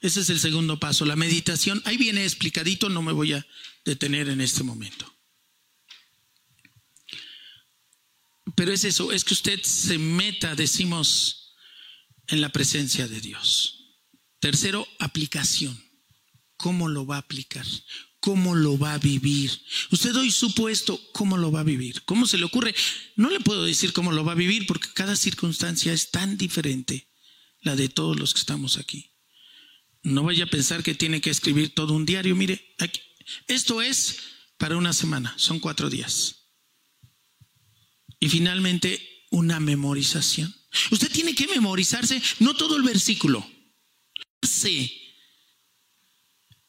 Ese 0.00 0.20
es 0.20 0.30
el 0.30 0.40
segundo 0.40 0.78
paso, 0.78 1.04
la 1.04 1.16
meditación. 1.16 1.82
Ahí 1.84 1.96
viene 1.96 2.24
explicadito, 2.24 2.88
no 2.88 3.02
me 3.02 3.12
voy 3.12 3.32
a 3.32 3.46
detener 3.84 4.28
en 4.28 4.40
este 4.40 4.62
momento. 4.62 5.13
Pero 8.54 8.72
es 8.72 8.84
eso, 8.84 9.12
es 9.12 9.24
que 9.24 9.34
usted 9.34 9.60
se 9.62 9.98
meta, 9.98 10.54
decimos, 10.54 11.54
en 12.28 12.40
la 12.40 12.50
presencia 12.50 13.08
de 13.08 13.20
Dios. 13.20 13.98
Tercero, 14.40 14.86
aplicación. 14.98 15.82
¿Cómo 16.56 16.88
lo 16.88 17.06
va 17.06 17.16
a 17.16 17.20
aplicar? 17.20 17.66
¿Cómo 18.20 18.54
lo 18.54 18.78
va 18.78 18.94
a 18.94 18.98
vivir? 18.98 19.50
Usted 19.90 20.14
hoy 20.16 20.30
supuesto, 20.30 21.00
¿cómo 21.12 21.36
lo 21.36 21.52
va 21.52 21.60
a 21.60 21.64
vivir? 21.64 22.02
¿Cómo 22.04 22.26
se 22.26 22.38
le 22.38 22.44
ocurre? 22.44 22.74
No 23.16 23.28
le 23.28 23.40
puedo 23.40 23.64
decir 23.64 23.92
cómo 23.92 24.12
lo 24.12 24.24
va 24.24 24.32
a 24.32 24.36
vivir 24.36 24.66
porque 24.66 24.88
cada 24.94 25.16
circunstancia 25.16 25.92
es 25.92 26.10
tan 26.10 26.38
diferente, 26.38 27.10
la 27.60 27.76
de 27.76 27.88
todos 27.88 28.18
los 28.18 28.32
que 28.32 28.40
estamos 28.40 28.78
aquí. 28.78 29.10
No 30.02 30.22
vaya 30.22 30.44
a 30.44 30.48
pensar 30.48 30.82
que 30.82 30.94
tiene 30.94 31.20
que 31.20 31.30
escribir 31.30 31.74
todo 31.74 31.92
un 31.92 32.06
diario. 32.06 32.36
Mire, 32.36 32.74
aquí, 32.78 33.00
esto 33.46 33.82
es 33.82 34.18
para 34.58 34.76
una 34.76 34.92
semana, 34.92 35.34
son 35.36 35.58
cuatro 35.58 35.90
días. 35.90 36.43
Y 38.24 38.28
finalmente, 38.30 39.26
una 39.32 39.60
memorización. 39.60 40.50
Usted 40.90 41.12
tiene 41.12 41.34
que 41.34 41.46
memorizarse, 41.46 42.22
no 42.38 42.56
todo 42.56 42.78
el 42.78 42.82
versículo, 42.82 43.46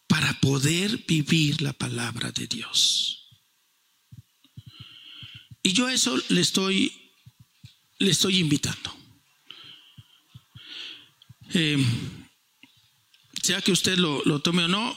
para 0.06 0.38
poder 0.42 1.06
vivir 1.08 1.62
la 1.62 1.72
palabra 1.72 2.34
de 2.34 2.48
Dios. 2.48 3.40
Y 5.64 5.72
yo 5.72 5.88
a 5.88 5.94
eso 5.94 6.22
le 6.28 6.42
estoy, 6.42 6.92
le 8.00 8.12
estoy 8.12 8.40
invitando. 8.40 8.94
Eh, 11.54 11.78
sea 13.42 13.62
que 13.62 13.72
usted 13.72 13.98
lo, 13.98 14.22
lo 14.26 14.42
tome 14.42 14.66
o 14.66 14.68
no, 14.68 14.94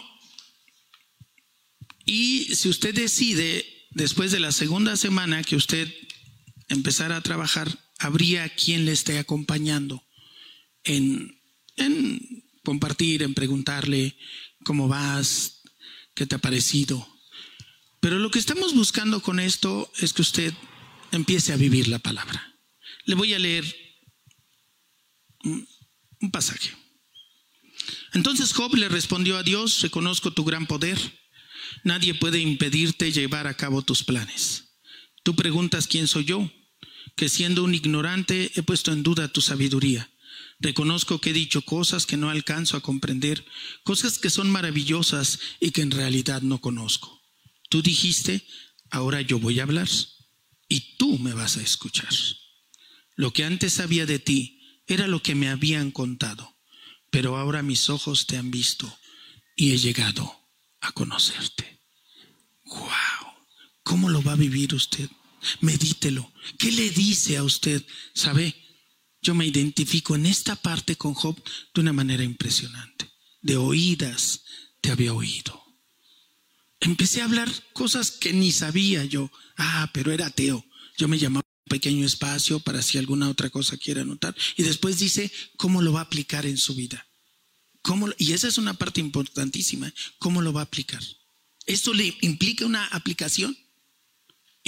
y 2.04 2.52
si 2.56 2.68
usted 2.68 2.96
decide, 2.96 3.64
después 3.92 4.32
de 4.32 4.40
la 4.40 4.50
segunda 4.50 4.96
semana 4.96 5.44
que 5.44 5.54
usted 5.54 5.94
empezar 6.68 7.12
a 7.12 7.22
trabajar, 7.22 7.78
habría 7.98 8.48
quien 8.48 8.84
le 8.84 8.92
esté 8.92 9.18
acompañando 9.18 10.04
en, 10.84 11.36
compartir, 12.64 13.22
en 13.22 13.34
preguntarle 13.34 14.16
cómo 14.64 14.88
vas, 14.88 15.62
qué 16.14 16.26
te 16.26 16.36
ha 16.36 16.38
parecido. 16.38 17.06
Pero 18.00 18.18
lo 18.18 18.30
que 18.30 18.38
estamos 18.38 18.74
buscando 18.74 19.22
con 19.22 19.40
esto 19.40 19.90
es 19.98 20.12
que 20.12 20.22
usted 20.22 20.54
empiece 21.10 21.52
a 21.52 21.56
vivir 21.56 21.88
la 21.88 21.98
palabra. 21.98 22.56
Le 23.04 23.14
voy 23.14 23.34
a 23.34 23.38
leer 23.38 23.64
un 25.44 26.30
pasaje. 26.30 26.70
Entonces 28.12 28.52
Job 28.52 28.74
le 28.74 28.88
respondió 28.88 29.36
a 29.36 29.42
Dios, 29.42 29.80
reconozco 29.80 30.32
tu 30.32 30.44
gran 30.44 30.66
poder, 30.66 30.98
nadie 31.84 32.14
puede 32.14 32.40
impedirte 32.40 33.12
llevar 33.12 33.46
a 33.46 33.56
cabo 33.56 33.82
tus 33.82 34.02
planes. 34.04 34.67
Tú 35.28 35.36
preguntas 35.36 35.86
quién 35.86 36.08
soy 36.08 36.24
yo, 36.24 36.50
que 37.14 37.28
siendo 37.28 37.62
un 37.62 37.74
ignorante 37.74 38.50
he 38.54 38.62
puesto 38.62 38.92
en 38.92 39.02
duda 39.02 39.28
tu 39.28 39.42
sabiduría. 39.42 40.10
Reconozco 40.58 41.20
que 41.20 41.28
he 41.28 41.32
dicho 41.34 41.60
cosas 41.60 42.06
que 42.06 42.16
no 42.16 42.30
alcanzo 42.30 42.78
a 42.78 42.80
comprender, 42.80 43.44
cosas 43.84 44.18
que 44.18 44.30
son 44.30 44.48
maravillosas 44.48 45.38
y 45.60 45.72
que 45.72 45.82
en 45.82 45.90
realidad 45.90 46.40
no 46.40 46.62
conozco. 46.62 47.20
Tú 47.68 47.82
dijiste, 47.82 48.42
ahora 48.90 49.20
yo 49.20 49.38
voy 49.38 49.60
a 49.60 49.64
hablar 49.64 49.90
y 50.66 50.96
tú 50.96 51.18
me 51.18 51.34
vas 51.34 51.58
a 51.58 51.62
escuchar. 51.62 52.08
Lo 53.14 53.30
que 53.30 53.44
antes 53.44 53.74
sabía 53.74 54.06
de 54.06 54.18
ti 54.18 54.62
era 54.86 55.08
lo 55.08 55.22
que 55.22 55.34
me 55.34 55.50
habían 55.50 55.90
contado, 55.90 56.56
pero 57.10 57.36
ahora 57.36 57.62
mis 57.62 57.90
ojos 57.90 58.26
te 58.26 58.38
han 58.38 58.50
visto 58.50 58.98
y 59.54 59.72
he 59.72 59.76
llegado 59.76 60.48
a 60.80 60.90
conocerte. 60.92 61.82
¡Wow! 62.64 62.88
¿Cómo 63.82 64.08
lo 64.08 64.22
va 64.22 64.32
a 64.32 64.36
vivir 64.36 64.74
usted? 64.74 65.10
Medítelo. 65.61 66.32
¿Qué 66.59 66.72
le 66.72 66.91
dice 66.91 67.36
a 67.36 67.45
usted? 67.45 67.84
¿Sabe? 68.14 68.55
Yo 69.20 69.34
me 69.34 69.47
identifico 69.47 70.14
en 70.14 70.26
esta 70.26 70.57
parte 70.57 70.97
con 70.97 71.14
Job 71.14 71.36
de 71.74 71.80
una 71.80 71.93
manera 71.93 72.22
impresionante. 72.22 73.11
De 73.43 73.57
oídas 73.57 74.43
te 74.80 74.91
había 74.91 75.12
oído. 75.12 75.62
Empecé 76.80 77.20
a 77.20 77.24
hablar 77.24 77.51
cosas 77.72 78.11
que 78.11 78.32
ni 78.32 78.53
sabía 78.53 79.05
yo. 79.05 79.30
Ah, 79.57 79.91
pero 79.93 80.12
era 80.12 80.26
ateo. 80.26 80.64
Yo 80.97 81.09
me 81.09 81.18
llamaba 81.18 81.45
un 81.64 81.70
pequeño 81.70 82.07
espacio 82.07 82.61
para 82.61 82.82
si 82.82 82.99
alguna 82.99 83.28
otra 83.28 83.51
cosa 83.51 83.76
quiere 83.76 84.03
anotar. 84.03 84.34
Y 84.57 84.62
después 84.62 84.99
dice 84.99 85.32
cómo 85.57 85.82
lo 85.82 85.93
va 85.93 86.01
a 86.01 86.05
aplicar 86.05 86.47
en 86.47 86.59
su 86.59 86.74
vida. 86.74 87.07
¿Cómo, 87.82 88.09
y 88.18 88.32
esa 88.32 88.49
es 88.49 88.59
una 88.59 88.74
parte 88.74 89.01
importantísima. 89.01 89.93
¿Cómo 90.18 90.43
lo 90.43 90.53
va 90.53 90.61
a 90.61 90.64
aplicar? 90.64 91.03
¿Esto 91.66 91.93
le 91.93 92.16
implica 92.22 92.64
una 92.66 92.86
aplicación? 92.86 93.57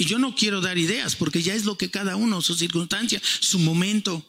Y 0.01 0.05
yo 0.05 0.17
no 0.17 0.33
quiero 0.33 0.61
dar 0.61 0.79
ideas 0.79 1.15
porque 1.15 1.43
ya 1.43 1.53
es 1.53 1.63
lo 1.63 1.77
que 1.77 1.91
cada 1.91 2.15
uno, 2.15 2.41
su 2.41 2.55
circunstancia, 2.55 3.21
su 3.39 3.59
momento. 3.59 4.25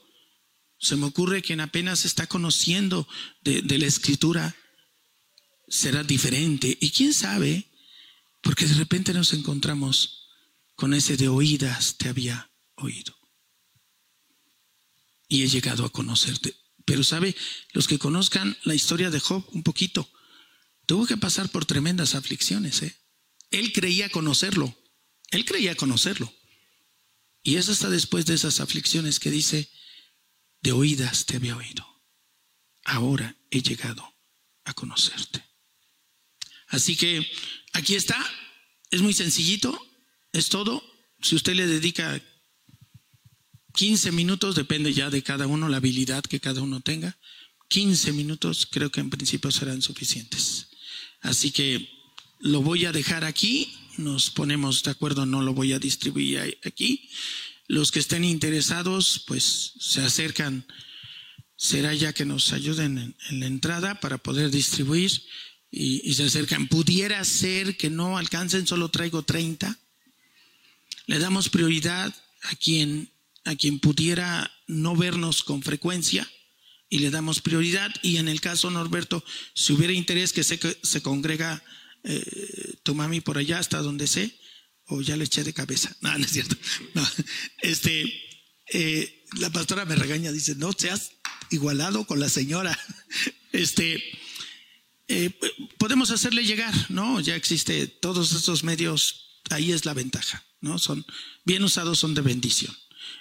Se 0.78 0.96
me 0.96 1.06
ocurre 1.06 1.40
que 1.40 1.54
en 1.54 1.62
apenas 1.62 2.04
está 2.04 2.26
conociendo 2.26 3.08
de, 3.40 3.62
de 3.62 3.78
la 3.78 3.86
escritura 3.86 4.54
será 5.68 6.04
diferente. 6.04 6.76
Y 6.78 6.90
quién 6.90 7.14
sabe, 7.14 7.72
porque 8.42 8.66
de 8.66 8.74
repente 8.74 9.14
nos 9.14 9.32
encontramos 9.32 10.28
con 10.74 10.92
ese 10.92 11.16
de 11.16 11.28
oídas 11.28 11.96
te 11.96 12.10
había 12.10 12.50
oído. 12.74 13.16
Y 15.26 15.42
he 15.42 15.48
llegado 15.48 15.86
a 15.86 15.90
conocerte. 15.90 16.54
Pero 16.84 17.02
sabe, 17.02 17.34
los 17.72 17.88
que 17.88 17.98
conozcan 17.98 18.58
la 18.64 18.74
historia 18.74 19.08
de 19.08 19.20
Job 19.20 19.42
un 19.52 19.62
poquito, 19.62 20.06
tuvo 20.84 21.06
que 21.06 21.16
pasar 21.16 21.48
por 21.48 21.64
tremendas 21.64 22.14
aflicciones. 22.14 22.82
¿eh? 22.82 22.94
Él 23.50 23.72
creía 23.72 24.10
conocerlo, 24.10 24.76
él 25.32 25.44
creía 25.44 25.74
conocerlo. 25.74 26.32
Y 27.42 27.56
eso 27.56 27.72
está 27.72 27.90
después 27.90 28.26
de 28.26 28.34
esas 28.34 28.60
aflicciones 28.60 29.18
que 29.18 29.30
dice, 29.30 29.68
de 30.60 30.72
oídas 30.72 31.26
te 31.26 31.36
había 31.36 31.56
oído. 31.56 31.84
Ahora 32.84 33.36
he 33.50 33.62
llegado 33.62 34.14
a 34.64 34.74
conocerte. 34.74 35.44
Así 36.68 36.96
que 36.96 37.26
aquí 37.72 37.96
está, 37.96 38.16
es 38.90 39.02
muy 39.02 39.12
sencillito, 39.12 39.76
es 40.32 40.48
todo. 40.48 40.82
Si 41.20 41.34
usted 41.34 41.54
le 41.54 41.66
dedica 41.66 42.22
15 43.74 44.12
minutos, 44.12 44.54
depende 44.54 44.92
ya 44.92 45.10
de 45.10 45.22
cada 45.22 45.46
uno, 45.46 45.68
la 45.68 45.78
habilidad 45.78 46.22
que 46.22 46.40
cada 46.40 46.62
uno 46.62 46.80
tenga. 46.80 47.18
15 47.68 48.12
minutos 48.12 48.68
creo 48.70 48.92
que 48.92 49.00
en 49.00 49.10
principio 49.10 49.50
serán 49.50 49.80
suficientes. 49.82 50.68
Así 51.22 51.50
que 51.50 51.88
lo 52.42 52.60
voy 52.60 52.84
a 52.84 52.92
dejar 52.92 53.24
aquí 53.24 53.72
nos 53.98 54.30
ponemos 54.30 54.82
de 54.82 54.90
acuerdo, 54.90 55.26
no 55.26 55.42
lo 55.42 55.54
voy 55.54 55.72
a 55.72 55.78
distribuir 55.78 56.58
aquí. 56.64 57.08
Los 57.68 57.90
que 57.92 58.00
estén 58.00 58.24
interesados, 58.24 59.22
pues 59.26 59.74
se 59.78 60.02
acercan, 60.02 60.66
será 61.56 61.94
ya 61.94 62.12
que 62.12 62.24
nos 62.24 62.52
ayuden 62.52 63.14
en, 63.28 63.40
la 63.40 63.46
entrada 63.46 64.00
para 64.00 64.18
poder 64.18 64.50
distribuir 64.50 65.10
y, 65.70 66.12
se 66.14 66.24
acercan. 66.24 66.68
Pudiera 66.68 67.24
ser 67.24 67.76
que 67.76 67.90
no 67.90 68.18
alcancen, 68.18 68.66
solo 68.66 68.90
traigo 68.90 69.22
30. 69.22 69.78
Le 71.06 71.18
damos 71.18 71.48
prioridad 71.48 72.14
a 72.42 72.54
quien, 72.56 73.10
a 73.44 73.54
quien 73.54 73.78
pudiera 73.78 74.50
no 74.66 74.96
vernos 74.96 75.42
con 75.42 75.62
frecuencia 75.62 76.28
y 76.88 76.98
le 76.98 77.10
damos 77.10 77.40
prioridad. 77.40 77.92
Y 78.02 78.16
en 78.16 78.28
el 78.28 78.40
caso 78.40 78.70
Norberto, 78.70 79.24
si 79.54 79.72
hubiera 79.72 79.92
interés 79.92 80.32
que 80.32 80.44
se, 80.44 80.58
se 80.82 81.02
congrega 81.02 81.62
eh, 82.04 82.74
tu 82.82 82.94
mami 82.94 83.20
por 83.20 83.38
allá 83.38 83.58
hasta 83.58 83.78
donde 83.78 84.06
sé, 84.06 84.36
o 84.86 85.00
ya 85.00 85.16
le 85.16 85.24
eché 85.24 85.44
de 85.44 85.54
cabeza. 85.54 85.94
No, 86.00 86.16
no 86.16 86.24
es 86.24 86.32
cierto. 86.32 86.56
Este, 87.60 88.04
eh, 88.72 89.24
la 89.38 89.50
pastora 89.50 89.84
me 89.84 89.96
regaña, 89.96 90.32
dice, 90.32 90.54
no 90.54 90.72
seas 90.72 91.12
igualado 91.50 92.06
con 92.06 92.20
la 92.20 92.28
señora. 92.28 92.78
Este, 93.52 94.02
eh, 95.08 95.30
podemos 95.76 96.10
hacerle 96.10 96.46
llegar, 96.46 96.74
¿no? 96.88 97.20
Ya 97.20 97.36
existe 97.36 97.86
todos 97.86 98.32
estos 98.32 98.64
medios, 98.64 99.42
ahí 99.50 99.72
es 99.72 99.84
la 99.84 99.92
ventaja, 99.92 100.42
¿no? 100.62 100.78
Son 100.78 101.04
bien 101.44 101.62
usados, 101.62 101.98
son 101.98 102.14
de 102.14 102.22
bendición. 102.22 102.74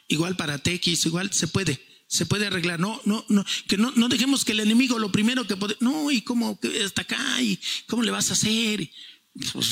Igual 0.07 0.37
para 0.37 0.57
TX, 0.57 1.05
igual 1.05 1.33
se 1.33 1.49
puede 1.49 1.90
se 2.11 2.25
puede 2.25 2.45
arreglar. 2.45 2.77
No, 2.77 3.01
no, 3.05 3.25
no, 3.29 3.45
que 3.67 3.77
no, 3.77 3.91
no 3.95 4.09
dejemos 4.09 4.43
que 4.43 4.51
el 4.51 4.59
enemigo 4.59 4.99
lo 4.99 5.13
primero 5.13 5.47
que 5.47 5.55
puede, 5.55 5.77
no, 5.79 6.11
y 6.11 6.21
cómo 6.21 6.59
está 6.61 7.03
acá, 7.03 7.41
y 7.41 7.57
cómo 7.87 8.03
le 8.03 8.11
vas 8.11 8.29
a 8.29 8.33
hacer. 8.33 8.91
Pues, 9.53 9.65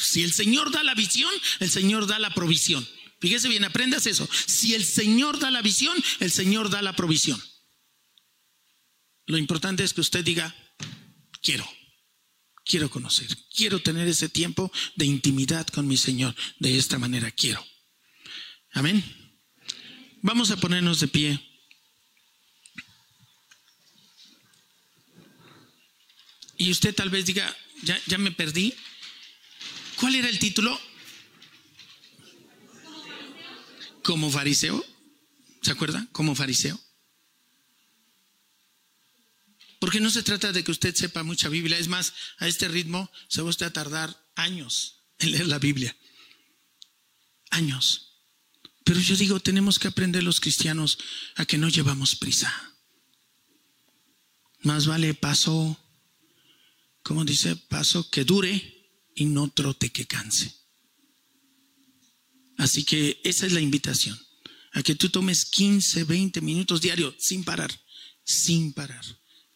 si 0.00 0.22
el 0.22 0.32
Señor 0.32 0.70
da 0.70 0.82
la 0.82 0.94
visión, 0.94 1.30
el 1.60 1.70
Señor 1.70 2.06
da 2.06 2.18
la 2.18 2.30
provisión. 2.30 2.88
Fíjese 3.20 3.50
bien, 3.50 3.62
aprendas 3.64 4.06
eso. 4.06 4.26
Si 4.46 4.74
el 4.74 4.86
Señor 4.86 5.38
da 5.38 5.50
la 5.50 5.60
visión, 5.60 5.94
el 6.20 6.30
Señor 6.30 6.70
da 6.70 6.80
la 6.80 6.96
provisión. 6.96 7.38
Lo 9.26 9.36
importante 9.36 9.84
es 9.84 9.92
que 9.92 10.00
usted 10.00 10.24
diga, 10.24 10.56
quiero, 11.42 11.68
quiero 12.64 12.88
conocer, 12.88 13.28
quiero 13.54 13.82
tener 13.82 14.08
ese 14.08 14.30
tiempo 14.30 14.72
de 14.94 15.04
intimidad 15.04 15.66
con 15.66 15.86
mi 15.86 15.98
Señor. 15.98 16.34
De 16.58 16.78
esta 16.78 16.98
manera 16.98 17.30
quiero. 17.30 17.62
Amén. 18.72 19.04
Vamos 20.22 20.50
a 20.50 20.56
ponernos 20.56 21.00
de 21.00 21.08
pie. 21.08 21.55
Y 26.58 26.70
usted 26.70 26.94
tal 26.94 27.10
vez 27.10 27.26
diga, 27.26 27.54
ya, 27.82 28.00
ya 28.06 28.18
me 28.18 28.30
perdí. 28.30 28.74
¿Cuál 29.96 30.14
era 30.14 30.28
el 30.28 30.38
título? 30.38 30.78
Como 34.02 34.30
fariseo. 34.30 34.84
¿Se 35.62 35.72
acuerda? 35.72 36.06
Como 36.12 36.34
fariseo. 36.34 36.80
Porque 39.78 40.00
no 40.00 40.10
se 40.10 40.22
trata 40.22 40.52
de 40.52 40.64
que 40.64 40.70
usted 40.70 40.94
sepa 40.94 41.22
mucha 41.22 41.48
Biblia. 41.48 41.78
Es 41.78 41.88
más, 41.88 42.14
a 42.38 42.48
este 42.48 42.68
ritmo 42.68 43.10
se 43.28 43.42
va 43.42 43.50
usted 43.50 43.66
a 43.66 43.72
tardar 43.72 44.16
años 44.34 45.02
en 45.18 45.32
leer 45.32 45.46
la 45.46 45.58
Biblia. 45.58 45.96
Años. 47.50 48.20
Pero 48.84 49.00
yo 49.00 49.16
digo, 49.16 49.40
tenemos 49.40 49.78
que 49.78 49.88
aprender 49.88 50.22
los 50.22 50.40
cristianos 50.40 50.98
a 51.34 51.44
que 51.44 51.58
no 51.58 51.68
llevamos 51.68 52.16
prisa. 52.16 52.72
Más 54.60 54.86
vale 54.86 55.14
paso 55.14 55.78
como 57.06 57.24
dice, 57.24 57.54
paso 57.54 58.10
que 58.10 58.24
dure 58.24 58.90
y 59.14 59.26
no 59.26 59.48
trote 59.48 59.92
que 59.92 60.06
canse. 60.06 60.52
Así 62.58 62.82
que 62.82 63.20
esa 63.22 63.46
es 63.46 63.52
la 63.52 63.60
invitación, 63.60 64.18
a 64.72 64.82
que 64.82 64.96
tú 64.96 65.08
tomes 65.08 65.44
15, 65.44 66.02
20 66.02 66.40
minutos 66.40 66.80
diarios 66.80 67.14
sin 67.20 67.44
parar, 67.44 67.70
sin 68.24 68.72
parar, 68.72 69.04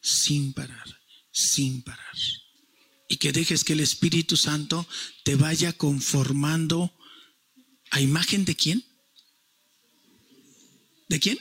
sin 0.00 0.52
parar, 0.52 1.00
sin 1.32 1.82
parar. 1.82 2.16
Y 3.08 3.16
que 3.16 3.32
dejes 3.32 3.64
que 3.64 3.72
el 3.72 3.80
Espíritu 3.80 4.36
Santo 4.36 4.86
te 5.24 5.34
vaya 5.34 5.72
conformando 5.72 6.96
a 7.90 8.00
imagen 8.00 8.44
de 8.44 8.54
quién? 8.54 8.84
¿De 11.08 11.18
quién? 11.18 11.40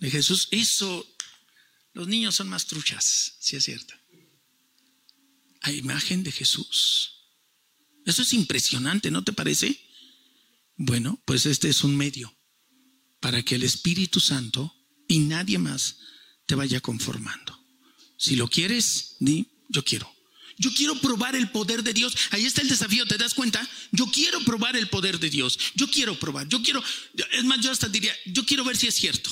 De 0.00 0.10
Jesús. 0.10 0.48
Eso, 0.52 1.06
los 1.92 2.08
niños 2.08 2.34
son 2.34 2.48
más 2.48 2.64
truchas, 2.64 3.36
si 3.40 3.56
es 3.56 3.64
cierto 3.64 3.94
a 5.64 5.72
imagen 5.72 6.22
de 6.22 6.30
Jesús. 6.30 7.10
Eso 8.04 8.20
es 8.22 8.34
impresionante, 8.34 9.10
¿no 9.10 9.24
te 9.24 9.32
parece? 9.32 9.80
Bueno, 10.76 11.22
pues 11.24 11.46
este 11.46 11.70
es 11.70 11.82
un 11.84 11.96
medio 11.96 12.36
para 13.18 13.42
que 13.42 13.54
el 13.54 13.62
Espíritu 13.62 14.20
Santo 14.20 14.74
y 15.08 15.20
nadie 15.20 15.58
más 15.58 15.96
te 16.46 16.54
vaya 16.54 16.80
conformando. 16.80 17.58
Si 18.18 18.36
lo 18.36 18.48
quieres, 18.48 19.16
di, 19.20 19.46
yo 19.70 19.82
quiero. 19.82 20.14
Yo 20.58 20.70
quiero 20.74 21.00
probar 21.00 21.34
el 21.34 21.50
poder 21.50 21.82
de 21.82 21.94
Dios. 21.94 22.14
Ahí 22.30 22.44
está 22.44 22.60
el 22.60 22.68
desafío, 22.68 23.06
¿te 23.06 23.16
das 23.16 23.32
cuenta? 23.32 23.66
Yo 23.90 24.06
quiero 24.06 24.40
probar 24.44 24.76
el 24.76 24.88
poder 24.90 25.18
de 25.18 25.30
Dios. 25.30 25.58
Yo 25.74 25.90
quiero 25.90 26.18
probar. 26.20 26.46
Yo 26.46 26.62
quiero, 26.62 26.84
es 27.32 27.44
más, 27.44 27.60
yo 27.60 27.70
hasta 27.70 27.88
diría, 27.88 28.14
yo 28.26 28.44
quiero 28.44 28.64
ver 28.64 28.76
si 28.76 28.86
es 28.86 28.94
cierto. 28.94 29.30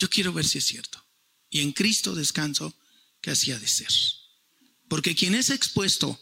Yo 0.00 0.10
quiero 0.10 0.32
ver 0.32 0.44
si 0.44 0.58
es 0.58 0.64
cierto. 0.64 1.02
Y 1.48 1.60
en 1.60 1.72
Cristo 1.72 2.16
descanso 2.16 2.76
que 3.20 3.30
hacía 3.30 3.58
de 3.58 3.68
ser. 3.68 3.88
Porque 4.88 5.14
quien 5.14 5.34
es 5.34 5.50
expuesto 5.50 6.18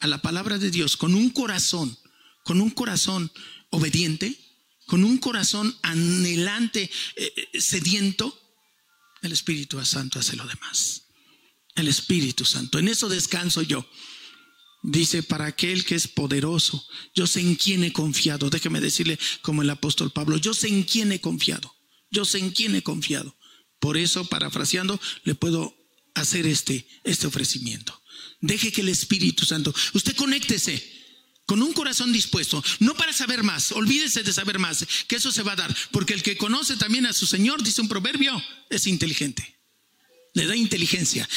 a 0.00 0.06
la 0.06 0.20
palabra 0.22 0.58
de 0.58 0.70
Dios 0.70 0.96
con 0.96 1.14
un 1.14 1.30
corazón, 1.30 1.96
con 2.44 2.60
un 2.60 2.70
corazón 2.70 3.32
obediente, 3.70 4.38
con 4.86 5.04
un 5.04 5.18
corazón 5.18 5.74
anhelante, 5.82 6.90
eh, 7.16 7.32
eh, 7.36 7.60
sediento, 7.60 8.38
el 9.22 9.32
Espíritu 9.32 9.82
Santo 9.84 10.18
hace 10.18 10.36
lo 10.36 10.46
demás. 10.46 11.06
El 11.74 11.88
Espíritu 11.88 12.44
Santo. 12.44 12.78
En 12.78 12.88
eso 12.88 13.08
descanso 13.08 13.62
yo. 13.62 13.88
Dice, 14.82 15.22
para 15.22 15.46
aquel 15.46 15.86
que 15.86 15.94
es 15.94 16.06
poderoso, 16.06 16.86
yo 17.14 17.26
sé 17.26 17.40
en 17.40 17.56
quién 17.56 17.84
he 17.84 17.92
confiado. 17.92 18.50
Déjeme 18.50 18.82
decirle 18.82 19.18
como 19.40 19.62
el 19.62 19.70
apóstol 19.70 20.12
Pablo, 20.12 20.36
yo 20.36 20.52
sé 20.52 20.68
en 20.68 20.82
quién 20.82 21.10
he 21.10 21.22
confiado. 21.22 21.74
Yo 22.10 22.26
sé 22.26 22.38
en 22.38 22.50
quién 22.50 22.76
he 22.76 22.82
confiado. 22.82 23.34
Por 23.80 23.96
eso, 23.96 24.26
parafraseando, 24.26 25.00
le 25.24 25.34
puedo 25.34 25.74
hacer 26.14 26.46
este, 26.46 26.86
este 27.04 27.26
ofrecimiento. 27.26 28.00
Deje 28.40 28.72
que 28.72 28.80
el 28.80 28.88
Espíritu 28.88 29.44
Santo, 29.44 29.74
usted 29.92 30.14
conéctese 30.16 30.92
con 31.46 31.62
un 31.62 31.72
corazón 31.72 32.12
dispuesto, 32.12 32.62
no 32.80 32.94
para 32.94 33.12
saber 33.12 33.42
más, 33.42 33.72
olvídese 33.72 34.22
de 34.22 34.32
saber 34.32 34.58
más, 34.58 34.86
que 35.06 35.16
eso 35.16 35.30
se 35.30 35.42
va 35.42 35.52
a 35.52 35.56
dar, 35.56 35.76
porque 35.90 36.14
el 36.14 36.22
que 36.22 36.36
conoce 36.36 36.76
también 36.76 37.06
a 37.06 37.12
su 37.12 37.26
Señor, 37.26 37.62
dice 37.62 37.82
un 37.82 37.88
proverbio, 37.88 38.42
es 38.70 38.86
inteligente, 38.86 39.58
le 40.32 40.46
da 40.46 40.56
inteligencia. 40.56 41.28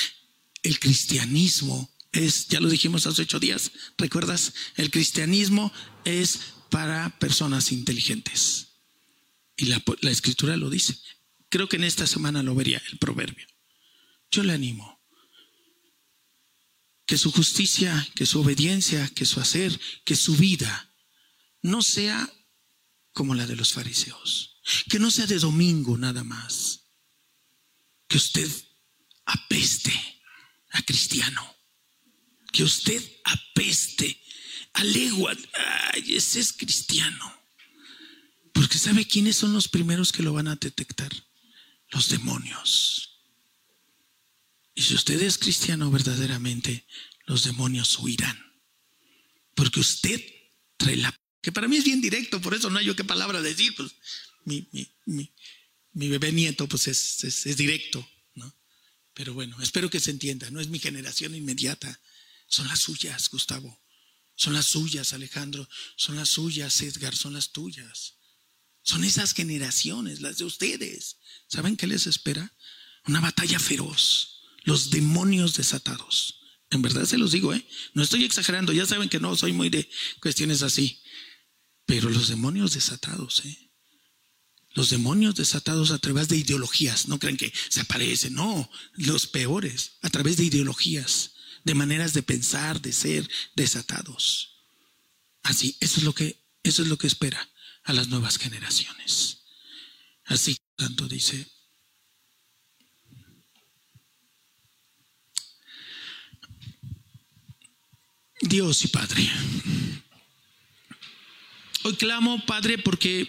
El 0.63 0.79
cristianismo 0.79 1.93
es, 2.11 2.47
ya 2.47 2.59
lo 2.59 2.69
dijimos 2.69 3.05
hace 3.05 3.23
ocho 3.23 3.39
días, 3.39 3.71
¿recuerdas? 3.97 4.53
El 4.75 4.91
cristianismo 4.91 5.71
es 6.05 6.39
para 6.69 7.17
personas 7.19 7.71
inteligentes. 7.71 8.67
Y 9.55 9.65
la, 9.65 9.83
la 10.01 10.11
escritura 10.11 10.57
lo 10.57 10.69
dice. 10.69 10.97
Creo 11.49 11.67
que 11.67 11.77
en 11.77 11.83
esta 11.83 12.05
semana 12.05 12.43
lo 12.43 12.55
vería 12.55 12.81
el 12.91 12.97
proverbio. 12.97 13.47
Yo 14.31 14.43
le 14.43 14.53
animo 14.53 14.97
que 17.05 17.17
su 17.17 17.31
justicia, 17.31 18.05
que 18.15 18.25
su 18.25 18.41
obediencia, 18.41 19.07
que 19.15 19.25
su 19.25 19.39
hacer, 19.39 19.79
que 20.03 20.15
su 20.15 20.35
vida 20.35 20.93
no 21.61 21.81
sea 21.81 22.29
como 23.13 23.33
la 23.33 23.47
de 23.47 23.55
los 23.55 23.71
fariseos, 23.71 24.59
que 24.89 24.99
no 24.99 25.09
sea 25.09 25.25
de 25.25 25.39
domingo 25.39 25.97
nada 25.97 26.23
más, 26.23 26.83
que 28.07 28.17
usted 28.17 28.49
apeste 29.25 29.93
a 30.71 30.81
cristiano, 30.81 31.55
que 32.51 32.63
usted 32.63 33.01
apeste 33.23 34.21
a 34.73 34.83
legua, 34.83 35.33
ay, 35.93 36.15
ese 36.15 36.41
es 36.41 36.51
cristiano, 36.51 37.33
porque 38.53 38.77
¿sabe 38.77 39.07
quiénes 39.07 39.37
son 39.37 39.53
los 39.53 39.67
primeros 39.67 40.11
que 40.11 40.23
lo 40.23 40.33
van 40.33 40.47
a 40.47 40.55
detectar? 40.55 41.11
Los 41.89 42.09
demonios. 42.09 43.16
Y 44.77 44.83
si 44.83 44.93
usted 44.93 45.19
es 45.23 45.39
cristiano 45.39 45.89
verdaderamente, 45.89 46.85
los 47.25 47.43
demonios 47.43 47.97
huirán. 47.97 48.37
Porque 49.55 49.79
usted 49.79 50.23
trae 50.77 50.95
la... 50.97 51.19
Que 51.41 51.51
para 51.51 51.67
mí 51.67 51.77
es 51.77 51.83
bien 51.83 51.99
directo, 51.99 52.39
por 52.39 52.53
eso 52.53 52.69
no 52.69 52.77
hay 52.77 52.85
yo 52.85 52.95
qué 52.95 53.03
palabra 53.03 53.41
decir. 53.41 53.73
Pues 53.75 53.95
mi, 54.45 54.69
bebé 55.93 56.31
nieto 56.31 56.67
pues 56.67 56.87
es, 56.89 57.23
es, 57.23 57.57
directo, 57.57 58.07
¿no? 58.35 58.55
Pero 59.15 59.33
bueno, 59.33 59.59
espero 59.63 59.89
que 59.89 59.99
se 59.99 60.11
entienda. 60.11 60.51
No 60.51 60.61
es 60.61 60.67
mi 60.67 60.77
generación 60.77 61.33
inmediata. 61.33 61.99
Son 62.47 62.67
las 62.67 62.81
suyas, 62.81 63.31
Gustavo. 63.31 63.83
Son 64.35 64.53
las 64.53 64.67
suyas, 64.67 65.11
Alejandro. 65.11 65.67
Son 65.95 66.15
las 66.15 66.29
suyas, 66.29 66.79
Edgar. 66.81 67.15
Son 67.15 67.33
las 67.33 67.51
tuyas. 67.51 68.19
Son 68.83 69.03
esas 69.03 69.33
generaciones, 69.33 70.21
las 70.21 70.37
de 70.37 70.45
ustedes. 70.45 71.17
¿Saben 71.47 71.77
qué 71.77 71.87
les 71.87 72.05
espera? 72.05 72.55
Una 73.05 73.21
batalla 73.21 73.57
feroz 73.57 74.36
los 74.67 74.89
demonios 74.89 75.55
desatados. 75.55 76.41
En 76.69 76.81
verdad 76.81 77.05
se 77.05 77.17
los 77.17 77.31
digo, 77.31 77.53
¿eh? 77.53 77.65
No 77.93 78.03
estoy 78.03 78.25
exagerando, 78.25 78.73
ya 78.73 78.85
saben 78.85 79.07
que 79.07 79.21
no 79.21 79.33
soy 79.37 79.53
muy 79.53 79.69
de 79.69 79.89
cuestiones 80.19 80.61
así. 80.61 81.01
Pero 81.85 82.09
los 82.09 82.27
demonios 82.27 82.73
desatados, 82.73 83.45
¿eh? 83.45 83.71
Los 84.73 84.89
demonios 84.89 85.35
desatados 85.35 85.91
a 85.91 85.99
través 85.99 86.27
de 86.27 86.35
ideologías, 86.35 87.07
no 87.07 87.17
creen 87.17 87.37
que 87.37 87.53
se 87.69 87.79
aparecen, 87.79 88.33
no, 88.33 88.69
los 88.95 89.25
peores, 89.25 89.93
a 90.01 90.09
través 90.09 90.35
de 90.35 90.43
ideologías, 90.43 91.31
de 91.63 91.73
maneras 91.73 92.11
de 92.11 92.23
pensar, 92.23 92.81
de 92.81 92.91
ser 92.91 93.29
desatados. 93.55 94.65
Así, 95.43 95.77
eso 95.79 96.01
es 96.01 96.03
lo 96.03 96.13
que, 96.13 96.43
eso 96.63 96.81
es 96.81 96.89
lo 96.89 96.97
que 96.97 97.07
espera 97.07 97.49
a 97.85 97.93
las 97.93 98.09
nuevas 98.09 98.37
generaciones. 98.37 99.43
Así, 100.25 100.57
tanto 100.75 101.07
dice, 101.07 101.56
Dios 108.47 108.85
y 108.85 108.87
Padre. 108.87 109.29
Hoy 111.83 111.95
clamo, 111.95 112.45
Padre, 112.45 112.77
porque 112.77 113.27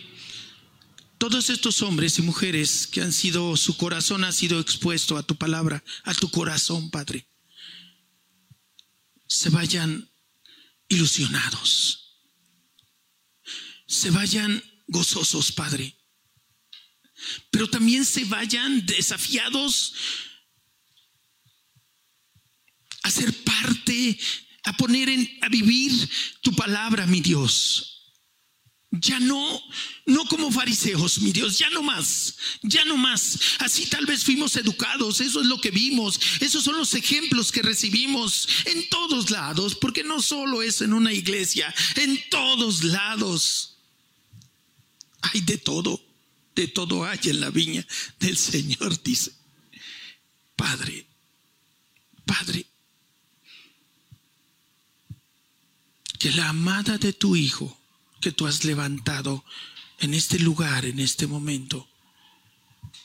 todos 1.19 1.51
estos 1.51 1.83
hombres 1.83 2.19
y 2.19 2.23
mujeres 2.23 2.87
que 2.87 3.01
han 3.01 3.13
sido, 3.13 3.57
su 3.57 3.77
corazón 3.77 4.25
ha 4.25 4.33
sido 4.33 4.61
expuesto 4.61 5.17
a 5.17 5.23
tu 5.23 5.37
palabra, 5.37 5.83
a 6.05 6.15
tu 6.15 6.31
corazón, 6.31 6.91
Padre, 6.91 7.27
se 9.27 9.51
vayan 9.51 10.09
ilusionados, 10.89 12.21
se 13.87 14.11
vayan 14.11 14.63
gozosos, 14.87 15.53
Padre, 15.53 15.97
pero 17.51 17.69
también 17.69 18.05
se 18.05 18.25
vayan 18.25 18.87
desafiados 18.87 19.95
a 23.03 23.11
ser 23.11 23.33
parte 23.43 24.19
a 24.65 24.77
poner 24.77 25.09
en, 25.09 25.39
a 25.43 25.49
vivir 25.49 25.93
tu 26.41 26.53
palabra, 26.55 27.07
mi 27.07 27.21
Dios. 27.21 27.99
Ya 28.91 29.21
no, 29.21 29.61
no 30.07 30.25
como 30.25 30.51
fariseos, 30.51 31.21
mi 31.21 31.31
Dios, 31.31 31.59
ya 31.59 31.69
no 31.71 31.83
más, 31.83 32.37
ya 32.63 32.87
no 32.87 32.97
más. 32.97 33.39
Así 33.59 33.85
tal 33.85 34.07
vez 34.07 34.25
fuimos 34.25 34.57
educados, 34.57 35.21
eso 35.21 35.41
es 35.43 35.47
lo 35.47 35.61
que 35.61 35.71
vimos, 35.71 36.19
esos 36.41 36.65
son 36.65 36.79
los 36.79 36.95
ejemplos 36.95 37.53
que 37.53 37.61
recibimos 37.61 38.49
en 38.65 38.89
todos 38.89 39.31
lados, 39.31 39.75
porque 39.75 40.05
no 40.05 40.23
solo 40.23 40.63
es 40.63 40.81
en 40.81 40.95
una 40.95 41.13
iglesia, 41.13 41.73
en 41.97 42.19
todos 42.31 42.83
lados. 42.83 43.77
Hay 45.21 45.43
de 45.43 45.59
todo, 45.59 46.03
de 46.55 46.69
todo 46.69 47.05
hay 47.05 47.19
en 47.25 47.41
la 47.41 47.51
viña 47.51 47.87
del 48.19 48.39
Señor, 48.39 49.03
dice. 49.03 49.33
Padre, 50.57 51.07
Padre, 52.25 52.68
que 56.19 56.33
la 56.33 56.49
amada 56.49 56.99
de 56.99 57.13
tu 57.13 57.37
Hijo, 57.37 57.79
que 58.21 58.33
tú 58.33 58.47
has 58.47 58.65
levantado 58.65 59.45
en 59.99 60.15
este 60.15 60.39
lugar, 60.39 60.85
en 60.85 60.99
este 60.99 61.27
momento, 61.27 61.89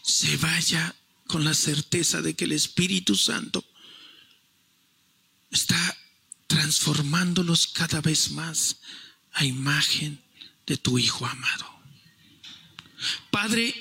se 0.01 0.38
vaya 0.38 0.95
con 1.28 1.43
la 1.43 1.53
certeza 1.53 2.22
de 2.22 2.36
que 2.36 2.45
el 2.45 2.51
Espíritu 2.51 3.16
Santo 3.16 3.64
está 5.51 5.97
transformándolos 6.47 7.68
cada 7.68 8.01
vez 8.01 8.32
más 8.32 8.78
a 9.34 9.45
imagen 9.45 10.22
de 10.66 10.78
tu 10.78 10.97
Hijo 10.97 11.26
amado. 11.26 11.66
Padre, 13.32 13.74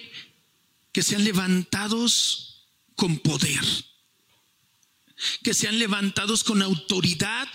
que 0.93 1.03
sean 1.03 1.24
levantados 1.24 2.66
con 2.97 3.18
poder, 3.18 3.64
que 5.43 5.55
sean 5.55 5.78
levantados 5.78 6.45
con 6.45 6.62
autoridad 6.62 7.49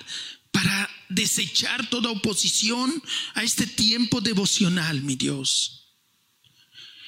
para 0.57 0.89
desechar 1.09 1.87
toda 1.87 2.09
oposición 2.09 3.03
a 3.35 3.43
este 3.43 3.67
tiempo 3.67 4.21
devocional, 4.21 5.03
mi 5.03 5.15
Dios. 5.15 5.93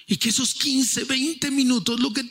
Y 0.05 0.17
que 0.17 0.29
esos 0.29 0.53
15, 0.53 1.05
20 1.05 1.49
minutos, 1.49 1.99
lo 1.99 2.13
que 2.13 2.23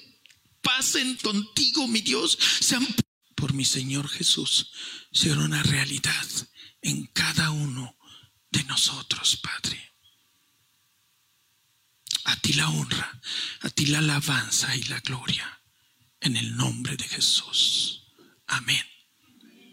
pasen 0.62 1.16
contigo, 1.16 1.88
mi 1.88 2.02
Dios, 2.02 2.38
sean 2.60 2.86
por 3.34 3.52
mi 3.52 3.64
Señor 3.64 4.08
Jesús, 4.08 4.70
sean 5.10 5.40
una 5.40 5.60
realidad 5.64 6.28
en 6.82 7.06
cada 7.06 7.50
uno 7.50 7.98
de 8.52 8.62
nosotros, 8.62 9.38
Padre. 9.38 9.96
A 12.26 12.36
ti 12.36 12.52
la 12.52 12.68
honra, 12.68 13.20
a 13.62 13.70
ti 13.70 13.86
la 13.86 13.98
alabanza 13.98 14.76
y 14.76 14.84
la 14.84 15.00
gloria, 15.00 15.62
en 16.20 16.36
el 16.36 16.56
nombre 16.56 16.96
de 16.96 17.08
Jesús. 17.08 18.04
Amén. 18.46 18.86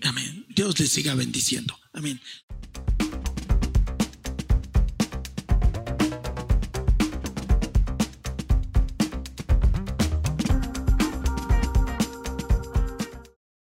Amén. 0.03 0.45
Dios 0.49 0.79
les 0.79 0.91
siga 0.91 1.15
bendiciendo. 1.15 1.77
Amén. 1.93 2.19